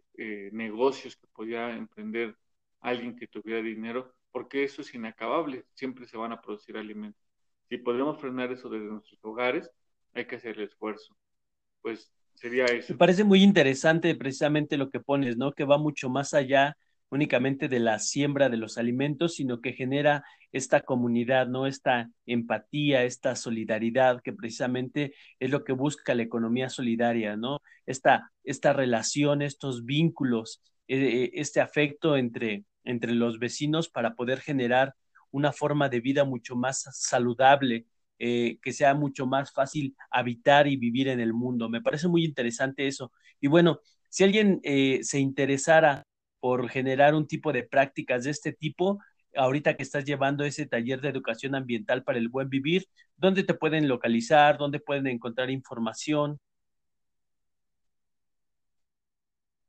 negocios 0.52 1.16
que 1.16 1.28
podía 1.28 1.76
emprender 1.76 2.36
alguien 2.80 3.16
que 3.16 3.28
tuviera 3.28 3.62
dinero, 3.62 4.16
porque 4.32 4.64
eso 4.64 4.82
es 4.82 4.94
inacabable, 4.94 5.66
siempre 5.74 6.06
se 6.06 6.18
van 6.18 6.32
a 6.32 6.42
producir 6.42 6.78
alimentos. 6.78 7.22
Si 7.70 7.78
podemos 7.78 8.20
frenar 8.20 8.52
eso 8.52 8.70
desde 8.70 8.86
nuestros 8.86 9.20
hogares, 9.24 9.70
hay 10.14 10.26
que 10.26 10.36
hacer 10.36 10.58
el 10.58 10.64
esfuerzo. 10.64 11.16
Pues 11.82 12.12
sería 12.34 12.66
eso. 12.66 12.94
Me 12.94 12.98
parece 12.98 13.24
muy 13.24 13.44
interesante 13.44 14.16
precisamente 14.16 14.78
lo 14.78 14.90
que 14.90 15.00
pones, 15.00 15.38
¿no? 15.38 15.52
Que 15.52 15.66
va 15.66 15.78
mucho 15.78 16.10
más 16.10 16.34
allá 16.34 16.78
únicamente 17.10 17.68
de 17.68 17.80
la 17.80 18.00
siembra 18.00 18.50
de 18.50 18.58
los 18.58 18.78
alimentos, 18.78 19.36
sino 19.36 19.62
que 19.62 19.74
genera 19.74 20.24
esta 20.52 20.82
comunidad, 20.82 21.48
¿no? 21.48 21.68
Esta 21.68 22.10
empatía, 22.26 23.04
esta 23.04 23.36
solidaridad, 23.36 24.22
que 24.22 24.34
precisamente 24.34 25.14
es 25.40 25.50
lo 25.50 25.64
que 25.64 25.74
busca 25.74 26.16
la 26.16 26.24
economía 26.24 26.70
solidaria, 26.70 27.38
¿no? 27.38 27.62
Esta, 27.86 28.32
esta 28.44 28.74
relación, 28.74 29.42
estos 29.42 29.86
vínculos, 29.86 30.62
eh, 30.88 30.98
eh, 30.98 31.32
este 31.34 31.62
afecto 31.62 32.18
entre, 32.18 32.66
entre 32.84 33.14
los 33.14 33.40
vecinos 33.40 33.90
para 33.90 34.16
poder 34.16 34.40
generar 34.40 34.96
una 35.32 35.52
forma 35.52 35.90
de 35.90 36.02
vida 36.02 36.24
mucho 36.24 36.56
más 36.56 36.84
saludable, 36.94 37.86
eh, 38.20 38.58
que 38.62 38.74
sea 38.74 38.96
mucho 38.96 39.28
más 39.28 39.52
fácil 39.54 39.96
habitar 40.10 40.68
y 40.68 40.78
vivir 40.78 41.08
en 41.10 41.20
el 41.20 41.34
mundo. 41.34 41.70
Me 41.70 41.82
parece 41.82 42.08
muy 42.08 42.26
interesante 42.26 42.88
eso. 42.88 43.12
Y 43.40 43.48
bueno, 43.48 43.82
si 44.10 44.24
alguien 44.24 44.62
se 44.64 45.20
interesara 45.20 46.08
por 46.48 46.70
generar 46.70 47.14
un 47.14 47.28
tipo 47.28 47.52
de 47.52 47.64
prácticas 47.64 48.24
de 48.24 48.30
este 48.30 48.54
tipo, 48.54 49.00
ahorita 49.36 49.76
que 49.76 49.84
estás 49.84 50.06
llevando 50.06 50.46
ese 50.46 50.66
taller 50.66 51.02
de 51.02 51.10
educación 51.10 51.56
ambiental 51.56 52.06
para 52.06 52.20
el 52.20 52.30
buen 52.30 52.48
vivir, 52.50 52.86
¿dónde 53.18 53.44
te 53.44 53.54
pueden 53.54 53.90
localizar? 53.90 54.58
¿Dónde 54.58 54.80
pueden 54.80 55.08
encontrar 55.08 55.50
información? 55.50 56.40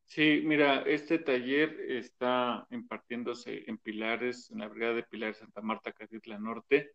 Sí, 0.05 0.41
mira, 0.45 0.83
este 0.83 1.19
taller 1.19 1.81
está 1.89 2.65
impartiéndose 2.71 3.65
en 3.67 3.79
Pilares, 3.79 4.49
en 4.53 4.61
la 4.61 4.69
Brigada 4.69 4.95
de 4.95 5.03
Pilares 5.03 5.39
Santa 5.39 5.61
Marta, 5.61 5.91
Catitla 5.91 6.39
Norte. 6.39 6.93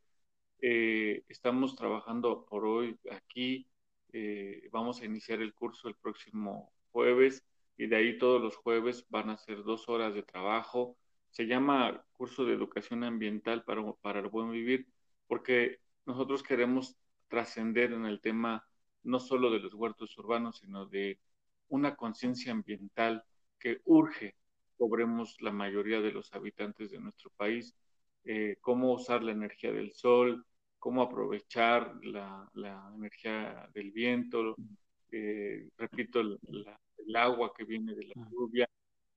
Eh, 0.61 1.25
estamos 1.27 1.75
trabajando 1.75 2.45
por 2.45 2.65
hoy 2.65 2.97
aquí. 3.11 3.67
Eh, 4.13 4.69
vamos 4.71 5.01
a 5.01 5.05
iniciar 5.05 5.41
el 5.41 5.53
curso 5.53 5.89
el 5.89 5.95
próximo 5.95 6.71
jueves 6.93 7.43
y 7.77 7.87
de 7.87 7.95
ahí 7.95 8.17
todos 8.17 8.41
los 8.41 8.55
jueves 8.57 9.05
van 9.09 9.29
a 9.29 9.37
ser 9.37 9.63
dos 9.63 9.89
horas 9.89 10.13
de 10.13 10.23
trabajo. 10.23 10.97
Se 11.31 11.45
llama 11.47 12.05
curso 12.13 12.45
de 12.45 12.53
educación 12.53 13.03
ambiental 13.03 13.63
para, 13.63 13.81
para 14.01 14.19
el 14.19 14.27
buen 14.27 14.51
vivir 14.51 14.87
porque 15.27 15.79
nosotros 16.05 16.43
queremos 16.43 16.95
trascender 17.27 17.93
en 17.93 18.05
el 18.05 18.21
tema 18.21 18.67
no 19.03 19.19
solo 19.19 19.49
de 19.51 19.59
los 19.59 19.73
huertos 19.73 20.17
urbanos, 20.17 20.59
sino 20.59 20.85
de 20.85 21.19
una 21.69 21.95
conciencia 21.95 22.51
ambiental 22.51 23.23
que 23.59 23.81
urge 23.85 24.35
cobremos 24.77 25.41
la 25.41 25.51
mayoría 25.51 26.01
de 26.01 26.11
los 26.11 26.33
habitantes 26.33 26.91
de 26.91 26.99
nuestro 26.99 27.29
país, 27.31 27.75
eh, 28.25 28.57
cómo 28.61 28.93
usar 28.93 29.23
la 29.23 29.31
energía 29.31 29.71
del 29.71 29.91
sol, 29.93 30.45
cómo 30.77 31.01
aprovechar 31.01 31.95
la, 32.03 32.49
energía 32.95 33.69
del 33.73 33.91
viento, 33.91 34.55
eh, 35.11 35.69
repito, 35.77 36.21
el 37.05 37.15
agua 37.15 37.53
que 37.55 37.65
viene 37.65 37.95
de 37.95 38.05
la 38.05 38.29
lluvia, 38.29 38.69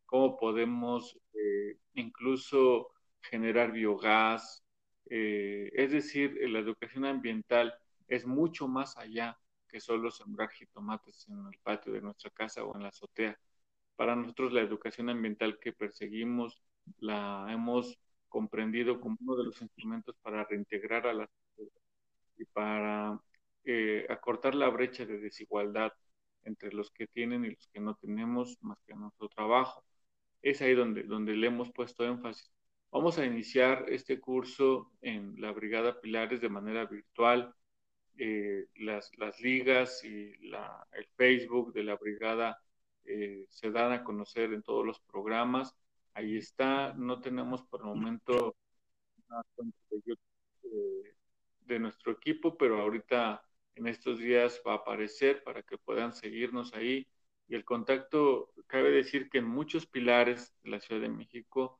cómo 0.05 0.37
podemos 0.37 1.18
eh, 1.35 1.79
incluso 1.95 2.89
generar 3.20 3.72
biogás, 3.72 4.62
es 5.09 5.93
decir, 5.93 6.37
la 6.51 6.59
educación 6.59 7.05
ambiental 7.05 7.72
es 8.09 8.27
mucho 8.27 8.66
más 8.66 8.97
allá 8.97 9.39
que 9.68 9.81
solo 9.81 10.11
sembrar 10.11 10.51
jitomates 10.51 11.29
en 11.29 11.47
el 11.47 11.59
patio 11.62 11.93
de 11.93 12.01
nuestra 12.01 12.31
casa 12.31 12.64
o 12.64 12.74
en 12.74 12.83
la 12.83 12.89
azotea. 12.89 13.39
Para 13.97 14.16
nosotros 14.16 14.53
la 14.53 14.61
educación 14.61 15.09
ambiental 15.09 15.59
que 15.59 15.72
perseguimos 15.72 16.62
la 16.99 17.47
hemos 17.51 17.99
comprendido 18.29 19.01
como 19.01 19.16
uno 19.20 19.37
de 19.37 19.45
los 19.45 19.62
instrumentos 19.62 20.16
para 20.22 20.45
reintegrar 20.45 21.07
a 21.07 21.14
la 21.14 21.27
sociedad 21.27 21.81
y 22.39 22.45
para 22.45 23.20
eh, 23.64 24.07
acortar 24.09 24.55
la 24.55 24.68
brecha 24.68 25.07
de 25.07 25.18
desigualdad 25.18 25.93
entre 26.47 26.72
los 26.72 26.90
que 26.90 27.07
tienen 27.07 27.44
y 27.44 27.51
los 27.51 27.68
que 27.68 27.80
no 27.80 27.94
tenemos 27.97 28.57
más 28.62 28.78
que 28.86 28.94
nuestro 28.94 29.28
trabajo. 29.28 29.84
Es 30.42 30.62
ahí 30.62 30.74
donde, 30.74 31.03
donde 31.05 31.36
le 31.36 31.49
hemos 31.49 31.72
puesto 31.72 32.05
énfasis. 32.07 32.51
Vamos 32.90 33.18
a 33.18 33.26
iniciar 33.26 33.86
este 33.88 34.20
curso 34.20 34.92
en 35.03 35.40
la 35.40 35.53
Brigada 35.53 36.01
Pilares 36.01 36.40
de 36.40 36.49
manera 36.49 36.86
virtual 36.86 37.55
eh, 38.18 38.66
las, 38.76 39.11
las, 39.18 39.38
ligas 39.40 40.03
y 40.03 40.32
el 40.92 41.07
Facebook 41.16 41.74
de 41.74 41.84
la 41.84 41.97
brigada 41.97 42.59
eh, 43.05 43.44
se 43.51 43.70
dan 43.70 43.92
a 43.92 44.05
conocer 44.05 44.55
en 44.55 44.62
todos 44.62 44.86
los 44.86 45.01
programas. 45.01 45.76
Ahí 46.14 46.38
está, 46.38 46.94
no 46.94 47.20
tenemos 47.20 47.62
por 47.64 47.80
el 47.80 47.86
momento 47.88 48.57
una 49.28 49.42
cuenta 49.55 49.78
eh, 50.62 51.14
de 51.61 51.78
nuestro 51.78 52.12
equipo, 52.12 52.57
pero 52.57 52.80
ahorita 52.80 53.42
en 53.77 53.87
estos 53.87 54.18
días 54.18 54.61
va 54.66 54.72
a 54.72 54.77
aparecer 54.77 55.43
para 55.45 55.62
que 55.62 55.79
puedan 55.79 56.12
seguirnos 56.12 56.74
ahí. 56.74 57.07
Y 57.49 57.55
el 57.55 57.64
contacto, 57.64 58.53
cabe 58.66 58.91
decir 58.91 59.31
que 59.31 59.39
en 59.39 59.47
muchos 59.47 59.87
pilares 59.87 60.55
de 60.64 60.70
la 60.70 60.81
Ciudad 60.81 61.03
de 61.03 61.09
México, 61.09 61.79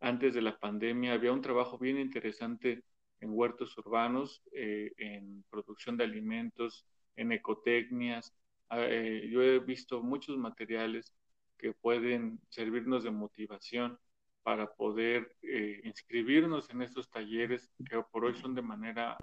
antes 0.00 0.34
de 0.34 0.42
la 0.42 0.58
pandemia, 0.58 1.14
había 1.14 1.32
un 1.32 1.42
trabajo 1.42 1.78
bien 1.78 1.98
interesante 1.98 2.84
en 3.20 3.30
huertos 3.32 3.76
urbanos, 3.78 4.42
eh, 4.52 4.92
en 4.98 5.44
producción 5.50 5.96
de 5.96 6.04
alimentos, 6.04 6.86
en 7.16 7.32
ecotecnias. 7.32 8.34
Ah, 8.68 8.80
eh, 8.82 9.28
yo 9.30 9.42
he 9.42 9.58
visto 9.58 10.02
muchos 10.02 10.38
materiales 10.38 11.12
que 11.58 11.72
pueden 11.74 12.40
servirnos 12.48 13.04
de 13.04 13.10
motivación 13.10 13.98
para 14.42 14.72
poder 14.72 15.36
eh, 15.42 15.80
inscribirnos 15.84 16.70
en 16.70 16.82
estos 16.82 17.10
talleres 17.10 17.68
que 17.84 18.02
por 18.10 18.24
hoy 18.24 18.34
son 18.36 18.54
de 18.54 18.62
manera 18.62 19.18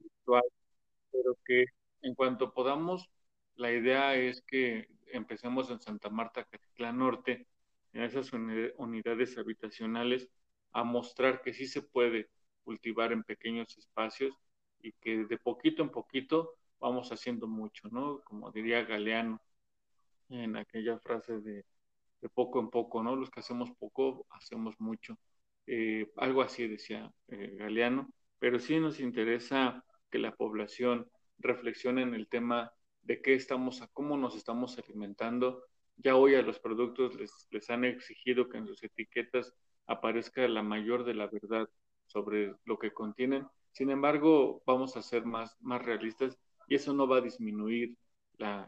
virtual, 0.00 0.42
pero 1.12 1.36
que 1.44 1.66
en 2.02 2.14
cuanto 2.14 2.52
podamos, 2.52 3.08
la 3.56 3.72
idea 3.72 4.14
es 4.16 4.42
que 4.42 4.88
empecemos 5.12 5.70
en 5.70 5.80
Santa 5.80 6.10
Marta, 6.10 6.44
Catlán 6.44 6.98
Norte, 6.98 7.46
en 7.92 8.02
esas 8.02 8.32
unidades 8.32 9.38
habitacionales, 9.38 10.28
a 10.72 10.84
mostrar 10.84 11.42
que 11.42 11.54
sí 11.54 11.66
se 11.66 11.82
puede 11.82 12.28
cultivar 12.64 13.12
en 13.12 13.22
pequeños 13.24 13.76
espacios 13.78 14.34
y 14.80 14.92
que 14.92 15.24
de 15.24 15.38
poquito 15.38 15.82
en 15.82 15.90
poquito 15.90 16.54
vamos 16.80 17.10
haciendo 17.12 17.46
mucho, 17.48 17.88
¿no? 17.90 18.20
Como 18.24 18.50
diría 18.52 18.84
Galeano 18.84 19.40
en 20.28 20.56
aquella 20.56 20.98
frase 20.98 21.40
de, 21.40 21.64
de 22.22 22.30
poco 22.30 22.60
en 22.60 22.70
poco, 22.70 23.02
¿no? 23.04 23.16
Los 23.16 23.30
que 23.30 23.40
hacemos 23.40 23.72
poco, 23.78 24.26
hacemos 24.30 24.76
mucho. 24.80 25.18
Eh, 25.66 26.12
algo 26.18 26.42
así 26.42 26.68
decía 26.68 27.12
eh, 27.28 27.56
Galeano, 27.58 28.10
pero 28.40 28.58
sí 28.60 28.80
nos 28.80 29.00
interesa 29.00 29.84
que 30.10 30.18
la 30.18 30.34
población 30.34 31.10
reflexione 31.38 32.02
en 32.02 32.14
el 32.14 32.28
tema 32.28 32.72
de 33.02 33.22
qué 33.22 33.34
estamos, 33.34 33.82
a 33.82 33.88
cómo 33.88 34.16
nos 34.16 34.36
estamos 34.36 34.78
alimentando. 34.78 35.64
Ya 35.96 36.16
hoy 36.16 36.34
a 36.34 36.42
los 36.42 36.58
productos 36.58 37.14
les, 37.50 37.70
han 37.70 37.84
exigido 37.84 38.48
que 38.48 38.58
en 38.58 38.66
sus 38.66 38.82
etiquetas 38.82 39.54
aparezca 39.86 40.46
la 40.48 40.62
mayor 40.62 41.04
de 41.04 41.14
la 41.14 41.26
verdad 41.26 41.68
sobre 42.06 42.54
lo 42.64 42.78
que 42.78 42.92
contienen. 42.92 43.46
Sin 43.72 43.90
embargo, 43.90 44.62
vamos 44.66 44.96
a 44.96 45.02
ser 45.02 45.24
más, 45.24 45.56
más 45.60 45.84
realistas 45.84 46.38
y 46.68 46.74
eso 46.74 46.92
no 46.92 47.06
va 47.06 47.18
a 47.18 47.22
disminuir 47.22 47.96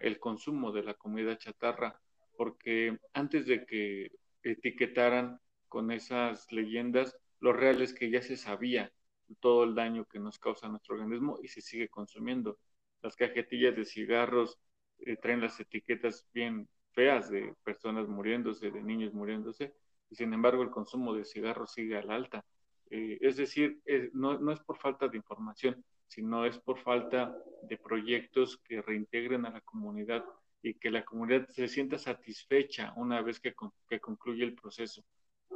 el 0.00 0.18
consumo 0.18 0.72
de 0.72 0.82
la 0.82 0.94
comida 0.94 1.36
chatarra, 1.36 2.00
porque 2.36 2.98
antes 3.12 3.46
de 3.46 3.66
que 3.66 4.10
etiquetaran 4.42 5.40
con 5.68 5.90
esas 5.90 6.50
leyendas, 6.52 7.14
lo 7.40 7.52
real 7.52 7.82
es 7.82 7.92
que 7.92 8.10
ya 8.10 8.22
se 8.22 8.36
sabía 8.36 8.92
todo 9.36 9.64
el 9.64 9.74
daño 9.74 10.04
que 10.04 10.18
nos 10.18 10.38
causa 10.38 10.68
nuestro 10.68 10.94
organismo 10.94 11.38
y 11.42 11.48
se 11.48 11.60
sigue 11.60 11.88
consumiendo. 11.88 12.58
Las 13.02 13.16
cajetillas 13.16 13.76
de 13.76 13.84
cigarros 13.84 14.58
eh, 15.00 15.16
traen 15.16 15.40
las 15.40 15.58
etiquetas 15.60 16.26
bien 16.32 16.68
feas 16.92 17.30
de 17.30 17.54
personas 17.64 18.08
muriéndose, 18.08 18.70
de 18.70 18.82
niños 18.82 19.12
muriéndose, 19.14 19.74
y 20.10 20.16
sin 20.16 20.32
embargo 20.32 20.62
el 20.62 20.70
consumo 20.70 21.14
de 21.14 21.24
cigarros 21.24 21.72
sigue 21.72 21.96
al 21.96 22.10
alta. 22.10 22.44
Eh, 22.90 23.18
es 23.20 23.36
decir, 23.36 23.80
no, 24.14 24.38
no, 24.38 24.52
es 24.52 24.60
por 24.60 24.78
falta 24.78 25.08
de 25.08 25.16
información, 25.16 25.84
sino 26.06 26.46
es 26.46 26.58
por 26.58 26.78
falta 26.78 27.36
de 27.62 27.76
proyectos 27.76 28.58
que 28.64 28.80
reintegren 28.82 29.44
a 29.46 29.50
la 29.50 29.60
comunidad 29.60 30.24
y 30.62 30.74
que 30.74 30.90
la 30.90 31.04
comunidad 31.04 31.46
se 31.50 31.68
sienta 31.68 31.98
satisfecha 31.98 32.92
una 32.96 33.22
vez 33.22 33.38
que, 33.40 33.54
que 33.88 34.00
concluye 34.00 34.44
el 34.44 34.54
proceso. 34.54 35.04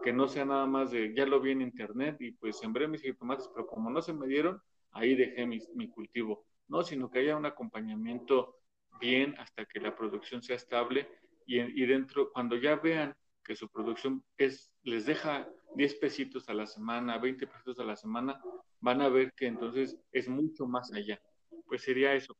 Que 0.02 0.12
no 0.12 0.28
sea 0.28 0.44
nada 0.44 0.66
más 0.66 0.90
de, 0.90 1.14
ya 1.14 1.26
lo 1.26 1.40
vi 1.40 1.52
en 1.52 1.62
internet 1.62 2.16
y 2.20 2.32
pues 2.32 2.58
sembré 2.58 2.88
mis 2.88 3.02
jitomates, 3.02 3.48
pero 3.54 3.66
como 3.66 3.90
no 3.90 4.02
se 4.02 4.12
me 4.12 4.26
dieron, 4.26 4.60
ahí 4.90 5.14
dejé 5.14 5.46
mi, 5.46 5.58
mi 5.74 5.88
cultivo. 5.88 6.46
No, 6.68 6.82
sino 6.82 7.10
que 7.10 7.20
haya 7.20 7.36
un 7.36 7.46
acompañamiento 7.46 8.56
bien 9.00 9.34
hasta 9.38 9.64
que 9.64 9.80
la 9.80 9.94
producción 9.94 10.42
sea 10.42 10.56
estable 10.56 11.08
y, 11.46 11.60
y 11.60 11.86
dentro, 11.86 12.32
cuando 12.32 12.56
ya 12.56 12.76
vean 12.76 13.14
que 13.44 13.56
su 13.56 13.68
producción 13.68 14.24
es, 14.38 14.72
les 14.82 15.06
deja 15.06 15.48
10 15.74 15.94
pesitos 15.96 16.48
a 16.48 16.54
la 16.54 16.66
semana, 16.66 17.18
20 17.18 17.46
pesitos 17.46 17.78
a 17.80 17.84
la 17.84 17.96
semana, 17.96 18.40
van 18.80 19.00
a 19.00 19.08
ver 19.08 19.32
que 19.32 19.46
entonces 19.46 19.98
es 20.12 20.28
mucho 20.28 20.66
más 20.66 20.92
allá. 20.92 21.20
Pues 21.66 21.82
sería 21.82 22.14
eso. 22.14 22.36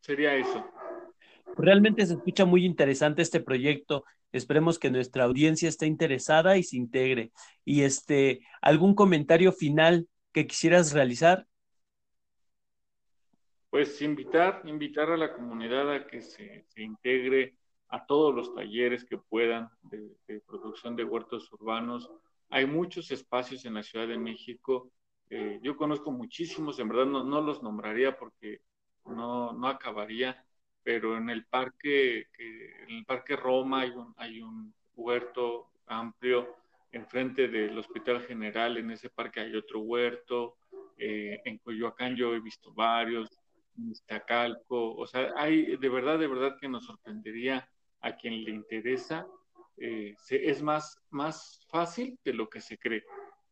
Sería 0.00 0.34
eso. 0.34 0.66
Realmente 1.56 2.06
se 2.06 2.14
escucha 2.14 2.44
muy 2.44 2.64
interesante 2.64 3.22
este 3.22 3.40
proyecto. 3.40 4.04
Esperemos 4.32 4.78
que 4.78 4.90
nuestra 4.90 5.24
audiencia 5.24 5.68
esté 5.68 5.86
interesada 5.86 6.56
y 6.56 6.62
se 6.62 6.76
integre. 6.76 7.32
Y 7.64 7.82
este, 7.82 8.40
¿algún 8.62 8.94
comentario 8.94 9.52
final 9.52 10.08
que 10.32 10.46
quisieras 10.46 10.92
realizar? 10.92 11.46
pues 13.70 14.02
invitar, 14.02 14.62
invitar 14.64 15.10
a 15.10 15.16
la 15.16 15.32
comunidad 15.32 15.94
a 15.94 16.06
que 16.06 16.20
se, 16.20 16.66
integre 16.76 17.56
a 17.88 18.04
todos 18.04 18.34
los 18.34 18.52
talleres 18.54 19.04
que 19.04 19.16
puedan 19.16 19.68
de, 19.82 20.40
producción 20.46 20.96
de 20.96 21.04
huertos 21.04 21.50
urbanos. 21.52 22.10
Hay 22.50 22.66
muchos 22.66 23.10
espacios 23.12 23.64
en 23.64 23.74
la 23.74 23.82
Ciudad 23.84 24.08
de 24.08 24.18
México. 24.18 24.90
Eh, 25.30 25.60
yo 25.62 25.76
conozco 25.76 26.10
muchísimos, 26.10 26.80
en 26.80 26.88
verdad 26.88 27.06
no, 27.06 27.22
no 27.22 27.40
los 27.40 27.62
nombraría 27.62 28.18
porque 28.18 28.60
no, 29.06 29.52
no, 29.52 29.68
acabaría, 29.68 30.44
pero 30.82 31.16
en 31.16 31.30
el 31.30 31.46
parque, 31.46 32.28
en 32.38 32.96
el 32.96 33.04
parque 33.04 33.36
Roma 33.36 33.82
hay 33.82 33.90
un, 33.90 34.14
hay 34.16 34.40
un 34.40 34.74
huerto 34.94 35.70
amplio 35.86 36.56
enfrente 36.92 37.48
del 37.48 37.78
Hospital 37.78 38.22
General, 38.22 38.76
en 38.76 38.90
ese 38.90 39.10
parque 39.10 39.40
hay 39.40 39.54
otro 39.54 39.80
huerto, 39.80 40.56
eh, 40.96 41.40
en 41.44 41.58
Coyoacán 41.58 42.16
yo 42.16 42.34
he 42.34 42.40
visto 42.40 42.72
varios, 42.72 43.28
Iztacalco, 43.76 44.94
o 44.94 45.06
sea, 45.06 45.32
hay 45.36 45.76
de 45.76 45.88
verdad, 45.88 46.18
de 46.18 46.26
verdad 46.26 46.56
que 46.60 46.68
nos 46.68 46.84
sorprendería 46.84 47.68
a 48.00 48.16
quien 48.16 48.44
le 48.44 48.50
interesa, 48.50 49.26
eh, 49.78 50.14
es 50.28 50.62
más, 50.62 51.00
más 51.10 51.60
fácil 51.70 52.18
de 52.24 52.34
lo 52.34 52.48
que 52.50 52.60
se 52.60 52.78
cree. 52.78 53.04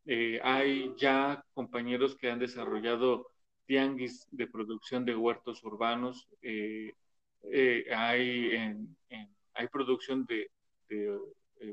Eh, 0.05 0.39
hay 0.43 0.93
ya 0.97 1.43
compañeros 1.53 2.15
que 2.15 2.29
han 2.29 2.39
desarrollado 2.39 3.31
tianguis 3.69 4.27
de 4.31 4.47
producción 4.47 5.05
de 5.05 5.15
huertos 5.15 5.63
urbanos, 5.63 6.27
eh, 6.41 6.91
eh, 7.43 7.85
hay, 7.95 8.51
hay 9.53 9.67
producción 9.67 10.25
de, 10.25 10.49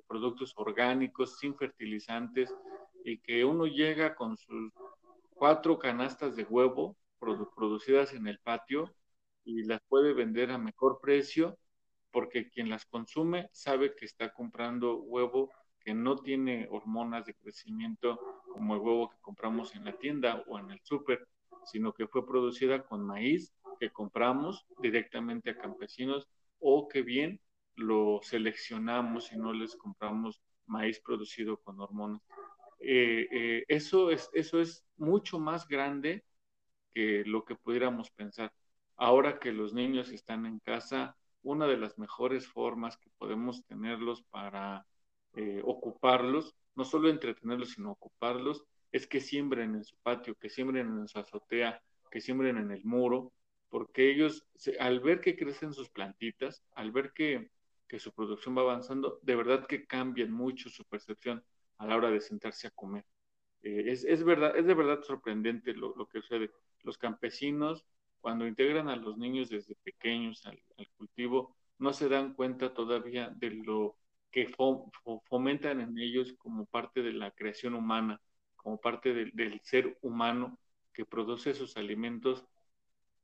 productos 0.06 0.52
orgánicos 0.56 1.38
sin 1.38 1.56
fertilizantes 1.56 2.54
y 3.02 3.16
que 3.16 3.46
uno 3.46 3.66
llega 3.66 4.14
con 4.14 4.36
sus 4.36 4.74
cuatro 5.30 5.78
canastas 5.78 6.36
de 6.36 6.44
huevo 6.44 6.98
producidas 7.18 8.12
en 8.12 8.26
el 8.26 8.38
patio 8.40 8.94
y 9.46 9.62
las 9.62 9.80
puede 9.88 10.12
vender 10.12 10.50
a 10.50 10.58
mejor 10.58 11.00
precio 11.00 11.56
porque 12.10 12.50
quien 12.50 12.68
las 12.68 12.84
consume 12.84 13.48
sabe 13.52 13.94
que 13.94 14.04
está 14.04 14.34
comprando 14.34 14.98
huevo 14.98 15.50
que 15.80 15.94
no 15.94 16.16
tiene 16.16 16.68
hormonas 16.70 17.24
de 17.24 17.34
crecimiento 17.34 18.20
como 18.52 18.74
el 18.74 18.80
huevo 18.80 19.08
que 19.08 19.18
compramos 19.22 19.74
en 19.76 19.86
la 19.86 19.92
tienda 19.92 20.44
o 20.46 20.58
en 20.58 20.72
el 20.72 20.80
súper, 20.82 21.26
sino 21.66 21.92
que 21.92 22.06
fue 22.06 22.26
producida 22.26 22.84
con 22.84 23.04
maíz 23.04 23.52
que 23.78 23.90
compramos 23.90 24.66
directamente 24.80 25.50
a 25.50 25.58
campesinos 25.58 26.26
o 26.58 26.88
que 26.88 27.02
bien 27.02 27.40
lo 27.74 28.20
seleccionamos 28.22 29.32
y 29.32 29.36
no 29.36 29.52
les 29.52 29.76
compramos 29.76 30.40
maíz 30.66 31.00
producido 31.00 31.58
con 31.58 31.80
hormonas. 31.80 32.22
Eh, 32.80 33.28
eh, 33.30 33.64
eso, 33.68 34.10
es, 34.10 34.30
eso 34.32 34.60
es 34.60 34.84
mucho 34.96 35.38
más 35.38 35.66
grande 35.68 36.24
que 36.94 37.24
lo 37.26 37.44
que 37.44 37.54
pudiéramos 37.54 38.10
pensar. 38.10 38.52
Ahora 38.96 39.38
que 39.38 39.52
los 39.52 39.74
niños 39.74 40.10
están 40.10 40.46
en 40.46 40.58
casa, 40.60 41.16
una 41.42 41.66
de 41.66 41.76
las 41.76 41.98
mejores 41.98 42.46
formas 42.46 42.96
que 42.96 43.10
podemos 43.18 43.64
tenerlos 43.66 44.22
para 44.22 44.86
eh, 45.34 45.60
ocuparlos, 45.64 46.56
no 46.74 46.84
solo 46.84 47.08
entretenerlos, 47.10 47.70
sino 47.72 47.92
ocuparlos, 47.92 48.64
es 48.96 49.06
que 49.06 49.20
siembren 49.20 49.74
en 49.74 49.84
su 49.84 49.94
patio, 49.98 50.34
que 50.36 50.48
siembren 50.48 50.86
en 50.86 51.06
su 51.06 51.18
azotea, 51.18 51.82
que 52.10 52.20
siembren 52.20 52.56
en 52.56 52.70
el 52.70 52.82
muro, 52.84 53.32
porque 53.68 54.10
ellos, 54.10 54.46
al 54.80 55.00
ver 55.00 55.20
que 55.20 55.36
crecen 55.36 55.74
sus 55.74 55.90
plantitas, 55.90 56.64
al 56.74 56.92
ver 56.92 57.12
que, 57.12 57.50
su 57.98 58.12
producción 58.12 58.56
va 58.56 58.62
avanzando, 58.62 59.20
de 59.22 59.36
verdad 59.36 59.66
que 59.66 59.86
cambian 59.86 60.32
mucho 60.32 60.70
su 60.70 60.84
percepción 60.84 61.44
a 61.78 61.86
la 61.86 61.96
hora 61.96 62.10
de 62.10 62.20
sentarse 62.20 62.66
a 62.66 62.70
comer. 62.70 63.04
Eh, 63.62 63.84
es, 63.86 64.02
de 64.02 64.24
verdad 64.74 65.02
sorprendente 65.02 65.74
lo, 65.74 65.94
que 66.06 66.20
sucede. 66.22 66.50
Los 66.82 66.98
campesinos, 66.98 67.84
cuando 68.20 68.46
integran 68.46 68.88
a 68.88 68.96
los 68.96 69.18
niños 69.18 69.50
desde 69.50 69.76
pequeños 69.76 70.46
al, 70.46 70.58
cultivo, 70.96 71.54
no 71.78 71.92
se 71.92 72.08
dan 72.08 72.34
cuenta 72.34 72.72
todavía 72.72 73.28
de 73.28 73.50
lo 73.50 73.98
que 74.30 74.48
fomentan 75.28 75.80
en 75.80 75.98
ellos 75.98 76.34
como 76.38 76.66
parte 76.66 77.02
de 77.02 77.12
la 77.12 77.30
creación 77.30 77.74
humana, 77.74 78.20
como 78.66 78.80
parte 78.80 79.14
del 79.14 79.60
ser 79.62 79.96
humano 80.02 80.58
que 80.92 81.04
produce 81.04 81.54
sus 81.54 81.76
alimentos, 81.76 82.44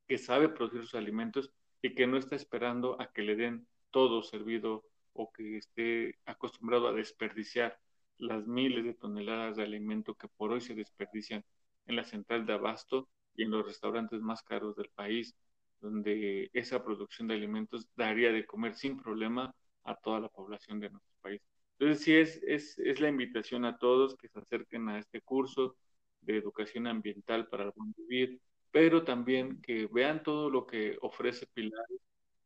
que 0.07 0.17
sabe 0.17 0.49
producir 0.49 0.83
sus 0.83 0.95
alimentos 0.95 1.51
y 1.83 1.97
que 1.97 2.07
no 2.07 2.17
está 2.17 2.37
esperando 2.37 2.97
a 3.03 3.13
que 3.13 3.23
le 3.23 3.35
den 3.35 3.67
todo 3.91 4.23
servido 4.23 4.85
o 5.15 5.33
que 5.33 5.57
esté 5.57 6.17
acostumbrado 6.27 6.87
a 6.87 6.93
desperdiciar 6.93 7.77
las 8.19 8.47
miles 8.47 8.85
de 8.85 8.95
toneladas 8.95 9.57
de 9.57 9.65
alimento 9.65 10.15
que 10.15 10.29
por 10.29 10.53
hoy 10.53 10.61
se 10.61 10.77
desperdician 10.77 11.45
en 11.87 11.97
la 11.97 12.05
central 12.05 12.47
de 12.47 12.53
abasto 12.53 13.09
y 13.35 13.43
en 13.43 13.51
los 13.51 13.67
restaurantes 13.67 14.21
más 14.21 14.45
caros 14.45 14.77
del 14.77 14.91
país, 14.91 15.35
donde 15.81 16.51
esa 16.53 16.85
producción 16.85 17.27
de 17.27 17.35
alimentos 17.35 17.89
daría 17.97 18.31
de 18.31 18.47
comer 18.47 18.77
sin 18.77 18.97
problema 18.97 19.53
a 19.83 19.97
toda 19.97 20.21
la 20.21 20.29
población 20.29 20.79
de 20.79 20.91
nuestro 20.91 21.17
país. 21.21 21.43
Entonces, 21.79 22.05
sí, 22.05 22.15
es, 22.15 22.41
es, 22.47 22.79
es 22.79 23.01
la 23.01 23.09
invitación 23.09 23.65
a 23.65 23.79
todos 23.79 24.17
que 24.17 24.29
se 24.29 24.39
acerquen 24.39 24.89
a 24.89 24.99
este 24.99 25.21
curso 25.21 25.77
de 26.21 26.37
educación 26.37 26.87
ambiental 26.87 27.49
para 27.49 27.65
el 27.65 27.73
buen 27.75 27.93
vivir, 27.97 28.41
pero 28.71 29.05
también 29.05 29.61
que 29.61 29.87
vean 29.87 30.23
todo 30.23 30.49
lo 30.51 30.67
que 30.67 30.97
ofrece 31.03 31.47
Pilares 31.53 32.01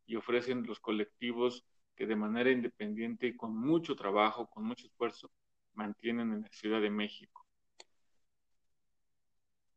y 0.07 0.17
ofrecen 0.17 0.67
los 0.67 0.81
colectivos 0.81 1.65
que 1.95 2.07
de 2.07 2.17
manera 2.17 2.51
independiente 2.51 3.27
y 3.27 3.37
con 3.37 3.57
mucho 3.57 3.97
trabajo, 3.97 4.49
con 4.49 4.65
mucho 4.65 4.87
esfuerzo, 4.87 5.31
mantienen 5.75 6.33
en 6.33 6.43
la 6.43 6.49
Ciudad 6.51 6.81
de 6.81 6.91
México. 6.91 7.47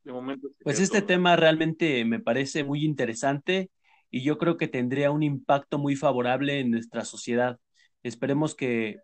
De 0.03 0.13
momento 0.13 0.49
pues 0.63 0.79
este 0.79 1.01
tema 1.01 1.35
realmente 1.35 2.03
me 2.05 2.19
parece 2.19 2.63
muy 2.63 2.83
interesante 2.83 3.69
y 4.09 4.23
yo 4.23 4.37
creo 4.37 4.57
que 4.57 4.67
tendría 4.67 5.11
un 5.11 5.23
impacto 5.23 5.77
muy 5.77 5.95
favorable 5.95 6.59
en 6.59 6.71
nuestra 6.71 7.05
sociedad. 7.05 7.59
Esperemos 8.01 8.55
que 8.55 8.97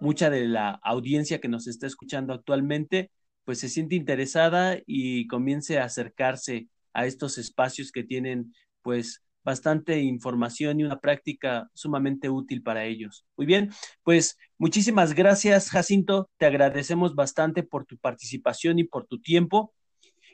mucha 0.00 0.30
de 0.30 0.46
la 0.46 0.80
audiencia 0.82 1.40
que 1.40 1.48
nos 1.48 1.66
está 1.66 1.86
escuchando 1.86 2.32
actualmente 2.32 3.10
pues 3.48 3.60
se 3.60 3.70
siente 3.70 3.94
interesada 3.94 4.76
y 4.84 5.26
comience 5.26 5.78
a 5.78 5.84
acercarse 5.84 6.68
a 6.92 7.06
estos 7.06 7.38
espacios 7.38 7.92
que 7.92 8.04
tienen 8.04 8.52
pues 8.82 9.24
bastante 9.42 10.00
información 10.00 10.78
y 10.78 10.84
una 10.84 11.00
práctica 11.00 11.70
sumamente 11.72 12.28
útil 12.28 12.62
para 12.62 12.84
ellos. 12.84 13.24
Muy 13.38 13.46
bien, 13.46 13.70
pues 14.02 14.36
muchísimas 14.58 15.14
gracias, 15.14 15.70
Jacinto. 15.70 16.28
Te 16.36 16.44
agradecemos 16.44 17.14
bastante 17.14 17.62
por 17.62 17.86
tu 17.86 17.96
participación 17.96 18.78
y 18.78 18.84
por 18.84 19.06
tu 19.06 19.18
tiempo. 19.18 19.72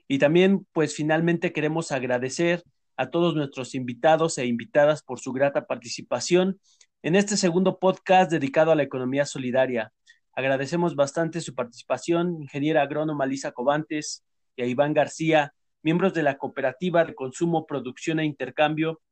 Y 0.09 0.19
también, 0.19 0.67
pues 0.73 0.97
finalmente 0.97 1.53
queremos 1.53 1.93
agradecer 1.93 2.65
a 2.97 3.11
todos 3.11 3.37
nuestros 3.37 3.77
invitados 3.77 4.39
e 4.39 4.47
invitadas 4.47 5.05
por 5.05 5.21
su 5.21 5.33
grata 5.33 5.69
participación 5.69 6.59
en 7.05 7.17
este 7.17 7.37
segundo 7.37 7.79
podcast 7.79 8.31
dedicado 8.31 8.73
a 8.73 8.75
la 8.75 8.83
economía 8.83 9.27
solidaria. 9.27 9.93
Agradecemos 10.33 10.97
bastante 10.97 11.43
su 11.43 11.55
participación, 11.55 12.41
ingeniera 12.41 12.81
agrónoma 12.81 13.27
Lisa 13.27 13.53
Covantes 13.53 14.25
y 14.57 14.63
a 14.63 14.67
Iván 14.67 14.95
García, 14.95 15.53
miembros 15.83 16.15
de 16.15 16.23
la 16.23 16.39
Cooperativa 16.39 17.05
de 17.05 17.15
Consumo, 17.15 17.67
Producción 17.67 18.21
e 18.21 18.25
Intercambio, 18.25 19.03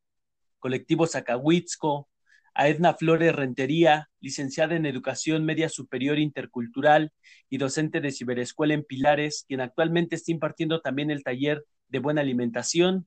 Colectivo 0.59 1.07
Zacahuitzco, 1.07 2.09
a 2.55 2.68
Edna 2.70 2.95
Flores 2.95 3.36
Rentería, 3.36 4.09
licenciada 4.20 4.74
en 4.74 4.86
Educación 4.86 5.45
Media 5.45 5.68
Superior 5.68 6.18
Intercultural 6.18 7.12
y 7.51 7.59
docente 7.59 8.01
de 8.01 8.11
Ciberescuela 8.11 8.72
en 8.72 8.84
Pilares, 8.84 9.45
quien 9.47 9.61
actualmente 9.61 10.16
está 10.16 10.32
impartiendo 10.32 10.80
también 10.80 11.11
el 11.11 11.22
taller 11.22 11.62
de 11.88 11.99
buena 11.99 12.22
alimentación. 12.22 13.07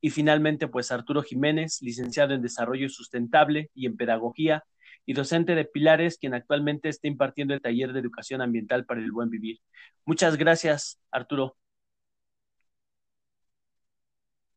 Y 0.00 0.10
finalmente, 0.10 0.68
pues 0.68 0.92
Arturo 0.92 1.22
Jiménez, 1.22 1.82
licenciado 1.82 2.34
en 2.34 2.42
Desarrollo 2.42 2.88
Sustentable 2.88 3.70
y 3.74 3.86
en 3.86 3.96
Pedagogía 3.96 4.64
y 5.04 5.14
docente 5.14 5.54
de 5.54 5.64
Pilares, 5.64 6.18
quien 6.18 6.34
actualmente 6.34 6.88
está 6.88 7.08
impartiendo 7.08 7.54
el 7.54 7.60
taller 7.60 7.92
de 7.92 8.00
Educación 8.00 8.42
Ambiental 8.42 8.84
para 8.84 9.00
el 9.00 9.10
Buen 9.10 9.30
Vivir. 9.30 9.58
Muchas 10.04 10.36
gracias, 10.36 11.00
Arturo. 11.10 11.56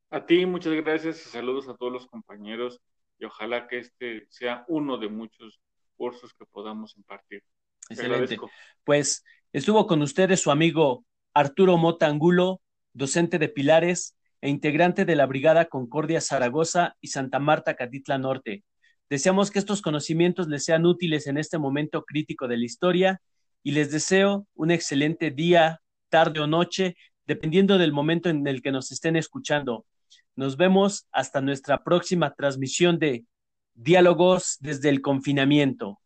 A 0.10 0.26
ti, 0.26 0.46
muchas 0.46 0.74
gracias 0.74 1.26
y 1.26 1.30
saludos 1.30 1.70
a 1.70 1.76
todos 1.76 1.92
los 1.92 2.06
compañeros 2.08 2.82
y 3.18 3.26
ojalá 3.26 3.68
que 3.68 3.80
este 3.80 4.28
sea 4.30 4.66
uno 4.68 4.98
de 4.98 5.08
muchos 5.08 5.62
cursos 5.96 6.34
que 6.34 6.46
podamos 6.46 6.98
impartir. 6.98 7.44
Excelente. 7.90 8.38
Pues 8.84 9.24
estuvo 9.54 9.88
con 9.88 10.02
ustedes 10.02 10.42
su 10.42 10.52
amigo 10.52 11.06
Arturo 11.34 11.78
Mota 11.78 12.08
Angulo, 12.08 12.60
docente 12.94 13.40
de 13.40 13.48
Pilares 13.48 14.18
e 14.42 14.50
integrante 14.50 15.06
de 15.06 15.16
la 15.16 15.26
Brigada 15.26 15.66
Concordia 15.66 16.20
Zaragoza 16.20 16.96
y 17.00 17.08
Santa 17.08 17.40
Marta 17.40 17.76
Catitla 17.76 18.18
Norte. 18.18 18.64
Deseamos 19.10 19.52
que 19.52 19.60
estos 19.60 19.82
conocimientos 19.82 20.48
les 20.48 20.64
sean 20.64 20.86
útiles 20.86 21.28
en 21.28 21.38
este 21.38 21.58
momento 21.58 22.04
crítico 22.04 22.48
de 22.48 22.58
la 22.58 22.66
historia 22.66 23.22
y 23.64 23.72
les 23.72 23.92
deseo 23.92 24.48
un 24.56 24.72
excelente 24.72 25.32
día, 25.32 25.82
tarde 26.10 26.40
o 26.40 26.48
noche, 26.48 26.96
dependiendo 27.26 27.78
del 27.78 27.94
momento 27.94 28.30
en 28.30 28.46
el 28.48 28.62
que 28.62 28.72
nos 28.72 28.92
estén 28.92 29.16
escuchando. 29.16 29.86
Nos 30.36 30.58
vemos 30.58 31.08
hasta 31.12 31.42
nuestra 31.42 31.84
próxima 31.84 32.34
transmisión 32.34 33.00
de 33.00 33.26
Diálogos 33.74 34.58
desde 34.60 34.90
el 34.90 35.02
confinamiento. 35.02 36.01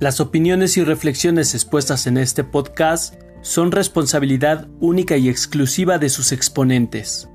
Las 0.00 0.18
opiniones 0.18 0.78
y 0.78 0.82
reflexiones 0.82 1.54
expuestas 1.54 2.06
en 2.06 2.16
este 2.16 2.42
podcast 2.42 3.16
son 3.42 3.70
responsabilidad 3.70 4.66
única 4.80 5.18
y 5.18 5.28
exclusiva 5.28 5.98
de 5.98 6.08
sus 6.08 6.32
exponentes. 6.32 7.28